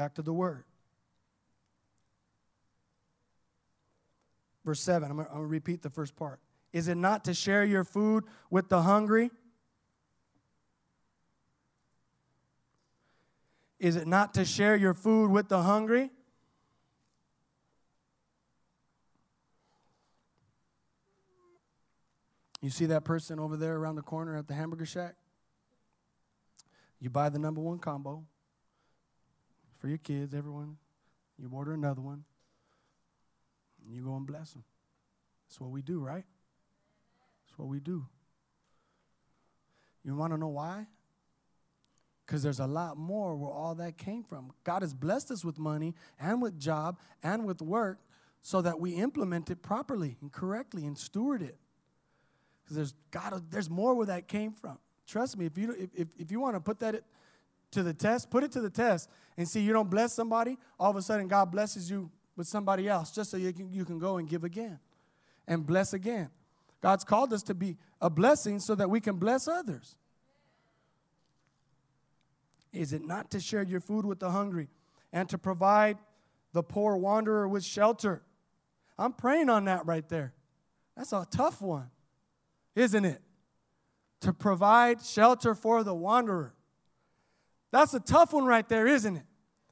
Back 0.00 0.14
to 0.14 0.22
the 0.22 0.32
word. 0.32 0.64
Verse 4.64 4.80
7, 4.80 5.10
I'm 5.10 5.18
going 5.18 5.28
to 5.28 5.40
repeat 5.44 5.82
the 5.82 5.90
first 5.90 6.16
part. 6.16 6.40
Is 6.72 6.88
it 6.88 6.94
not 6.94 7.26
to 7.26 7.34
share 7.34 7.66
your 7.66 7.84
food 7.84 8.24
with 8.48 8.70
the 8.70 8.80
hungry? 8.80 9.30
Is 13.78 13.96
it 13.96 14.06
not 14.06 14.32
to 14.32 14.46
share 14.46 14.74
your 14.74 14.94
food 14.94 15.30
with 15.30 15.50
the 15.50 15.60
hungry? 15.60 16.08
You 22.62 22.70
see 22.70 22.86
that 22.86 23.04
person 23.04 23.38
over 23.38 23.58
there 23.58 23.76
around 23.76 23.96
the 23.96 24.02
corner 24.02 24.38
at 24.38 24.48
the 24.48 24.54
hamburger 24.54 24.86
shack? 24.86 25.16
You 27.00 27.10
buy 27.10 27.28
the 27.28 27.38
number 27.38 27.60
one 27.60 27.78
combo, 27.78 28.24
for 29.80 29.88
your 29.88 29.98
kids, 29.98 30.34
everyone. 30.34 30.76
You 31.38 31.50
order 31.52 31.72
another 31.72 32.02
one, 32.02 32.24
and 33.84 33.94
you 33.94 34.04
go 34.04 34.14
and 34.14 34.26
bless 34.26 34.52
them. 34.52 34.62
That's 35.48 35.60
what 35.60 35.70
we 35.70 35.80
do, 35.82 36.00
right? 36.00 36.24
That's 37.46 37.58
what 37.58 37.68
we 37.68 37.80
do. 37.80 38.06
You 40.04 40.14
want 40.14 40.32
to 40.32 40.38
know 40.38 40.48
why? 40.48 40.86
Because 42.24 42.42
there's 42.42 42.60
a 42.60 42.66
lot 42.66 42.96
more 42.96 43.34
where 43.34 43.50
all 43.50 43.74
that 43.76 43.98
came 43.98 44.22
from. 44.22 44.52
God 44.64 44.82
has 44.82 44.94
blessed 44.94 45.30
us 45.30 45.44
with 45.44 45.58
money 45.58 45.94
and 46.20 46.40
with 46.40 46.58
job 46.58 46.98
and 47.22 47.44
with 47.44 47.60
work 47.60 47.98
so 48.42 48.62
that 48.62 48.78
we 48.78 48.92
implement 48.92 49.50
it 49.50 49.62
properly 49.62 50.16
and 50.20 50.30
correctly 50.30 50.86
and 50.86 50.96
steward 50.96 51.42
it. 51.42 51.56
Because 52.62 52.76
there's 52.76 52.94
God, 53.10 53.42
there's 53.50 53.68
more 53.68 53.94
where 53.94 54.06
that 54.06 54.28
came 54.28 54.52
from. 54.52 54.78
Trust 55.06 55.36
me, 55.36 55.46
if 55.46 55.58
you 55.58 55.72
if, 55.72 55.90
if, 55.94 56.08
if 56.18 56.30
you 56.30 56.38
want 56.38 56.54
to 56.54 56.60
put 56.60 56.78
that 56.80 57.02
to 57.72 57.82
the 57.82 57.94
test, 57.94 58.30
put 58.30 58.42
it 58.42 58.52
to 58.52 58.60
the 58.60 58.70
test 58.70 59.08
and 59.36 59.48
see 59.48 59.60
you 59.60 59.72
don't 59.72 59.90
bless 59.90 60.12
somebody, 60.12 60.58
all 60.78 60.90
of 60.90 60.96
a 60.96 61.02
sudden 61.02 61.28
God 61.28 61.46
blesses 61.50 61.90
you 61.90 62.10
with 62.36 62.46
somebody 62.46 62.88
else 62.88 63.10
just 63.10 63.30
so 63.30 63.36
you 63.36 63.52
can, 63.52 63.72
you 63.72 63.84
can 63.84 63.98
go 63.98 64.16
and 64.16 64.28
give 64.28 64.44
again 64.44 64.78
and 65.46 65.66
bless 65.66 65.92
again. 65.92 66.30
God's 66.80 67.04
called 67.04 67.32
us 67.32 67.42
to 67.44 67.54
be 67.54 67.76
a 68.00 68.08
blessing 68.08 68.58
so 68.58 68.74
that 68.74 68.88
we 68.88 69.00
can 69.00 69.16
bless 69.16 69.46
others. 69.46 69.96
Is 72.72 72.92
it 72.92 73.04
not 73.04 73.30
to 73.32 73.40
share 73.40 73.62
your 73.62 73.80
food 73.80 74.06
with 74.06 74.20
the 74.20 74.30
hungry 74.30 74.68
and 75.12 75.28
to 75.28 75.38
provide 75.38 75.98
the 76.52 76.62
poor 76.62 76.96
wanderer 76.96 77.48
with 77.48 77.64
shelter? 77.64 78.22
I'm 78.98 79.12
praying 79.12 79.50
on 79.50 79.64
that 79.64 79.86
right 79.86 80.08
there. 80.08 80.32
That's 80.96 81.12
a 81.12 81.26
tough 81.30 81.60
one, 81.60 81.90
isn't 82.74 83.04
it? 83.04 83.20
To 84.20 84.32
provide 84.32 85.02
shelter 85.02 85.54
for 85.54 85.82
the 85.82 85.94
wanderer. 85.94 86.54
That's 87.70 87.94
a 87.94 88.00
tough 88.00 88.32
one 88.32 88.44
right 88.44 88.68
there, 88.68 88.86
isn't 88.86 89.16
it? 89.16 89.24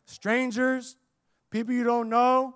Strangers, 0.06 0.96
people 1.50 1.74
you 1.74 1.84
don't 1.84 2.08
know, 2.08 2.54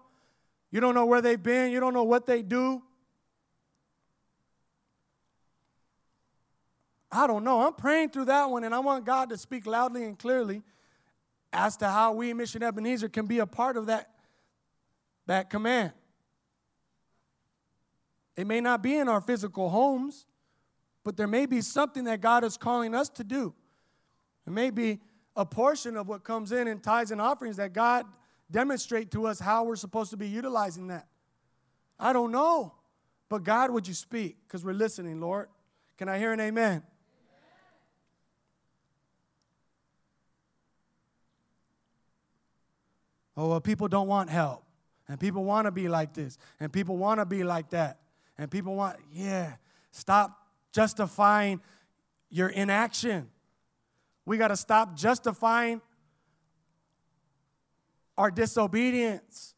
you 0.70 0.80
don't 0.80 0.94
know 0.94 1.06
where 1.06 1.20
they've 1.20 1.42
been, 1.42 1.70
you 1.70 1.80
don't 1.80 1.94
know 1.94 2.04
what 2.04 2.26
they 2.26 2.42
do. 2.42 2.82
I 7.10 7.26
don't 7.26 7.44
know. 7.44 7.66
I'm 7.66 7.74
praying 7.74 8.10
through 8.10 8.24
that 8.26 8.48
one, 8.48 8.64
and 8.64 8.74
I 8.74 8.78
want 8.78 9.04
God 9.04 9.28
to 9.30 9.36
speak 9.36 9.66
loudly 9.66 10.04
and 10.04 10.18
clearly 10.18 10.62
as 11.52 11.76
to 11.78 11.88
how 11.88 12.12
we, 12.12 12.32
Mission 12.32 12.62
Ebenezer, 12.62 13.10
can 13.10 13.26
be 13.26 13.40
a 13.40 13.46
part 13.46 13.76
of 13.76 13.86
that, 13.86 14.08
that 15.26 15.50
command. 15.50 15.92
It 18.34 18.46
may 18.46 18.62
not 18.62 18.82
be 18.82 18.96
in 18.96 19.08
our 19.08 19.20
physical 19.20 19.68
homes, 19.68 20.26
but 21.04 21.18
there 21.18 21.26
may 21.26 21.44
be 21.44 21.60
something 21.60 22.04
that 22.04 22.22
God 22.22 22.44
is 22.44 22.56
calling 22.56 22.94
us 22.94 23.10
to 23.10 23.24
do. 23.24 23.52
It 24.46 24.50
may 24.50 24.70
be 24.70 25.00
a 25.36 25.46
portion 25.46 25.96
of 25.96 26.08
what 26.08 26.24
comes 26.24 26.52
in 26.52 26.68
in 26.68 26.80
tithes 26.80 27.10
and 27.10 27.20
offerings 27.20 27.56
that 27.56 27.72
God 27.72 28.06
demonstrate 28.50 29.10
to 29.12 29.26
us 29.26 29.40
how 29.40 29.64
we're 29.64 29.76
supposed 29.76 30.10
to 30.10 30.16
be 30.16 30.28
utilizing 30.28 30.88
that. 30.88 31.06
I 31.98 32.12
don't 32.12 32.32
know. 32.32 32.74
But 33.28 33.44
God, 33.44 33.70
would 33.70 33.88
you 33.88 33.94
speak? 33.94 34.36
Because 34.46 34.64
we're 34.64 34.74
listening, 34.74 35.20
Lord. 35.20 35.48
Can 35.96 36.08
I 36.08 36.18
hear 36.18 36.32
an 36.32 36.40
amen? 36.40 36.82
Oh, 43.36 43.48
well, 43.48 43.60
people 43.60 43.88
don't 43.88 44.08
want 44.08 44.28
help. 44.28 44.62
And 45.08 45.18
people 45.18 45.44
want 45.44 45.66
to 45.66 45.70
be 45.70 45.88
like 45.88 46.12
this. 46.12 46.38
And 46.60 46.72
people 46.72 46.96
want 46.96 47.20
to 47.20 47.26
be 47.26 47.44
like 47.44 47.70
that. 47.70 47.98
And 48.36 48.50
people 48.50 48.74
want, 48.74 48.98
yeah, 49.12 49.54
stop 49.90 50.38
justifying 50.72 51.60
your 52.30 52.48
inaction. 52.48 53.30
We 54.24 54.38
got 54.38 54.48
to 54.48 54.56
stop 54.56 54.96
justifying 54.96 55.80
our 58.16 58.30
disobedience. 58.30 59.54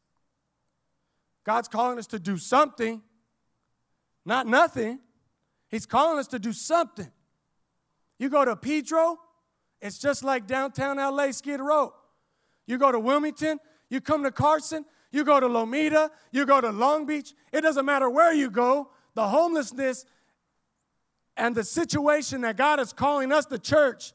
God's 1.44 1.68
calling 1.68 1.98
us 1.98 2.07
to 2.09 2.18
do 2.18 2.38
something, 2.38 3.03
not 4.24 4.46
nothing. 4.46 5.00
He's 5.68 5.87
calling 5.87 6.18
us 6.18 6.29
to 6.29 6.38
do 6.38 6.53
something. 6.53 7.11
You 8.18 8.31
go 8.31 8.44
to 8.44 8.57
Pedro, 8.57 9.18
it's 9.83 9.98
just 9.98 10.24
like 10.24 10.46
downtown 10.46 10.96
LA, 10.96 11.33
Skid 11.33 11.61
Row. 11.61 11.92
You 12.66 12.79
go 12.79 12.90
to 12.90 12.98
Wilmington, 12.98 13.61
you 13.90 14.00
come 14.00 14.22
to 14.22 14.31
Carson, 14.31 14.87
you 15.12 15.24
go 15.24 15.38
to 15.38 15.46
Lomita, 15.46 16.11
you 16.33 16.46
go 16.46 16.61
to 16.61 16.70
Long 16.70 17.05
Beach. 17.05 17.35
It 17.53 17.61
doesn't 17.61 17.85
matter 17.85 18.09
where 18.09 18.33
you 18.33 18.50
go, 18.50 18.88
the 19.14 19.29
homelessness 19.29 20.07
and 21.37 21.55
the 21.55 21.64
situation 21.64 22.42
that 22.42 22.57
God 22.57 22.81
is 22.81 22.92
calling 22.92 23.33
us, 23.33 23.46
the 23.46 23.59
church, 23.59 24.12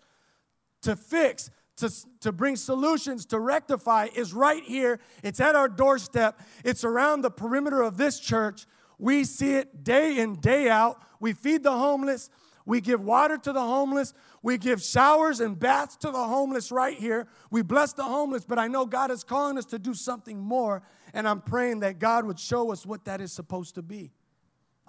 to 0.82 0.96
fix, 0.96 1.50
to, 1.78 1.92
to 2.22 2.32
bring 2.32 2.56
solutions, 2.56 3.26
to 3.28 3.39
rectify 3.39 4.08
is 4.15 4.34
right 4.34 4.63
here. 4.63 5.00
It's 5.24 5.39
at 5.39 5.56
our 5.56 5.70
doorstep. 5.70 6.39
It's 6.63 6.84
around 6.84 7.22
the 7.22 7.32
perimeter 7.32 7.82
of 7.82 7.98
this 7.98 8.20
church. 8.20 8.65
We 8.98 9.24
see 9.24 9.56
it 9.56 9.84
day 9.84 10.20
in, 10.20 10.36
day 10.36 10.70
out. 10.70 11.04
We 11.20 11.34
feed 11.34 11.63
the 11.63 11.72
homeless. 11.72 12.30
We 12.65 12.82
give 12.82 13.02
water 13.02 13.38
to 13.38 13.52
the 13.52 13.62
homeless. 13.62 14.13
We 14.44 14.58
give 14.58 14.82
showers 14.82 15.39
and 15.39 15.58
baths 15.58 15.96
to 15.98 16.12
the 16.12 16.24
homeless 16.24 16.72
right 16.72 16.98
here. 16.98 17.28
We 17.50 17.62
bless 17.62 17.94
the 17.94 18.04
homeless, 18.04 18.46
but 18.46 18.60
I 18.60 18.68
know 18.68 18.86
God 18.86 19.10
is 19.10 19.24
calling 19.24 19.58
us 19.58 19.65
to 19.65 19.80
do 19.80 19.94
something 19.94 20.38
more, 20.38 20.84
and 21.13 21.28
I'm 21.28 21.42
praying 21.42 21.80
that 21.80 21.98
God 21.98 22.26
would 22.26 22.39
show 22.39 22.72
us 22.72 22.86
what 22.86 23.06
that 23.06 23.22
is 23.22 23.32
supposed 23.32 23.76
to 23.76 23.82
be. 23.82 24.12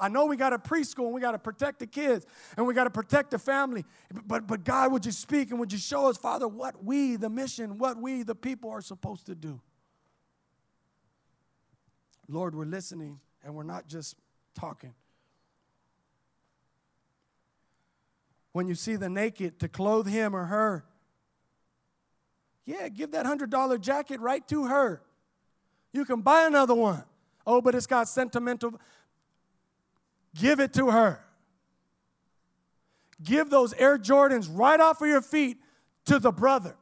I 0.01 0.09
know 0.09 0.27
we 0.27 0.37
got 0.37 0.53
a 0.53 0.59
preschool 0.59 1.07
and 1.07 1.15
we 1.15 1.21
got 1.21 1.33
to 1.33 1.39
protect 1.39 1.79
the 1.79 1.87
kids 1.87 2.27
and 2.57 2.67
we 2.67 2.75
got 2.75 2.85
to 2.85 2.91
protect 2.91 3.31
the 3.31 3.39
family. 3.39 3.85
But, 4.27 4.47
but 4.47 4.65
God, 4.65 4.93
would 4.93 5.05
you 5.05 5.13
speak 5.13 5.51
and 5.51 5.61
would 5.61 5.73
you 5.73 5.79
show 5.79 6.09
us, 6.09 6.17
Father, 6.17 6.49
what 6.49 6.83
we, 6.83 7.17
the 7.17 7.29
mission, 7.29 7.79
what 7.79 7.99
we, 7.99 8.23
the 8.23 8.35
people, 8.35 8.71
are 8.71 8.81
supposed 8.81 9.27
to 9.27 9.35
do? 9.35 9.61
Lord, 12.29 12.55
we're 12.55 12.65
listening 12.65 13.21
and 13.45 13.55
we're 13.55 13.63
not 13.63 13.87
just 13.87 14.17
talking. 14.55 14.95
When 18.53 18.67
you 18.67 18.75
see 18.75 18.97
the 18.97 19.09
naked, 19.09 19.61
to 19.61 19.69
clothe 19.69 20.09
him 20.09 20.35
or 20.35 20.47
her. 20.47 20.85
Yeah, 22.65 22.89
give 22.89 23.13
that 23.13 23.27
$100 23.27 23.81
jacket 23.81 24.21
right 24.21 24.47
to 24.49 24.67
her. 24.67 25.03
You 25.93 26.05
can 26.05 26.21
buy 26.21 26.47
another 26.47 26.75
one. 26.75 27.05
Oh, 27.47 27.61
but 27.61 27.75
it's 27.75 27.87
got 27.87 28.09
sentimental. 28.09 28.81
Give 30.35 30.61
it 30.61 30.73
to 30.75 30.91
her. 30.91 31.25
Give 33.23 33.51
those 33.51 33.73
Air 33.75 33.99
Jordans 33.99 34.49
right 34.51 34.81
off 34.81 35.03
of 35.03 35.09
your 35.09 35.21
feet 35.21 35.59
to 36.07 36.19
the 36.19 36.33
brother. 36.33 36.77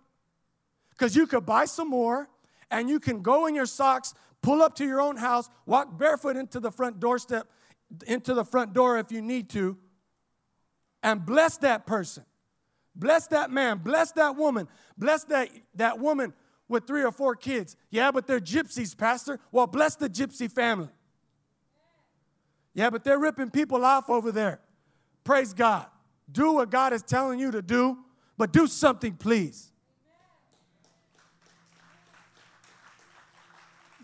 Because 0.90 1.16
you 1.16 1.26
could 1.26 1.46
buy 1.46 1.64
some 1.64 1.88
more 1.88 2.28
and 2.70 2.88
you 2.88 3.00
can 3.00 3.22
go 3.22 3.46
in 3.46 3.54
your 3.54 3.66
socks, 3.66 4.14
pull 4.42 4.62
up 4.62 4.74
to 4.76 4.84
your 4.84 5.00
own 5.00 5.16
house, 5.16 5.48
walk 5.66 5.98
barefoot 5.98 6.37
into 6.37 6.61
the 6.61 6.70
front 6.70 7.00
doorstep, 7.00 7.48
into 8.06 8.34
the 8.34 8.44
front 8.44 8.72
door 8.72 8.98
if 8.98 9.11
you 9.11 9.22
need 9.22 9.48
to, 9.50 9.76
and 11.02 11.24
bless 11.24 11.56
that 11.58 11.87
person. 11.87 12.24
Bless 12.94 13.28
that 13.28 13.50
man, 13.52 13.78
bless 13.78 14.11
that 14.12 14.37
woman, 14.37 14.66
bless 14.96 15.22
that, 15.24 15.48
that 15.76 16.00
woman 16.00 16.34
with 16.68 16.87
three 16.87 17.04
or 17.04 17.12
four 17.12 17.37
kids. 17.37 17.76
Yeah, 17.90 18.11
but 18.11 18.26
they're 18.26 18.40
gypsies, 18.40 18.96
Pastor. 18.96 19.38
Well, 19.52 19.68
bless 19.68 19.94
the 19.94 20.11
gypsy 20.11 20.50
family. 20.50 20.88
Yeah, 22.74 22.90
but 22.90 23.04
they're 23.04 23.18
ripping 23.18 23.50
people 23.50 23.85
off 23.85 24.09
over 24.09 24.31
there. 24.31 24.61
Praise 25.24 25.52
God. 25.52 25.87
Do 26.31 26.52
what 26.52 26.70
God 26.70 26.92
is 26.92 27.02
telling 27.02 27.38
you 27.38 27.50
to 27.50 27.62
do, 27.62 27.98
but 28.37 28.52
do 28.52 28.66
something, 28.66 29.14
please. 29.14 29.72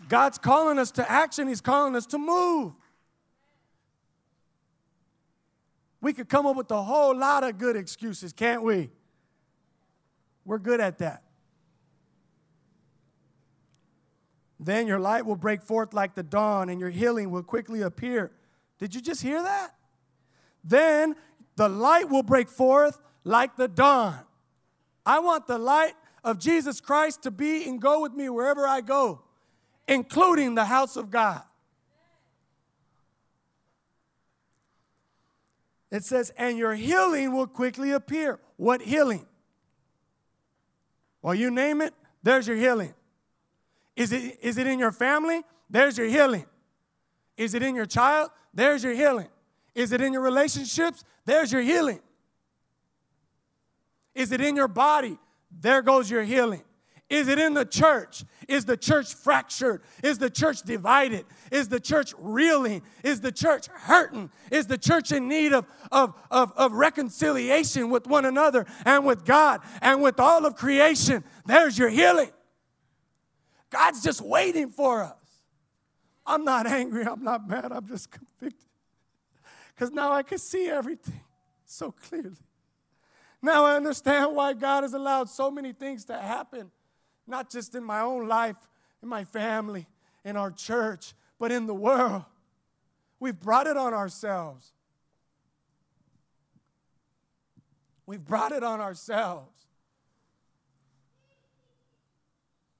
God's 0.07 0.37
calling 0.37 0.77
us 0.77 0.91
to 0.91 1.09
action, 1.09 1.47
He's 1.47 1.61
calling 1.61 1.95
us 1.95 2.05
to 2.07 2.17
move. 2.17 2.73
We 6.01 6.13
could 6.13 6.29
come 6.29 6.45
up 6.45 6.55
with 6.55 6.69
a 6.69 6.83
whole 6.83 7.17
lot 7.17 7.43
of 7.43 7.57
good 7.57 7.75
excuses, 7.75 8.31
can't 8.31 8.61
we? 8.61 8.91
We're 10.45 10.59
good 10.59 10.79
at 10.79 10.99
that. 10.99 11.23
Then 14.59 14.85
your 14.85 14.99
light 14.99 15.25
will 15.25 15.35
break 15.35 15.63
forth 15.63 15.93
like 15.93 16.13
the 16.13 16.23
dawn, 16.23 16.69
and 16.69 16.79
your 16.79 16.91
healing 16.91 17.31
will 17.31 17.43
quickly 17.43 17.81
appear. 17.81 18.31
Did 18.79 18.93
you 18.93 19.01
just 19.01 19.21
hear 19.21 19.41
that? 19.41 19.73
Then 20.63 21.15
the 21.55 21.69
light 21.69 22.09
will 22.09 22.23
break 22.23 22.49
forth 22.49 22.99
like 23.23 23.55
the 23.55 23.67
dawn. 23.67 24.19
I 25.05 25.19
want 25.19 25.47
the 25.47 25.57
light 25.57 25.93
of 26.23 26.39
Jesus 26.39 26.81
Christ 26.81 27.23
to 27.23 27.31
be 27.31 27.67
and 27.69 27.79
go 27.79 28.01
with 28.01 28.13
me 28.13 28.29
wherever 28.29 28.67
I 28.67 28.81
go, 28.81 29.21
including 29.87 30.55
the 30.55 30.65
house 30.65 30.97
of 30.97 31.11
God. 31.11 31.41
It 35.91 36.03
says, 36.03 36.33
and 36.37 36.57
your 36.57 36.73
healing 36.73 37.31
will 37.31 37.47
quickly 37.47 37.91
appear. 37.91 38.39
What 38.57 38.81
healing? 38.81 39.25
Well, 41.21 41.35
you 41.35 41.51
name 41.51 41.81
it, 41.81 41.93
there's 42.21 42.47
your 42.47 42.57
healing. 42.57 42.93
Is 43.95 44.11
it, 44.11 44.39
is 44.41 44.57
it 44.57 44.67
in 44.67 44.77
your 44.77 44.91
family? 44.91 45.41
There's 45.69 45.97
your 45.97 46.07
healing. 46.07 46.45
Is 47.37 47.53
it 47.53 47.63
in 47.63 47.75
your 47.75 47.85
child? 47.85 48.29
There's 48.55 48.83
your 48.83 48.93
healing. 48.93 49.27
Is 49.75 49.91
it 49.91 50.01
in 50.01 50.13
your 50.13 50.21
relationships? 50.21 51.03
There's 51.25 51.51
your 51.51 51.61
healing. 51.61 51.99
Is 54.15 54.31
it 54.31 54.39
in 54.39 54.55
your 54.55 54.69
body? 54.69 55.17
There 55.51 55.81
goes 55.81 56.09
your 56.09 56.23
healing. 56.23 56.63
Is 57.09 57.27
it 57.27 57.37
in 57.37 57.53
the 57.53 57.65
church? 57.65 58.23
Is 58.47 58.65
the 58.65 58.77
church 58.77 59.13
fractured? 59.13 59.83
Is 60.01 60.17
the 60.17 60.29
church 60.29 60.63
divided? 60.63 61.25
Is 61.51 61.67
the 61.67 61.79
church 61.79 62.15
reeling? 62.17 62.81
Is 63.03 63.21
the 63.21 63.31
church 63.31 63.67
hurting? 63.67 64.31
Is 64.49 64.65
the 64.65 64.77
church 64.77 65.11
in 65.11 65.27
need 65.27 65.53
of, 65.53 65.67
of, 65.91 66.15
of, 66.31 66.51
of 66.53 66.71
reconciliation 66.71 67.91
with 67.91 68.07
one 68.07 68.25
another 68.25 68.65
and 68.85 69.05
with 69.05 69.23
God 69.23 69.61
and 69.81 70.01
with 70.01 70.19
all 70.19 70.47
of 70.47 70.55
creation? 70.55 71.23
There's 71.45 71.77
your 71.77 71.89
healing. 71.89 72.31
God's 73.69 74.01
just 74.01 74.21
waiting 74.21 74.69
for 74.69 75.03
us. 75.03 75.24
I'm 76.25 76.43
not 76.43 76.67
angry. 76.67 77.05
I'm 77.05 77.23
not 77.23 77.47
mad. 77.47 77.71
I'm 77.71 77.87
just 77.87 78.09
convicted. 78.11 78.69
Because 79.73 79.91
now 79.91 80.11
I 80.11 80.23
can 80.23 80.37
see 80.37 80.67
everything 80.67 81.21
so 81.65 81.91
clearly. 81.91 82.37
Now 83.41 83.65
I 83.65 83.75
understand 83.75 84.35
why 84.35 84.53
God 84.53 84.83
has 84.83 84.93
allowed 84.93 85.29
so 85.29 85.51
many 85.51 85.73
things 85.73 86.05
to 86.05 86.17
happen, 86.17 86.71
not 87.27 87.49
just 87.49 87.75
in 87.75 87.83
my 87.83 88.01
own 88.01 88.27
life, 88.27 88.55
in 89.03 89.09
my 89.09 89.23
family, 89.23 89.85
in 90.23 90.37
our 90.37 90.49
church, 90.51 91.13
but 91.37 91.51
in 91.51 91.67
the 91.67 91.73
world. 91.73 92.23
We've 93.19 93.39
brought 93.39 93.67
it 93.67 93.77
on 93.77 93.93
ourselves. 93.93 94.71
We've 98.07 98.23
brought 98.23 98.51
it 98.51 98.63
on 98.63 98.81
ourselves. 98.81 99.51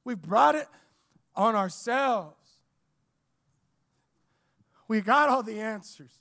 We've 0.03 0.21
brought 0.21 0.55
it 0.55 0.67
on 1.35 1.55
ourselves. 1.55 2.44
We 4.87 5.01
got 5.01 5.29
all 5.29 5.43
the 5.43 5.59
answers. 5.59 6.11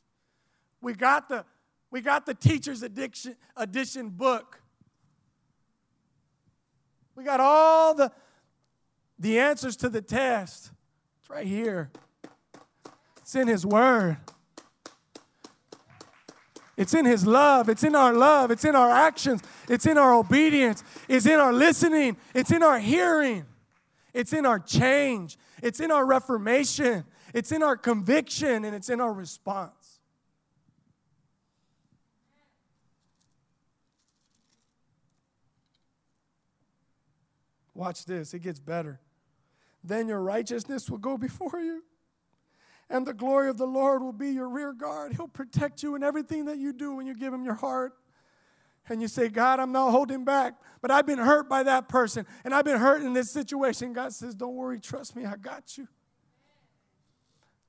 We 0.80 0.94
got 0.94 1.28
the 1.28 1.44
we 1.90 2.00
got 2.00 2.26
the 2.26 2.34
teacher's 2.34 2.82
addiction 2.82 3.36
edition 3.56 4.10
book. 4.10 4.60
We 7.14 7.24
got 7.24 7.40
all 7.40 7.94
the 7.94 8.10
the 9.18 9.38
answers 9.38 9.76
to 9.76 9.88
the 9.88 10.02
test. 10.02 10.70
It's 11.20 11.30
right 11.30 11.46
here. 11.46 11.90
It's 13.18 13.34
in 13.34 13.48
his 13.48 13.64
word. 13.64 14.18
It's 16.76 16.94
in 16.94 17.04
His 17.04 17.26
love. 17.26 17.68
It's 17.68 17.84
in 17.84 17.94
our 17.94 18.12
love. 18.12 18.50
It's 18.50 18.64
in 18.64 18.74
our 18.74 18.90
actions. 18.90 19.42
It's 19.68 19.86
in 19.86 19.96
our 19.96 20.14
obedience. 20.14 20.82
It's 21.08 21.26
in 21.26 21.38
our 21.38 21.52
listening. 21.52 22.16
It's 22.34 22.50
in 22.50 22.62
our 22.62 22.78
hearing. 22.78 23.46
It's 24.12 24.32
in 24.32 24.46
our 24.46 24.58
change. 24.58 25.38
It's 25.62 25.80
in 25.80 25.90
our 25.90 26.04
reformation. 26.04 27.04
It's 27.34 27.50
in 27.50 27.64
our 27.64 27.76
conviction 27.76 28.64
and 28.64 28.74
it's 28.76 28.88
in 28.88 29.00
our 29.00 29.12
response. 29.12 29.98
Watch 37.74 38.04
this, 38.04 38.34
it 38.34 38.38
gets 38.38 38.60
better. 38.60 39.00
Then 39.82 40.06
your 40.06 40.20
righteousness 40.20 40.88
will 40.88 40.98
go 40.98 41.18
before 41.18 41.60
you, 41.60 41.82
and 42.88 43.04
the 43.04 43.12
glory 43.12 43.48
of 43.48 43.58
the 43.58 43.66
Lord 43.66 44.00
will 44.00 44.12
be 44.12 44.30
your 44.30 44.48
rear 44.48 44.72
guard. 44.72 45.14
He'll 45.14 45.26
protect 45.26 45.82
you 45.82 45.96
in 45.96 46.04
everything 46.04 46.44
that 46.44 46.58
you 46.58 46.72
do 46.72 46.94
when 46.94 47.04
you 47.04 47.16
give 47.16 47.34
Him 47.34 47.44
your 47.44 47.54
heart 47.54 47.94
and 48.88 49.02
you 49.02 49.08
say, 49.08 49.28
God, 49.28 49.58
I'm 49.58 49.72
not 49.72 49.90
holding 49.90 50.24
back, 50.24 50.54
but 50.80 50.92
I've 50.92 51.06
been 51.06 51.18
hurt 51.18 51.48
by 51.48 51.64
that 51.64 51.88
person 51.88 52.26
and 52.44 52.54
I've 52.54 52.64
been 52.64 52.78
hurt 52.78 53.02
in 53.02 53.12
this 53.12 53.30
situation. 53.30 53.92
God 53.92 54.12
says, 54.12 54.36
Don't 54.36 54.54
worry, 54.54 54.78
trust 54.78 55.16
me, 55.16 55.24
I 55.24 55.34
got 55.34 55.76
you. 55.76 55.88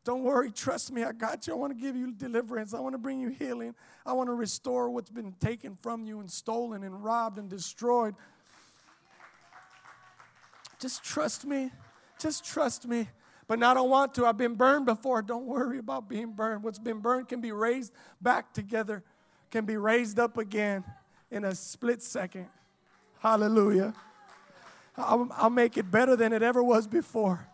Don't 0.05 0.23
worry, 0.23 0.51
trust 0.51 0.91
me, 0.91 1.03
I 1.03 1.11
got 1.11 1.47
you. 1.47 1.53
I 1.53 1.55
want 1.55 1.75
to 1.75 1.81
give 1.81 1.95
you 1.95 2.11
deliverance. 2.11 2.75
I 2.75 2.79
want 2.79 2.93
to 2.93 2.99
bring 2.99 3.19
you 3.19 3.29
healing. 3.29 3.73
I 4.05 4.13
want 4.13 4.29
to 4.29 4.35
restore 4.35 4.91
what's 4.91 5.09
been 5.09 5.33
taken 5.39 5.75
from 5.81 6.05
you 6.05 6.19
and 6.19 6.29
stolen 6.29 6.83
and 6.83 7.03
robbed 7.03 7.39
and 7.39 7.49
destroyed. 7.49 8.13
Just 10.79 11.03
trust 11.03 11.43
me. 11.43 11.71
Just 12.19 12.45
trust 12.45 12.87
me. 12.87 13.09
But 13.47 13.57
now 13.57 13.71
I 13.71 13.73
don't 13.73 13.89
want 13.89 14.13
to. 14.15 14.27
I've 14.27 14.37
been 14.37 14.53
burned 14.53 14.85
before. 14.85 15.23
Don't 15.23 15.47
worry 15.47 15.79
about 15.79 16.07
being 16.07 16.33
burned. 16.33 16.63
What's 16.63 16.79
been 16.79 16.99
burned 16.99 17.27
can 17.27 17.41
be 17.41 17.51
raised 17.51 17.91
back 18.21 18.53
together, 18.53 19.03
can 19.49 19.65
be 19.65 19.75
raised 19.75 20.19
up 20.19 20.37
again 20.37 20.83
in 21.31 21.45
a 21.45 21.55
split 21.55 22.03
second. 22.03 22.45
Hallelujah. 23.19 23.95
I'll, 24.97 25.27
I'll, 25.31 25.49
make 25.49 25.77
it 25.77 25.89
better 25.89 26.15
than 26.15 26.31
it 26.31 26.43
ever 26.43 26.63
was 26.63 26.85
before. 26.85 27.47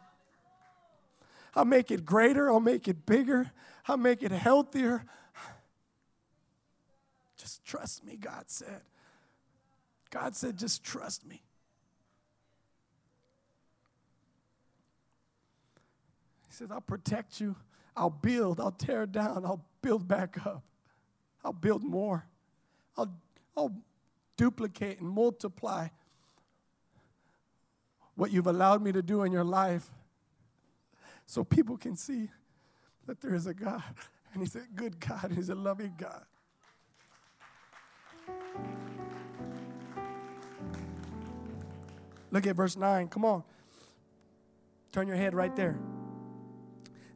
I'll 1.56 1.66
make 1.66 1.92
it 1.92 2.06
greater. 2.06 2.50
I'll 2.50 2.60
make 2.60 2.88
it 2.88 3.06
bigger. 3.06 3.52
I'll 3.88 3.98
make 3.98 4.24
it 4.24 4.32
healthier. 4.32 5.06
Just 7.38 7.66
trust 7.66 8.06
me, 8.06 8.18
God 8.18 8.44
said. 8.48 8.82
God 10.10 10.36
said, 10.36 10.58
just 10.58 10.84
trust 10.84 11.26
me. 11.26 11.42
He 16.48 16.54
says, 16.54 16.70
I'll 16.72 16.82
protect 16.82 17.40
you. 17.40 17.56
I'll 17.96 18.10
build. 18.10 18.60
I'll 18.60 18.72
tear 18.72 19.06
down. 19.06 19.46
I'll 19.46 19.66
build 19.82 20.08
back 20.08 20.46
up. 20.46 20.64
I'll 21.44 21.54
build 21.54 21.84
more. 21.84 22.26
I'll 22.98 23.12
I'll 23.58 23.74
duplicate 24.38 25.00
and 25.00 25.10
multiply 25.10 25.88
what 28.16 28.32
you've 28.32 28.48
allowed 28.48 28.82
me 28.82 28.92
to 28.92 29.02
do 29.02 29.24
in 29.24 29.32
your 29.32 29.44
life 29.44 29.90
so 31.32 31.46
people 31.46 31.78
can 31.78 31.96
see 31.96 32.28
that 33.08 33.22
there 33.22 33.34
is 33.34 33.48
a 33.48 33.54
God. 33.54 33.82
And 34.34 34.44
He's 34.44 34.54
a 34.58 34.64
good 34.76 35.00
God, 35.00 35.32
He's 35.34 35.48
a 35.48 35.56
loving 35.56 35.94
God. 35.98 36.26
Look 42.32 42.46
at 42.46 42.54
verse 42.58 42.76
9. 42.76 43.08
Come 43.08 43.24
on. 43.24 43.44
Turn 44.92 45.08
your 45.08 45.16
head 45.16 45.34
right 45.34 45.56
there. 45.56 45.80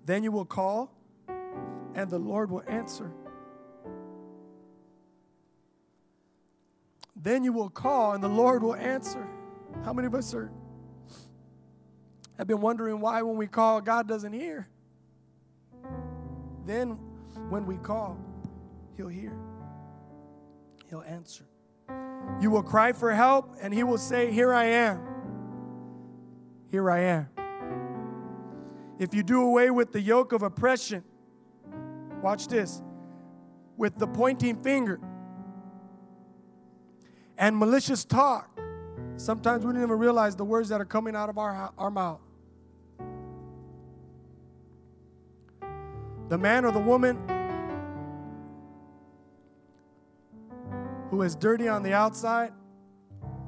Then 0.05 0.24
you 0.24 0.32
will 0.32 0.45
call, 0.45 0.93
and 1.93 2.09
the 2.09 2.20
Lord 2.20 2.49
will 2.49 2.63
answer. 2.68 3.11
Then 7.18 7.43
you 7.43 7.51
will 7.51 7.70
call, 7.70 8.13
and 8.13 8.24
the 8.24 8.30
Lord 8.30 8.63
will 8.63 8.76
answer. 8.76 9.28
How 9.84 9.91
many 9.91 10.07
of 10.07 10.16
us 10.16 10.34
are 10.34 10.49
have 12.38 12.48
been 12.48 12.62
wondering 12.62 13.00
why 13.00 13.22
when 13.22 13.38
we 13.38 13.48
call 13.48 13.82
God 13.82 14.08
doesn't 14.08 14.34
hear? 14.34 14.68
Then 16.66 16.98
when 17.50 17.66
we 17.66 17.78
call, 17.78 18.20
he'll 18.98 19.08
hear. 19.08 19.34
He'll 20.90 21.04
answer. 21.04 21.46
You 22.42 22.50
will 22.50 22.64
cry 22.64 22.92
for 22.92 23.14
help 23.14 23.56
and 23.62 23.74
he 23.74 23.84
will 23.84 23.98
say, 23.98 24.32
"Here 24.32 24.54
I 24.54 24.66
am." 24.66 25.00
Here 26.72 26.90
I 26.90 27.00
am. 27.00 27.30
If 29.00 29.14
you 29.14 29.24
do 29.24 29.44
away 29.44 29.70
with 29.72 29.92
the 29.92 30.02
yoke 30.02 30.34
of 30.34 30.42
oppression, 30.42 31.04
watch 32.22 32.48
this, 32.48 32.82
with 33.78 33.98
the 33.98 34.08
pointing 34.08 34.62
finger 34.62 35.00
and 37.38 37.58
malicious 37.58 38.06
talk, 38.06 38.60
sometimes 39.18 39.66
we 39.66 39.74
don't 39.74 39.84
even 39.84 39.98
realize 39.98 40.36
the 40.36 40.46
words 40.46 40.70
that 40.70 40.82
are 40.82 40.86
coming 40.86 41.16
out 41.16 41.30
of 41.30 41.38
our, 41.38 41.72
our 41.78 41.92
mouth. 41.92 42.25
The 46.30 46.38
man 46.38 46.66
or 46.66 46.72
the 46.72 46.80
woman 46.80 47.18
who 51.10 51.22
is 51.22 51.36
dirty 51.36 51.68
on 51.68 51.84
the 51.84 51.94
outside 51.94 52.52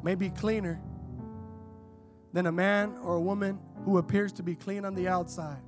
may 0.04 0.16
be 0.16 0.30
cleaner 0.30 0.80
than 2.34 2.46
a 2.46 2.52
man 2.52 2.96
or 3.02 3.16
a 3.16 3.22
woman 3.22 3.60
who 3.84 3.98
appears 3.98 4.32
to 4.34 4.44
be 4.44 4.56
clean 4.56 4.86
on 4.86 4.94
the 4.94 5.08
outside 5.08 5.62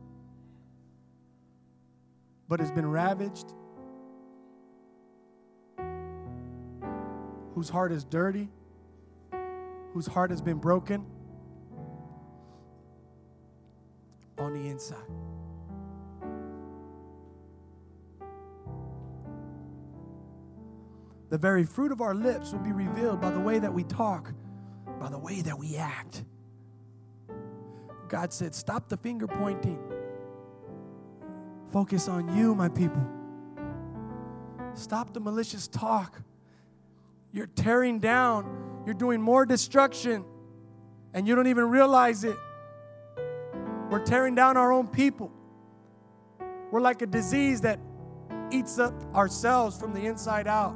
but 2.50 2.60
has 2.60 2.72
been 2.72 2.90
ravaged, 2.90 3.54
whose 7.54 7.70
heart 7.70 7.92
is 7.92 8.04
dirty, 8.04 8.50
whose 9.94 10.08
heart 10.08 10.32
has 10.32 10.42
been 10.42 10.58
broken 10.58 11.06
on 14.40 14.54
the 14.54 14.68
inside. 14.68 14.98
The 21.30 21.38
very 21.38 21.64
fruit 21.64 21.92
of 21.92 22.02
our 22.02 22.16
lips 22.16 22.52
will 22.52 22.60
be 22.60 22.72
revealed 22.72 23.22
by 23.22 23.32
the 23.32 23.40
way 23.40 23.60
that 23.60 23.74
we 23.74 23.84
talk, 23.84 24.34
by 25.00 25.10
the 25.10 25.18
way 25.18 25.42
that 25.42 25.58
we 25.58 25.78
act. 25.78 26.26
God 28.08 28.34
said, 28.34 28.56
Stop 28.56 28.90
the 28.90 28.98
finger 28.98 29.28
pointing. 29.28 29.80
Focus 31.72 32.08
on 32.08 32.36
you, 32.36 32.56
my 32.56 32.68
people. 32.68 33.06
Stop 34.74 35.14
the 35.14 35.20
malicious 35.20 35.68
talk. 35.68 36.20
You're 37.32 37.48
tearing 37.48 38.00
down, 38.00 38.82
you're 38.86 38.96
doing 38.96 39.22
more 39.22 39.46
destruction, 39.46 40.26
and 41.14 41.28
you 41.28 41.36
don't 41.36 41.48
even 41.48 41.70
realize 41.70 42.24
it. 42.24 42.38
We're 43.92 44.04
tearing 44.04 44.34
down 44.34 44.58
our 44.58 44.72
own 44.72 44.88
people. 44.88 45.32
We're 46.72 46.82
like 46.82 47.02
a 47.04 47.08
disease 47.08 47.62
that 47.62 47.80
eats 48.52 48.80
up 48.80 48.94
ourselves 49.16 49.80
from 49.80 49.94
the 49.94 50.06
inside 50.06 50.48
out, 50.48 50.76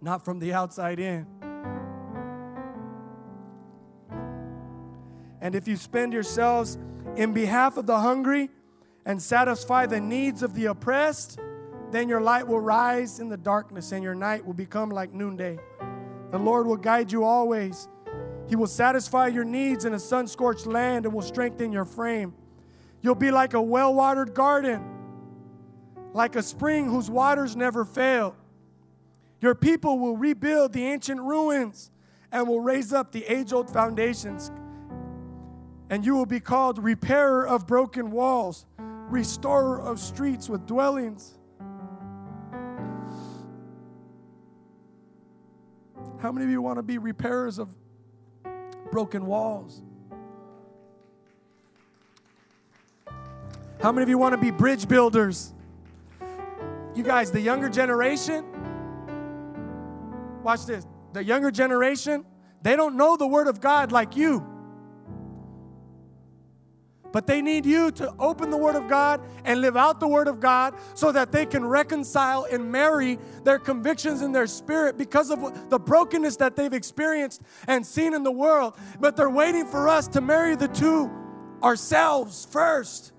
not 0.00 0.24
from 0.24 0.38
the 0.38 0.52
outside 0.52 0.98
in. 0.98 1.26
And 5.40 5.54
if 5.54 5.66
you 5.66 5.76
spend 5.76 6.12
yourselves 6.12 6.78
in 7.16 7.32
behalf 7.32 7.76
of 7.76 7.86
the 7.86 7.98
hungry 7.98 8.50
and 9.06 9.20
satisfy 9.20 9.86
the 9.86 10.00
needs 10.00 10.42
of 10.42 10.54
the 10.54 10.66
oppressed, 10.66 11.38
then 11.90 12.08
your 12.08 12.20
light 12.20 12.46
will 12.46 12.60
rise 12.60 13.20
in 13.20 13.28
the 13.28 13.36
darkness 13.36 13.92
and 13.92 14.04
your 14.04 14.14
night 14.14 14.44
will 14.44 14.54
become 14.54 14.90
like 14.90 15.12
noonday. 15.12 15.58
The 16.30 16.38
Lord 16.38 16.66
will 16.66 16.76
guide 16.76 17.10
you 17.10 17.24
always. 17.24 17.88
He 18.48 18.56
will 18.56 18.66
satisfy 18.66 19.28
your 19.28 19.44
needs 19.44 19.84
in 19.84 19.94
a 19.94 19.98
sun 19.98 20.26
scorched 20.26 20.66
land 20.66 21.04
and 21.06 21.14
will 21.14 21.22
strengthen 21.22 21.72
your 21.72 21.84
frame. 21.84 22.34
You'll 23.02 23.14
be 23.14 23.30
like 23.30 23.54
a 23.54 23.62
well 23.62 23.94
watered 23.94 24.34
garden, 24.34 24.84
like 26.12 26.36
a 26.36 26.42
spring 26.42 26.86
whose 26.86 27.10
waters 27.10 27.56
never 27.56 27.84
fail. 27.84 28.36
Your 29.40 29.54
people 29.54 29.98
will 29.98 30.16
rebuild 30.16 30.72
the 30.72 30.84
ancient 30.84 31.20
ruins 31.20 31.90
and 32.30 32.46
will 32.46 32.60
raise 32.60 32.92
up 32.92 33.12
the 33.12 33.24
age 33.24 33.52
old 33.52 33.70
foundations 33.70 34.50
and 35.90 36.06
you 36.06 36.14
will 36.14 36.26
be 36.26 36.40
called 36.40 36.82
repairer 36.82 37.46
of 37.46 37.66
broken 37.66 38.12
walls, 38.12 38.64
restorer 38.78 39.80
of 39.80 39.98
streets 39.98 40.48
with 40.48 40.64
dwellings. 40.64 41.36
How 46.20 46.30
many 46.30 46.44
of 46.44 46.50
you 46.50 46.62
want 46.62 46.78
to 46.78 46.82
be 46.82 46.98
repairers 46.98 47.58
of 47.58 47.74
broken 48.92 49.26
walls? 49.26 49.82
How 53.82 53.90
many 53.90 54.04
of 54.04 54.08
you 54.08 54.18
want 54.18 54.34
to 54.34 54.40
be 54.40 54.52
bridge 54.52 54.86
builders? 54.86 55.52
You 56.94 57.02
guys, 57.02 57.32
the 57.32 57.40
younger 57.40 57.68
generation, 57.68 58.44
watch 60.42 60.66
this. 60.66 60.86
The 61.12 61.24
younger 61.24 61.50
generation, 61.50 62.24
they 62.62 62.76
don't 62.76 62.96
know 62.96 63.16
the 63.16 63.26
Word 63.26 63.46
of 63.48 63.60
God 63.60 63.92
like 63.92 64.16
you. 64.16 64.46
But 67.12 67.26
they 67.26 67.42
need 67.42 67.66
you 67.66 67.90
to 67.92 68.14
open 68.20 68.50
the 68.50 68.56
Word 68.56 68.76
of 68.76 68.88
God 68.88 69.20
and 69.44 69.60
live 69.60 69.76
out 69.76 69.98
the 69.98 70.06
Word 70.06 70.28
of 70.28 70.38
God 70.38 70.74
so 70.94 71.10
that 71.10 71.32
they 71.32 71.44
can 71.44 71.64
reconcile 71.66 72.46
and 72.50 72.70
marry 72.70 73.18
their 73.42 73.58
convictions 73.58 74.22
in 74.22 74.30
their 74.30 74.46
spirit 74.46 74.96
because 74.96 75.30
of 75.30 75.70
the 75.70 75.78
brokenness 75.78 76.36
that 76.36 76.54
they've 76.54 76.72
experienced 76.72 77.42
and 77.66 77.84
seen 77.84 78.14
in 78.14 78.22
the 78.22 78.30
world. 78.30 78.76
But 79.00 79.16
they're 79.16 79.30
waiting 79.30 79.66
for 79.66 79.88
us 79.88 80.06
to 80.08 80.20
marry 80.20 80.54
the 80.54 80.68
two 80.68 81.10
ourselves 81.62 82.46
first. 82.50 83.12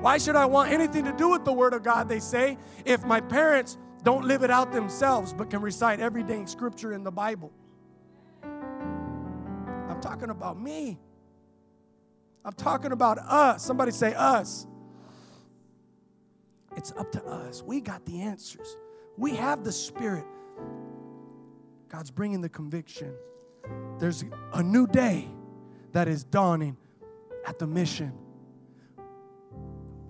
Why 0.00 0.18
should 0.18 0.36
I 0.36 0.46
want 0.46 0.70
anything 0.70 1.04
to 1.04 1.12
do 1.12 1.30
with 1.30 1.44
the 1.44 1.52
Word 1.52 1.74
of 1.74 1.82
God, 1.82 2.08
they 2.08 2.20
say, 2.20 2.58
if 2.84 3.04
my 3.04 3.20
parents 3.20 3.78
don't 4.04 4.26
live 4.26 4.42
it 4.42 4.50
out 4.50 4.72
themselves 4.72 5.32
but 5.32 5.50
can 5.50 5.60
recite 5.60 5.98
everyday 5.98 6.44
scripture 6.46 6.92
in 6.92 7.02
the 7.02 7.10
Bible? 7.10 7.50
I'm 8.42 10.00
talking 10.00 10.30
about 10.30 10.60
me. 10.60 10.98
I'm 12.44 12.52
talking 12.52 12.92
about 12.92 13.18
us. 13.18 13.64
Somebody 13.64 13.90
say 13.90 14.14
us. 14.14 14.66
It's 16.76 16.92
up 16.92 17.10
to 17.12 17.24
us. 17.24 17.62
We 17.62 17.80
got 17.80 18.04
the 18.04 18.20
answers. 18.20 18.76
We 19.16 19.36
have 19.36 19.64
the 19.64 19.72
Spirit. 19.72 20.26
God's 21.88 22.10
bringing 22.10 22.40
the 22.40 22.48
conviction. 22.48 23.14
There's 23.98 24.24
a 24.52 24.62
new 24.62 24.86
day 24.86 25.28
that 25.92 26.08
is 26.08 26.24
dawning 26.24 26.76
at 27.46 27.58
the 27.58 27.66
mission. 27.66 28.12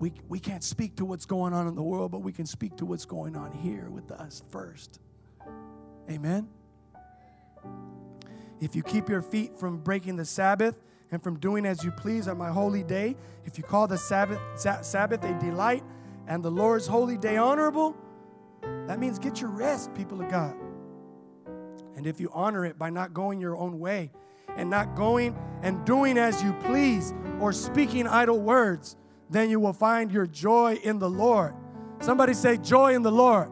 We, 0.05 0.13
we 0.29 0.39
can't 0.39 0.63
speak 0.63 0.97
to 0.97 1.05
what's 1.05 1.25
going 1.25 1.51
on 1.51 1.67
in 1.67 1.73
the 1.73 1.81
world, 1.81 2.11
but 2.11 2.19
we 2.19 2.31
can 2.31 2.45
speak 2.45 2.77
to 2.77 2.85
what's 2.85 3.05
going 3.05 3.35
on 3.35 3.51
here 3.51 3.89
with 3.89 4.11
us 4.11 4.43
first. 4.51 4.99
Amen. 6.07 6.47
If 8.61 8.75
you 8.75 8.83
keep 8.83 9.09
your 9.09 9.23
feet 9.23 9.57
from 9.57 9.79
breaking 9.79 10.15
the 10.17 10.25
Sabbath, 10.25 10.79
and 11.09 11.23
from 11.23 11.39
doing 11.39 11.65
as 11.65 11.83
you 11.83 11.89
please 11.89 12.27
on 12.27 12.37
my 12.37 12.51
holy 12.51 12.83
day. 12.83 13.15
If 13.45 13.57
you 13.57 13.63
call 13.63 13.87
the 13.87 13.97
Sabbath, 13.97 14.39
Sabbath 14.55 15.23
a 15.23 15.39
delight 15.39 15.83
and 16.27 16.43
the 16.43 16.51
Lord's 16.51 16.85
holy 16.85 17.17
day 17.17 17.37
honorable, 17.37 17.95
that 18.87 18.99
means 18.99 19.17
get 19.17 19.41
your 19.41 19.49
rest, 19.49 19.93
people 19.95 20.21
of 20.21 20.29
God. 20.29 20.55
And 21.95 22.05
if 22.05 22.19
you 22.19 22.29
honor 22.31 22.65
it 22.65 22.77
by 22.77 22.91
not 22.91 23.13
going 23.13 23.39
your 23.39 23.57
own 23.57 23.79
way 23.79 24.11
and 24.55 24.69
not 24.69 24.95
going 24.95 25.35
and 25.63 25.83
doing 25.85 26.17
as 26.17 26.43
you 26.43 26.53
please 26.65 27.13
or 27.39 27.51
speaking 27.53 28.07
idle 28.07 28.39
words, 28.39 28.97
then 29.29 29.49
you 29.49 29.59
will 29.59 29.73
find 29.73 30.11
your 30.11 30.25
joy 30.25 30.79
in 30.83 30.99
the 30.99 31.09
Lord. 31.09 31.53
Somebody 31.99 32.33
say, 32.33 32.57
Joy 32.57 32.93
in 32.93 33.01
the 33.01 33.11
Lord. 33.11 33.49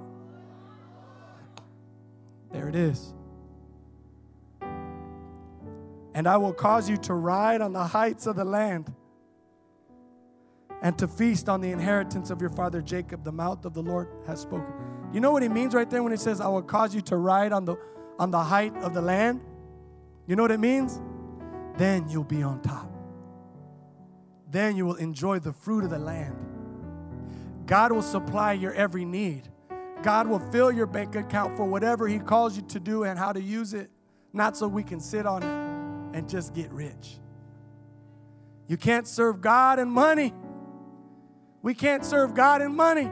There 2.51 2.67
it 2.67 2.75
is. 2.75 3.13
And 6.13 6.27
I 6.27 6.37
will 6.37 6.53
cause 6.53 6.87
you 6.89 6.97
to 6.97 7.13
ride 7.15 7.61
on 7.61 7.73
the 7.73 7.83
heights 7.83 8.27
of 8.27 8.35
the 8.35 8.45
land 8.45 8.93
and 10.83 10.97
to 10.99 11.07
feast 11.07 11.49
on 11.49 11.61
the 11.61 11.71
inheritance 11.71 12.29
of 12.29 12.39
your 12.39 12.51
father 12.51 12.81
Jacob. 12.81 13.23
The 13.23 13.31
mouth 13.31 13.65
of 13.65 13.73
the 13.73 13.81
Lord 13.81 14.07
has 14.27 14.39
spoken. 14.41 14.71
You 15.11 15.21
know 15.21 15.31
what 15.31 15.41
he 15.41 15.49
means 15.49 15.73
right 15.73 15.89
there 15.89 16.03
when 16.03 16.11
he 16.11 16.17
says, 16.17 16.39
I 16.39 16.47
will 16.47 16.61
cause 16.61 16.93
you 16.93 17.01
to 17.01 17.17
ride 17.17 17.51
on 17.51 17.65
the, 17.65 17.77
on 18.19 18.29
the 18.29 18.43
height 18.43 18.75
of 18.77 18.93
the 18.93 19.01
land? 19.01 19.41
You 20.27 20.35
know 20.35 20.43
what 20.43 20.51
it 20.51 20.59
means? 20.59 21.01
Then 21.77 22.07
you'll 22.07 22.23
be 22.23 22.43
on 22.43 22.61
top. 22.61 22.92
Then 24.53 24.77
you 24.77 24.85
will 24.85 24.95
enjoy 24.95 25.39
the 25.39 25.51
fruit 25.51 25.83
of 25.83 25.89
the 25.89 25.97
land. 25.97 26.35
God 27.65 27.91
will 27.91 28.03
supply 28.03 28.53
your 28.53 28.71
every 28.73 29.03
need. 29.03 29.49
God 30.03 30.27
will 30.27 30.37
fill 30.37 30.71
your 30.71 30.85
bank 30.85 31.15
account 31.15 31.57
for 31.57 31.65
whatever 31.65 32.07
He 32.07 32.19
calls 32.19 32.55
you 32.55 32.61
to 32.67 32.79
do 32.79 33.03
and 33.03 33.17
how 33.17 33.31
to 33.31 33.41
use 33.41 33.73
it, 33.73 33.89
not 34.31 34.55
so 34.55 34.67
we 34.67 34.83
can 34.83 34.99
sit 34.99 35.25
on 35.25 35.41
it 35.41 36.15
and 36.15 36.29
just 36.29 36.53
get 36.53 36.71
rich. 36.71 37.17
You 38.67 38.77
can't 38.77 39.07
serve 39.07 39.41
God 39.41 39.79
and 39.79 39.91
money. 39.91 40.31
We 41.63 41.73
can't 41.73 42.05
serve 42.05 42.35
God 42.35 42.61
and 42.61 42.75
money. 42.75 43.09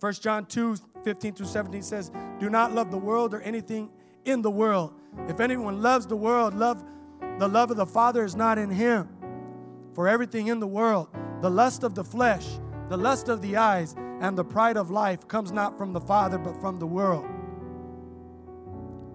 1 0.00 0.12
John 0.14 0.46
2 0.46 0.76
15 1.04 1.34
through 1.34 1.46
17 1.46 1.82
says, 1.82 2.10
Do 2.40 2.48
not 2.48 2.72
love 2.74 2.90
the 2.90 2.98
world 2.98 3.34
or 3.34 3.42
anything 3.42 3.90
in 4.24 4.40
the 4.40 4.50
world. 4.50 4.94
If 5.26 5.40
anyone 5.40 5.82
loves 5.82 6.06
the 6.06 6.16
world, 6.16 6.54
love 6.54 6.84
the 7.38 7.48
love 7.48 7.70
of 7.70 7.76
the 7.76 7.86
Father 7.86 8.24
is 8.24 8.34
not 8.34 8.58
in 8.58 8.70
him. 8.70 9.08
For 9.94 10.08
everything 10.08 10.48
in 10.48 10.60
the 10.60 10.66
world, 10.66 11.08
the 11.40 11.50
lust 11.50 11.84
of 11.84 11.94
the 11.94 12.04
flesh, 12.04 12.46
the 12.88 12.96
lust 12.96 13.28
of 13.28 13.42
the 13.42 13.56
eyes, 13.56 13.94
and 14.20 14.36
the 14.36 14.44
pride 14.44 14.76
of 14.76 14.90
life 14.90 15.28
comes 15.28 15.52
not 15.52 15.78
from 15.78 15.92
the 15.92 16.00
Father, 16.00 16.38
but 16.38 16.60
from 16.60 16.78
the 16.78 16.86
world. 16.86 17.26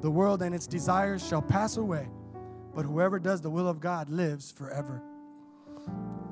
The 0.01 0.12
world 0.12 0.41
and 0.41 0.56
its 0.56 0.68
desires 0.68 1.26
shall 1.26 1.41
pass 1.41 1.78
away, 1.78 2.08
but 2.74 2.84
whoever 2.86 3.20
does 3.20 3.41
the 3.41 3.49
will 3.49 3.68
of 3.68 3.80
God 3.80 4.10
lives 4.10 4.51
forever. 4.51 5.01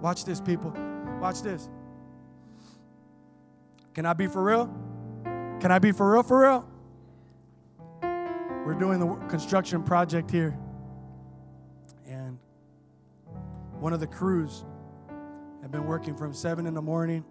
Watch 0.01 0.25
this, 0.25 0.39
people. 0.39 0.73
Watch 1.19 1.41
this. 1.41 1.69
Can 3.93 4.05
I 4.05 4.13
be 4.13 4.27
for 4.27 4.41
real? 4.41 4.67
Can 5.59 5.71
I 5.71 5.79
be 5.79 5.91
for 5.91 6.13
real, 6.13 6.23
for 6.23 6.41
real? 6.41 6.70
We're 8.71 8.79
doing 8.79 8.99
the 9.01 9.15
construction 9.27 9.83
project 9.83 10.31
here. 10.31 10.57
And 12.07 12.39
one 13.81 13.91
of 13.91 13.99
the 13.99 14.07
crews 14.07 14.63
had 15.61 15.73
been 15.73 15.85
working 15.85 16.15
from 16.15 16.33
7 16.33 16.65
in 16.65 16.73
the 16.73 16.81
morning 16.81 17.25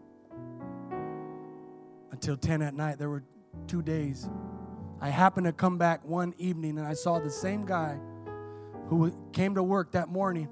until 2.10 2.36
10 2.36 2.60
at 2.60 2.74
night. 2.74 2.98
There 2.98 3.08
were 3.08 3.22
two 3.66 3.80
days. 3.80 4.28
I 5.00 5.08
happened 5.08 5.46
to 5.46 5.54
come 5.54 5.78
back 5.78 6.04
one 6.04 6.34
evening 6.36 6.76
and 6.76 6.86
I 6.86 6.92
saw 6.92 7.18
the 7.18 7.30
same 7.30 7.64
guy 7.64 7.98
who 8.88 9.10
came 9.32 9.54
to 9.54 9.62
work 9.62 9.92
that 9.92 10.10
morning 10.10 10.50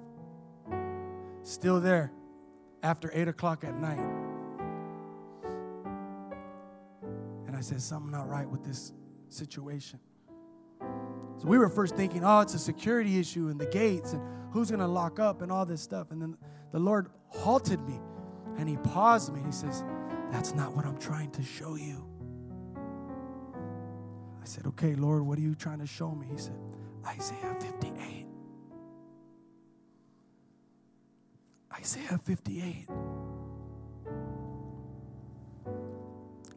still 1.43 1.83
there 1.83 2.13
after 2.83 3.11
8 3.13 3.29
o'clock 3.29 3.63
at 3.63 3.79
night. 3.79 4.01
And 7.47 7.55
I 7.55 7.61
said, 7.61 7.83
Something 7.83 8.11
not 8.11 8.27
right 8.27 8.49
with 8.49 8.65
this 8.65 8.95
situation. 9.29 10.01
So 11.39 11.47
we 11.47 11.59
were 11.59 11.69
first 11.69 11.95
thinking, 11.95 12.25
oh, 12.25 12.41
it's 12.41 12.55
a 12.55 12.59
security 12.59 13.19
issue 13.19 13.49
and 13.49 13.61
the 13.61 13.67
gates 13.67 14.13
and 14.13 14.23
who's 14.53 14.71
going 14.71 14.81
to 14.81 14.89
lock 14.89 15.21
up 15.21 15.41
and 15.43 15.53
all 15.53 15.65
this 15.65 15.81
stuff. 15.81 16.11
And 16.11 16.21
then 16.21 16.37
the 16.73 16.81
Lord 16.81 17.09
halted 17.29 17.81
me 17.87 18.01
and 18.57 18.69
He 18.69 18.77
paused 18.79 19.33
me. 19.33 19.39
and 19.41 19.47
He 19.47 19.53
says, 19.53 19.85
That's 20.33 20.55
not 20.55 20.75
what 20.75 20.85
I'm 20.85 20.99
trying 20.99 21.31
to 21.33 21.43
show 21.43 21.77
you. 21.77 22.05
I 24.43 24.45
said, 24.45 24.67
Okay, 24.67 24.95
Lord, 24.95 25.23
what 25.23 25.39
are 25.39 25.43
you 25.43 25.55
trying 25.55 25.79
to 25.79 25.87
show 25.87 26.11
me? 26.11 26.27
He 26.31 26.39
said, 26.39 26.57
Isaiah 27.07 27.57
58. 27.61 28.27
Isaiah 31.79 32.19
58. 32.19 32.89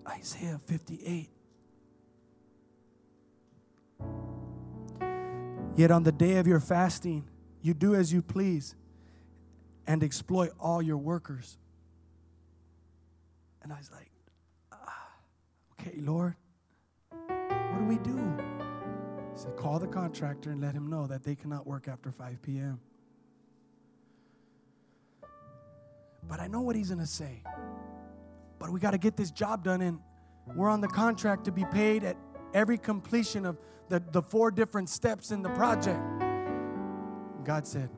Isaiah 0.07 0.59
58. 0.65 1.29
Yet 5.82 5.89
on 5.89 6.03
the 6.03 6.11
day 6.11 6.38
of 6.38 6.45
your 6.45 6.59
fasting, 6.59 7.27
you 7.63 7.73
do 7.73 7.95
as 7.95 8.13
you 8.13 8.21
please 8.21 8.75
and 9.88 10.03
exploit 10.03 10.51
all 10.59 10.79
your 10.79 10.97
workers. 10.97 11.57
And 13.63 13.73
I 13.73 13.77
was 13.77 13.89
like, 13.91 14.11
ah, 14.71 15.07
okay, 15.79 15.99
Lord, 16.01 16.36
what 17.09 17.79
do 17.79 17.86
we 17.86 17.97
do? 17.97 18.15
He 19.34 19.39
said, 19.41 19.57
call 19.57 19.79
the 19.79 19.88
contractor 19.88 20.51
and 20.51 20.61
let 20.61 20.75
him 20.75 20.88
know 20.88 21.07
that 21.07 21.23
they 21.23 21.34
cannot 21.34 21.65
work 21.65 21.88
after 21.88 22.11
5 22.11 22.39
p.m. 22.43 22.79
But 26.29 26.39
I 26.39 26.45
know 26.45 26.61
what 26.61 26.75
he's 26.75 26.89
going 26.89 26.99
to 26.99 27.07
say. 27.07 27.41
But 28.59 28.69
we 28.69 28.79
got 28.79 28.91
to 28.91 28.99
get 28.99 29.17
this 29.17 29.32
job 29.32 29.63
done, 29.63 29.82
and 29.82 29.97
we're 30.55 30.69
on 30.69 30.82
the 30.82 30.89
contract 30.89 31.45
to 31.45 31.51
be 31.51 31.65
paid 31.71 32.03
at 32.03 32.17
every 32.54 32.78
completion 32.78 33.45
of 33.45 33.58
the, 33.89 34.02
the 34.12 34.22
four 34.22 34.52
different 34.52 34.89
steps 34.89 35.32
in 35.32 35.41
the 35.41 35.49
project. 35.49 36.02
God 37.43 37.66
said, 37.66 37.89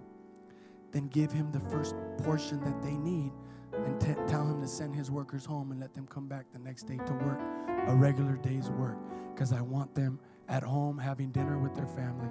then 0.92 1.08
give 1.08 1.32
him 1.32 1.52
the 1.52 1.60
first 1.60 1.96
portion 2.20 2.64
that 2.64 2.82
they 2.82 2.96
need 2.98 3.32
and 3.74 4.00
t- 4.00 4.14
tell 4.28 4.46
him 4.46 4.62
to 4.62 4.68
send 4.68 4.96
his 4.96 5.10
workers 5.10 5.44
home 5.44 5.72
and 5.72 5.80
let 5.80 5.94
them 5.94 6.08
come 6.08 6.28
back 6.28 6.46
the 6.54 6.60
next 6.60 6.84
day 6.84 6.98
to 6.98 7.14
work 7.14 7.40
a 7.88 7.96
regular 7.96 8.38
day's 8.38 8.70
work 8.70 8.98
because 9.34 9.52
I 9.52 9.62
want 9.62 9.94
them 9.96 10.20
at 10.48 10.64
home 10.64 10.98
having 10.98 11.32
dinner 11.32 11.58
with 11.58 11.74
their 11.74 11.88
family 11.88 12.30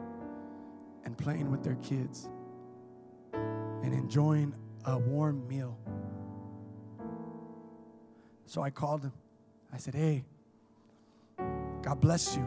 and 1.05 1.19
playing 1.19 1.51
with 1.51 1.63
their 1.63 1.75
kids 1.77 2.29
and 3.33 3.93
enjoying 3.93 4.55
a 4.87 4.99
warm 4.99 5.47
meal. 5.49 5.79
So 8.47 8.63
I 8.63 8.71
called 8.71 9.03
him. 9.03 9.13
I 9.73 9.79
said, 9.79 9.95
Hey, 9.95 10.25
God 11.83 12.01
bless 12.01 12.37
you. 12.37 12.47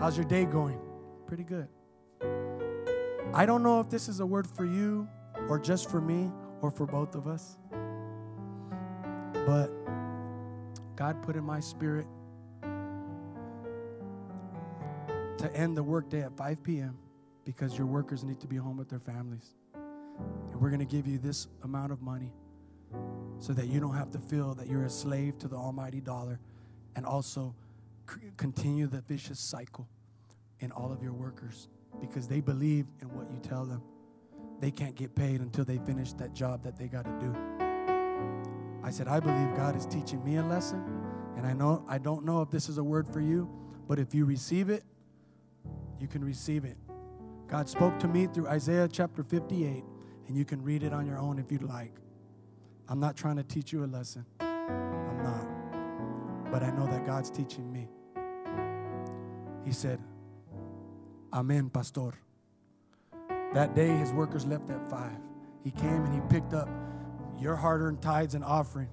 How's 0.00 0.16
your 0.16 0.26
day 0.26 0.44
going? 0.44 0.78
Pretty 1.26 1.44
good. 1.44 1.68
I 3.32 3.46
don't 3.46 3.62
know 3.62 3.80
if 3.80 3.88
this 3.88 4.08
is 4.08 4.20
a 4.20 4.26
word 4.26 4.46
for 4.46 4.64
you 4.64 5.08
or 5.48 5.58
just 5.58 5.90
for 5.90 6.00
me 6.00 6.30
or 6.60 6.70
for 6.70 6.86
both 6.86 7.14
of 7.14 7.26
us. 7.26 7.58
But 9.46 9.70
God 10.96 11.22
put 11.22 11.36
in 11.36 11.44
my 11.44 11.60
spirit 11.60 12.06
to 15.38 15.50
end 15.54 15.76
the 15.76 15.82
workday 15.82 16.22
at 16.22 16.36
5 16.36 16.62
p.m. 16.62 16.98
because 17.44 17.78
your 17.78 17.86
workers 17.86 18.24
need 18.24 18.40
to 18.40 18.48
be 18.48 18.56
home 18.56 18.76
with 18.76 18.88
their 18.88 18.98
families. 18.98 19.54
And 19.74 20.60
we're 20.60 20.70
going 20.70 20.80
to 20.80 20.84
give 20.86 21.06
you 21.06 21.18
this 21.18 21.46
amount 21.62 21.92
of 21.92 22.02
money 22.02 22.32
so 23.38 23.52
that 23.52 23.68
you 23.68 23.78
don't 23.78 23.94
have 23.94 24.10
to 24.10 24.18
feel 24.18 24.54
that 24.54 24.66
you're 24.66 24.84
a 24.84 24.90
slave 24.90 25.38
to 25.38 25.48
the 25.48 25.56
almighty 25.56 26.00
dollar 26.00 26.40
and 26.96 27.06
also 27.06 27.54
continue 28.36 28.86
the 28.86 29.00
vicious 29.02 29.38
cycle 29.38 29.88
in 30.60 30.72
all 30.72 30.92
of 30.92 31.02
your 31.02 31.12
workers 31.12 31.68
because 32.00 32.26
they 32.26 32.40
believe 32.40 32.86
in 33.00 33.08
what 33.08 33.30
you 33.30 33.38
tell 33.38 33.64
them. 33.64 33.82
They 34.60 34.70
can't 34.70 34.94
get 34.94 35.14
paid 35.14 35.40
until 35.40 35.64
they 35.64 35.78
finish 35.78 36.12
that 36.14 36.34
job 36.34 36.62
that 36.64 36.76
they 36.76 36.88
got 36.88 37.04
to 37.04 37.12
do. 37.20 37.34
I 38.82 38.90
said, 38.90 39.08
I 39.08 39.20
believe 39.20 39.54
God 39.56 39.76
is 39.76 39.86
teaching 39.86 40.24
me 40.24 40.36
a 40.36 40.42
lesson, 40.42 40.82
and 41.36 41.46
I 41.46 41.52
know 41.52 41.84
I 41.88 41.98
don't 41.98 42.24
know 42.24 42.42
if 42.42 42.50
this 42.50 42.68
is 42.68 42.78
a 42.78 42.84
word 42.84 43.06
for 43.08 43.20
you, 43.20 43.48
but 43.86 43.98
if 43.98 44.14
you 44.14 44.24
receive 44.24 44.70
it, 44.70 44.82
you 46.00 46.08
can 46.08 46.24
receive 46.24 46.64
it. 46.64 46.76
God 47.48 47.68
spoke 47.68 47.98
to 48.00 48.08
me 48.08 48.26
through 48.26 48.48
Isaiah 48.48 48.88
chapter 48.88 49.22
58, 49.22 49.84
and 50.26 50.36
you 50.36 50.44
can 50.44 50.62
read 50.62 50.82
it 50.82 50.92
on 50.92 51.06
your 51.06 51.18
own 51.18 51.38
if 51.38 51.50
you'd 51.50 51.62
like. 51.62 51.92
I'm 52.88 53.00
not 53.00 53.16
trying 53.16 53.36
to 53.36 53.42
teach 53.42 53.72
you 53.72 53.84
a 53.84 53.86
lesson. 53.86 54.24
I'm 54.40 55.22
not. 55.22 55.57
But 56.50 56.62
I 56.62 56.70
know 56.70 56.86
that 56.86 57.04
God's 57.04 57.30
teaching 57.30 57.70
me. 57.72 57.88
He 59.64 59.72
said, 59.72 60.00
Amen, 61.32 61.68
Pastor. 61.68 62.14
That 63.52 63.74
day, 63.74 63.88
his 63.88 64.12
workers 64.12 64.46
left 64.46 64.70
at 64.70 64.88
five. 64.88 65.18
He 65.62 65.70
came 65.70 66.04
and 66.04 66.14
he 66.14 66.20
picked 66.28 66.54
up 66.54 66.68
your 67.38 67.56
hard 67.56 67.82
earned 67.82 68.00
tithes 68.00 68.34
and 68.34 68.44
offering 68.44 68.88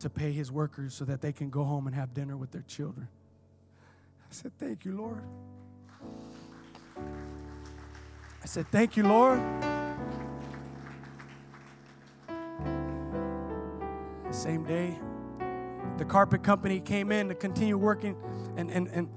to 0.00 0.10
pay 0.10 0.32
his 0.32 0.52
workers 0.52 0.94
so 0.94 1.04
that 1.04 1.20
they 1.20 1.32
can 1.32 1.50
go 1.50 1.64
home 1.64 1.86
and 1.86 1.94
have 1.94 2.14
dinner 2.14 2.36
with 2.36 2.50
their 2.50 2.62
children. 2.62 3.08
I 4.20 4.34
said, 4.34 4.52
Thank 4.58 4.84
you, 4.84 4.92
Lord. 4.96 5.22
I 8.42 8.46
said, 8.46 8.66
Thank 8.70 8.96
you, 8.96 9.04
Lord. 9.04 9.40
The 14.26 14.32
same 14.32 14.64
day, 14.64 14.98
the 15.98 16.04
carpet 16.04 16.42
company 16.42 16.80
came 16.80 17.12
in 17.12 17.28
to 17.28 17.34
continue 17.34 17.76
working 17.76 18.16
and, 18.56 18.70
and, 18.70 18.88
and 18.88 19.08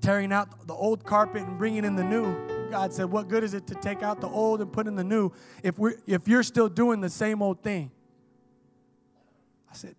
tearing 0.00 0.32
out 0.32 0.66
the 0.66 0.74
old 0.74 1.04
carpet 1.04 1.42
and 1.42 1.56
bringing 1.56 1.84
in 1.84 1.96
the 1.96 2.04
new. 2.04 2.68
God 2.70 2.92
said, 2.92 3.10
What 3.10 3.28
good 3.28 3.44
is 3.44 3.54
it 3.54 3.66
to 3.68 3.74
take 3.74 4.02
out 4.02 4.20
the 4.20 4.28
old 4.28 4.60
and 4.60 4.72
put 4.72 4.86
in 4.86 4.96
the 4.96 5.04
new 5.04 5.32
if, 5.62 5.78
we're, 5.78 5.94
if 6.06 6.28
you're 6.28 6.42
still 6.42 6.68
doing 6.68 7.00
the 7.00 7.10
same 7.10 7.42
old 7.42 7.62
thing? 7.62 7.90
I 9.70 9.74
said, 9.74 9.94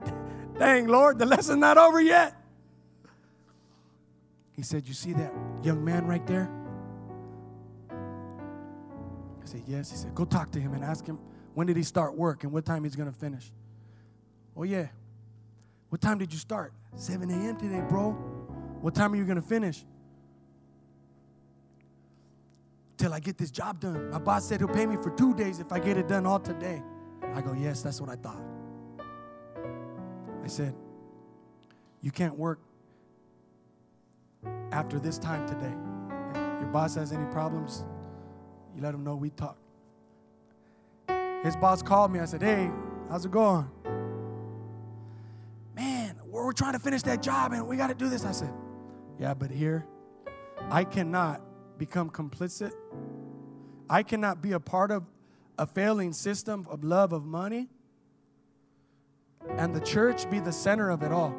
Dang, 0.59 0.88
Lord, 0.88 1.18
the 1.18 1.26
lesson's 1.26 1.59
not 1.59 1.78
over 1.78 2.01
yet. 2.01 2.36
He 4.51 4.61
said, 4.61 4.88
You 4.88 4.93
see 4.93 5.14
that 5.14 5.34
young 5.64 5.84
man 5.84 6.05
right 6.05 6.26
there? 6.28 6.49
I 7.91 9.45
said, 9.45 9.64
Yes. 9.66 9.89
He 9.89 9.97
said, 9.97 10.14
Go 10.14 10.26
talk 10.26 10.51
to 10.51 10.59
him 10.59 10.74
and 10.74 10.84
ask 10.84 11.05
him 11.05 11.20
when 11.53 11.68
did 11.68 11.78
he 11.78 11.84
start 11.84 12.16
work 12.18 12.43
and 12.43 12.51
what 12.51 12.66
time 12.66 12.84
he's 12.84 12.95
going 12.95 13.11
to 13.11 13.18
finish. 13.18 13.51
Oh, 14.55 14.64
yeah. 14.64 14.88
What 15.93 16.01
time 16.01 16.17
did 16.17 16.33
you 16.33 16.39
start? 16.39 16.73
7 16.95 17.29
a.m. 17.29 17.55
today, 17.55 17.83
bro. 17.87 18.13
What 18.81 18.95
time 18.95 19.13
are 19.13 19.15
you 19.15 19.25
going 19.25 19.39
to 19.39 19.47
finish? 19.47 19.85
till 22.97 23.13
I 23.13 23.19
get 23.19 23.37
this 23.37 23.51
job 23.51 23.79
done. 23.79 24.09
My 24.09 24.17
boss 24.17 24.47
said 24.47 24.59
he'll 24.59 24.69
pay 24.69 24.87
me 24.87 24.95
for 24.95 25.11
two 25.11 25.35
days 25.35 25.59
if 25.59 25.71
I 25.71 25.77
get 25.77 25.97
it 25.97 26.07
done 26.07 26.25
all 26.25 26.39
today. 26.39 26.81
I 27.35 27.41
go, 27.41 27.53
Yes, 27.53 27.83
that's 27.83 28.01
what 28.01 28.09
I 28.09 28.15
thought. 28.15 28.41
I 30.43 30.47
said, 30.47 30.73
You 32.01 32.09
can't 32.09 32.35
work 32.39 32.59
after 34.71 34.97
this 34.97 35.19
time 35.19 35.47
today. 35.47 35.75
If 36.55 36.61
your 36.61 36.71
boss 36.71 36.95
has 36.95 37.11
any 37.11 37.25
problems, 37.25 37.85
you 38.75 38.81
let 38.81 38.95
him 38.95 39.03
know 39.03 39.15
we 39.15 39.29
talk. 39.29 39.57
His 41.43 41.55
boss 41.55 41.83
called 41.83 42.11
me. 42.11 42.19
I 42.19 42.25
said, 42.25 42.41
Hey, 42.41 42.71
how's 43.09 43.25
it 43.25 43.31
going? 43.31 43.69
We're, 46.34 46.51
trying 46.51 46.73
to 46.73 46.79
finish 46.79 47.03
that 47.03 47.21
job 47.21 47.53
and 47.53 47.67
we 47.67 47.77
got 47.77 47.88
to 47.88 47.93
do 47.93 48.09
this. 48.09 48.25
I 48.25 48.31
said, 48.31 48.51
Yeah, 49.19 49.36
but 49.36 49.51
here, 49.51 49.86
I 50.71 50.84
cannot 50.84 51.41
become 51.77 52.09
complicit. 52.09 52.71
I 53.88 54.01
cannot 54.01 54.41
be 54.41 54.53
a 54.53 54.59
part 54.59 54.89
of 54.89 55.03
a 55.59 55.67
failing 55.67 56.11
system 56.11 56.65
of 56.71 56.84
love 56.84 57.13
of 57.13 57.23
money 57.23 57.69
and 59.57 59.75
the 59.75 59.79
church 59.79 60.27
be 60.31 60.39
the 60.39 60.51
center 60.51 60.89
of 60.89 61.03
it 61.03 61.11
all. 61.11 61.36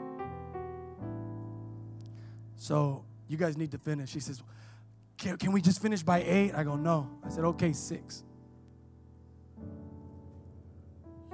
So 2.54 3.04
you 3.26 3.36
guys 3.36 3.56
need 3.56 3.72
to 3.72 3.78
finish. 3.78 4.12
He 4.12 4.20
says, 4.20 4.44
can, 5.18 5.36
can 5.38 5.50
we 5.50 5.60
just 5.60 5.82
finish 5.82 6.04
by 6.04 6.22
eight? 6.22 6.54
I 6.54 6.62
go, 6.62 6.76
no. 6.76 7.10
I 7.24 7.30
said, 7.30 7.44
okay, 7.44 7.72
six. 7.72 8.22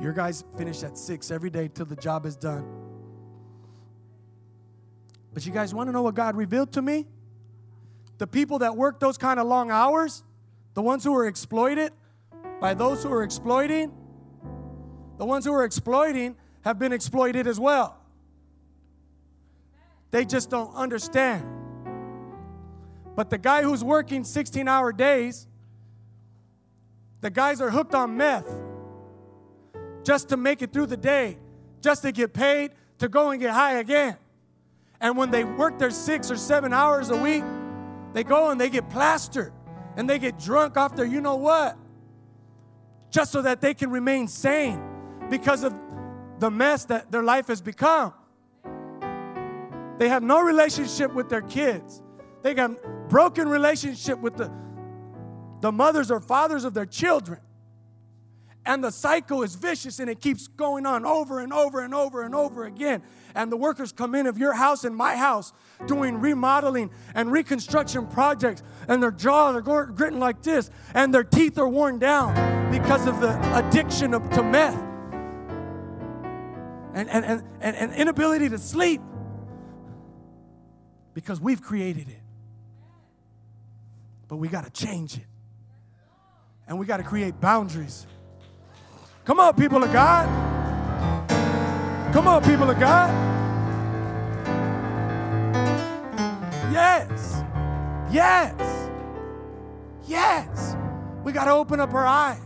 Your 0.01 0.15
guys 0.15 0.45
finish 0.57 0.83
at 0.83 0.97
six 0.97 1.31
every 1.31 1.51
day 1.51 1.69
till 1.69 1.85
the 1.85 1.97
job 1.97 2.25
is 2.25 2.37
done. 2.37 2.80
But 5.33 5.47
you 5.47 5.53
guys 5.53 5.73
want 5.75 5.89
to 5.89 5.93
know 5.93 6.03
what 6.03 6.15
God 6.15 6.37
revealed 6.37 6.73
to 6.73 6.83
me? 6.83 7.07
The 8.19 8.27
people 8.27 8.59
that 8.59 8.77
work 8.77 9.01
those 9.01 9.17
kind 9.17 9.41
of 9.41 9.47
long 9.47 9.71
hours, 9.71 10.23
the 10.75 10.83
ones 10.83 11.05
who 11.05 11.15
are 11.15 11.27
exploited 11.27 11.93
by 12.61 12.75
those 12.75 13.03
who 13.03 13.13
are 13.13 13.23
exploiting, 13.23 13.93
the 15.19 15.25
ones 15.25 15.45
who 15.45 15.53
are 15.53 15.65
exploiting 15.65 16.37
have 16.63 16.79
been 16.79 16.93
exploited 16.93 17.47
as 17.47 17.59
well. 17.59 17.97
They 20.11 20.25
just 20.25 20.51
don't 20.51 20.75
understand. 20.75 21.47
But 23.15 23.31
the 23.31 23.39
guy 23.39 23.63
who's 23.63 23.85
working 23.85 24.25
16 24.25 24.67
hour 24.67 24.93
days, 24.93 25.47
the 27.21 27.31
guys 27.31 27.61
are 27.61 27.71
hooked 27.71 27.95
on 27.95 28.17
meth 28.17 28.51
just 30.03 30.31
to 30.31 30.37
make 30.37 30.63
it 30.63 30.73
through 30.73 30.87
the 30.87 30.97
day, 30.97 31.39
just 31.81 32.03
to 32.03 32.13
get 32.13 32.33
paid 32.33 32.73
to 32.99 33.09
go 33.09 33.31
and 33.31 33.41
get 33.41 33.53
high 33.53 33.79
again. 33.79 34.17
And 35.01 35.17
when 35.17 35.31
they 35.31 35.45
work 35.45 35.79
their 35.79 35.91
six 35.91 36.31
or 36.31 36.37
seven 36.37 36.73
hours 36.73 37.11
a 37.11 37.17
week, 37.17 37.45
they 38.13 38.25
go 38.25 38.51
and 38.51 38.61
they 38.61 38.69
get 38.69 38.91
plastered 38.91 39.53
and 39.97 40.09
they 40.09 40.19
get 40.19 40.39
drunk 40.39 40.77
off 40.77 40.95
their 40.95 41.07
you 41.07 41.21
know 41.21 41.37
what, 41.37 41.77
just 43.11 43.33
so 43.33 43.43
that 43.43 43.61
they 43.61 43.75
can 43.75 43.91
remain 43.91 44.29
sane 44.29 44.83
because 45.31 45.65
of 45.65 45.75
the 46.39 46.51
mess 46.51 46.85
that 46.87 47.11
their 47.11 47.23
life 47.23 47.49
has 47.49 47.61
become. 47.61 48.13
They 49.99 50.09
have 50.09 50.23
no 50.23 50.41
relationship 50.41 51.13
with 51.13 51.29
their 51.29 51.43
kids. 51.43 52.03
They 52.43 52.55
got 52.55 53.09
broken 53.09 53.49
relationship 53.49 54.19
with 54.19 54.37
the, 54.37 54.51
the 55.61 55.71
mothers 55.71 56.11
or 56.11 56.21
fathers 56.21 56.65
of 56.65 56.73
their 56.73 56.87
children. 56.87 57.41
And 58.71 58.85
the 58.85 58.93
cycle 58.93 59.43
is 59.43 59.57
vicious 59.57 59.99
and 59.99 60.09
it 60.09 60.21
keeps 60.21 60.47
going 60.47 60.87
on 60.87 61.05
over 61.05 61.41
and 61.41 61.53
over 61.53 61.81
and 61.81 61.93
over 61.93 62.23
and 62.23 62.37
over 62.37 62.67
again. 62.67 63.03
And 63.35 63.51
the 63.51 63.57
workers 63.57 63.91
come 63.91 64.15
in 64.15 64.29
of 64.29 64.39
your 64.39 64.53
house 64.53 64.85
and 64.85 64.95
my 64.95 65.17
house 65.17 65.53
doing 65.89 66.21
remodeling 66.21 66.93
and 67.17 67.33
reconstruction 67.33 68.07
projects, 68.07 68.63
and 68.87 69.03
their 69.03 69.11
jaws 69.11 69.57
are 69.57 69.87
gritting 69.87 70.21
like 70.21 70.43
this, 70.43 70.71
and 70.95 71.13
their 71.13 71.25
teeth 71.25 71.59
are 71.59 71.67
worn 71.69 71.99
down 71.99 72.71
because 72.71 73.09
of 73.09 73.21
the 73.21 73.59
addiction 73.59 74.15
of, 74.15 74.31
to 74.31 74.43
meth 74.45 74.81
and, 76.95 77.11
and, 77.11 77.25
and, 77.25 77.43
and 77.61 77.93
inability 77.95 78.49
to 78.51 78.59
sleep 78.59 79.01
because 81.13 81.41
we've 81.41 81.61
created 81.61 82.09
it. 82.09 82.23
But 84.29 84.37
we 84.37 84.47
got 84.47 84.65
to 84.65 84.71
change 84.71 85.17
it. 85.17 85.27
And 86.69 86.79
we 86.79 86.87
got 86.87 86.99
to 86.99 87.03
create 87.03 87.41
boundaries. 87.41 88.07
Come 89.25 89.39
on, 89.41 89.55
people 89.55 89.83
of 89.83 89.93
God. 89.93 90.29
Come 92.13 92.27
on, 92.27 92.43
people 92.43 92.69
of 92.69 92.79
God. 92.81 93.11
Yes. 96.73 97.45
Yes. 98.11 98.91
Yes. 100.07 100.77
We 101.23 101.33
got 101.33 101.45
to 101.45 101.53
open 101.53 101.81
up 101.81 101.95
our 101.95 102.07
eyes. 102.07 102.41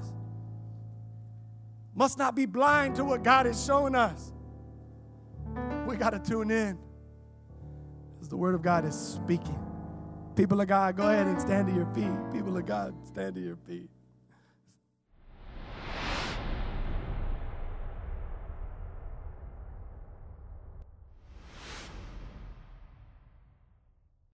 Must 1.94 2.18
not 2.18 2.34
be 2.34 2.44
blind 2.44 2.96
to 2.96 3.04
what 3.04 3.22
God 3.22 3.46
is 3.46 3.64
showing 3.64 3.94
us. 3.94 4.32
We 5.86 5.96
got 5.96 6.10
to 6.10 6.18
tune 6.18 6.50
in 6.50 6.78
as 8.20 8.28
the 8.28 8.36
Word 8.36 8.54
of 8.54 8.62
God 8.62 8.84
is 8.84 8.98
speaking. 8.98 9.58
People 10.34 10.60
of 10.60 10.66
God, 10.66 10.96
go 10.96 11.08
ahead 11.08 11.28
and 11.28 11.40
stand 11.40 11.68
to 11.68 11.74
your 11.74 11.86
feet. 11.94 12.32
People 12.32 12.56
of 12.56 12.66
God, 12.66 12.94
stand 13.06 13.36
to 13.36 13.40
your 13.40 13.56
feet. 13.56 13.88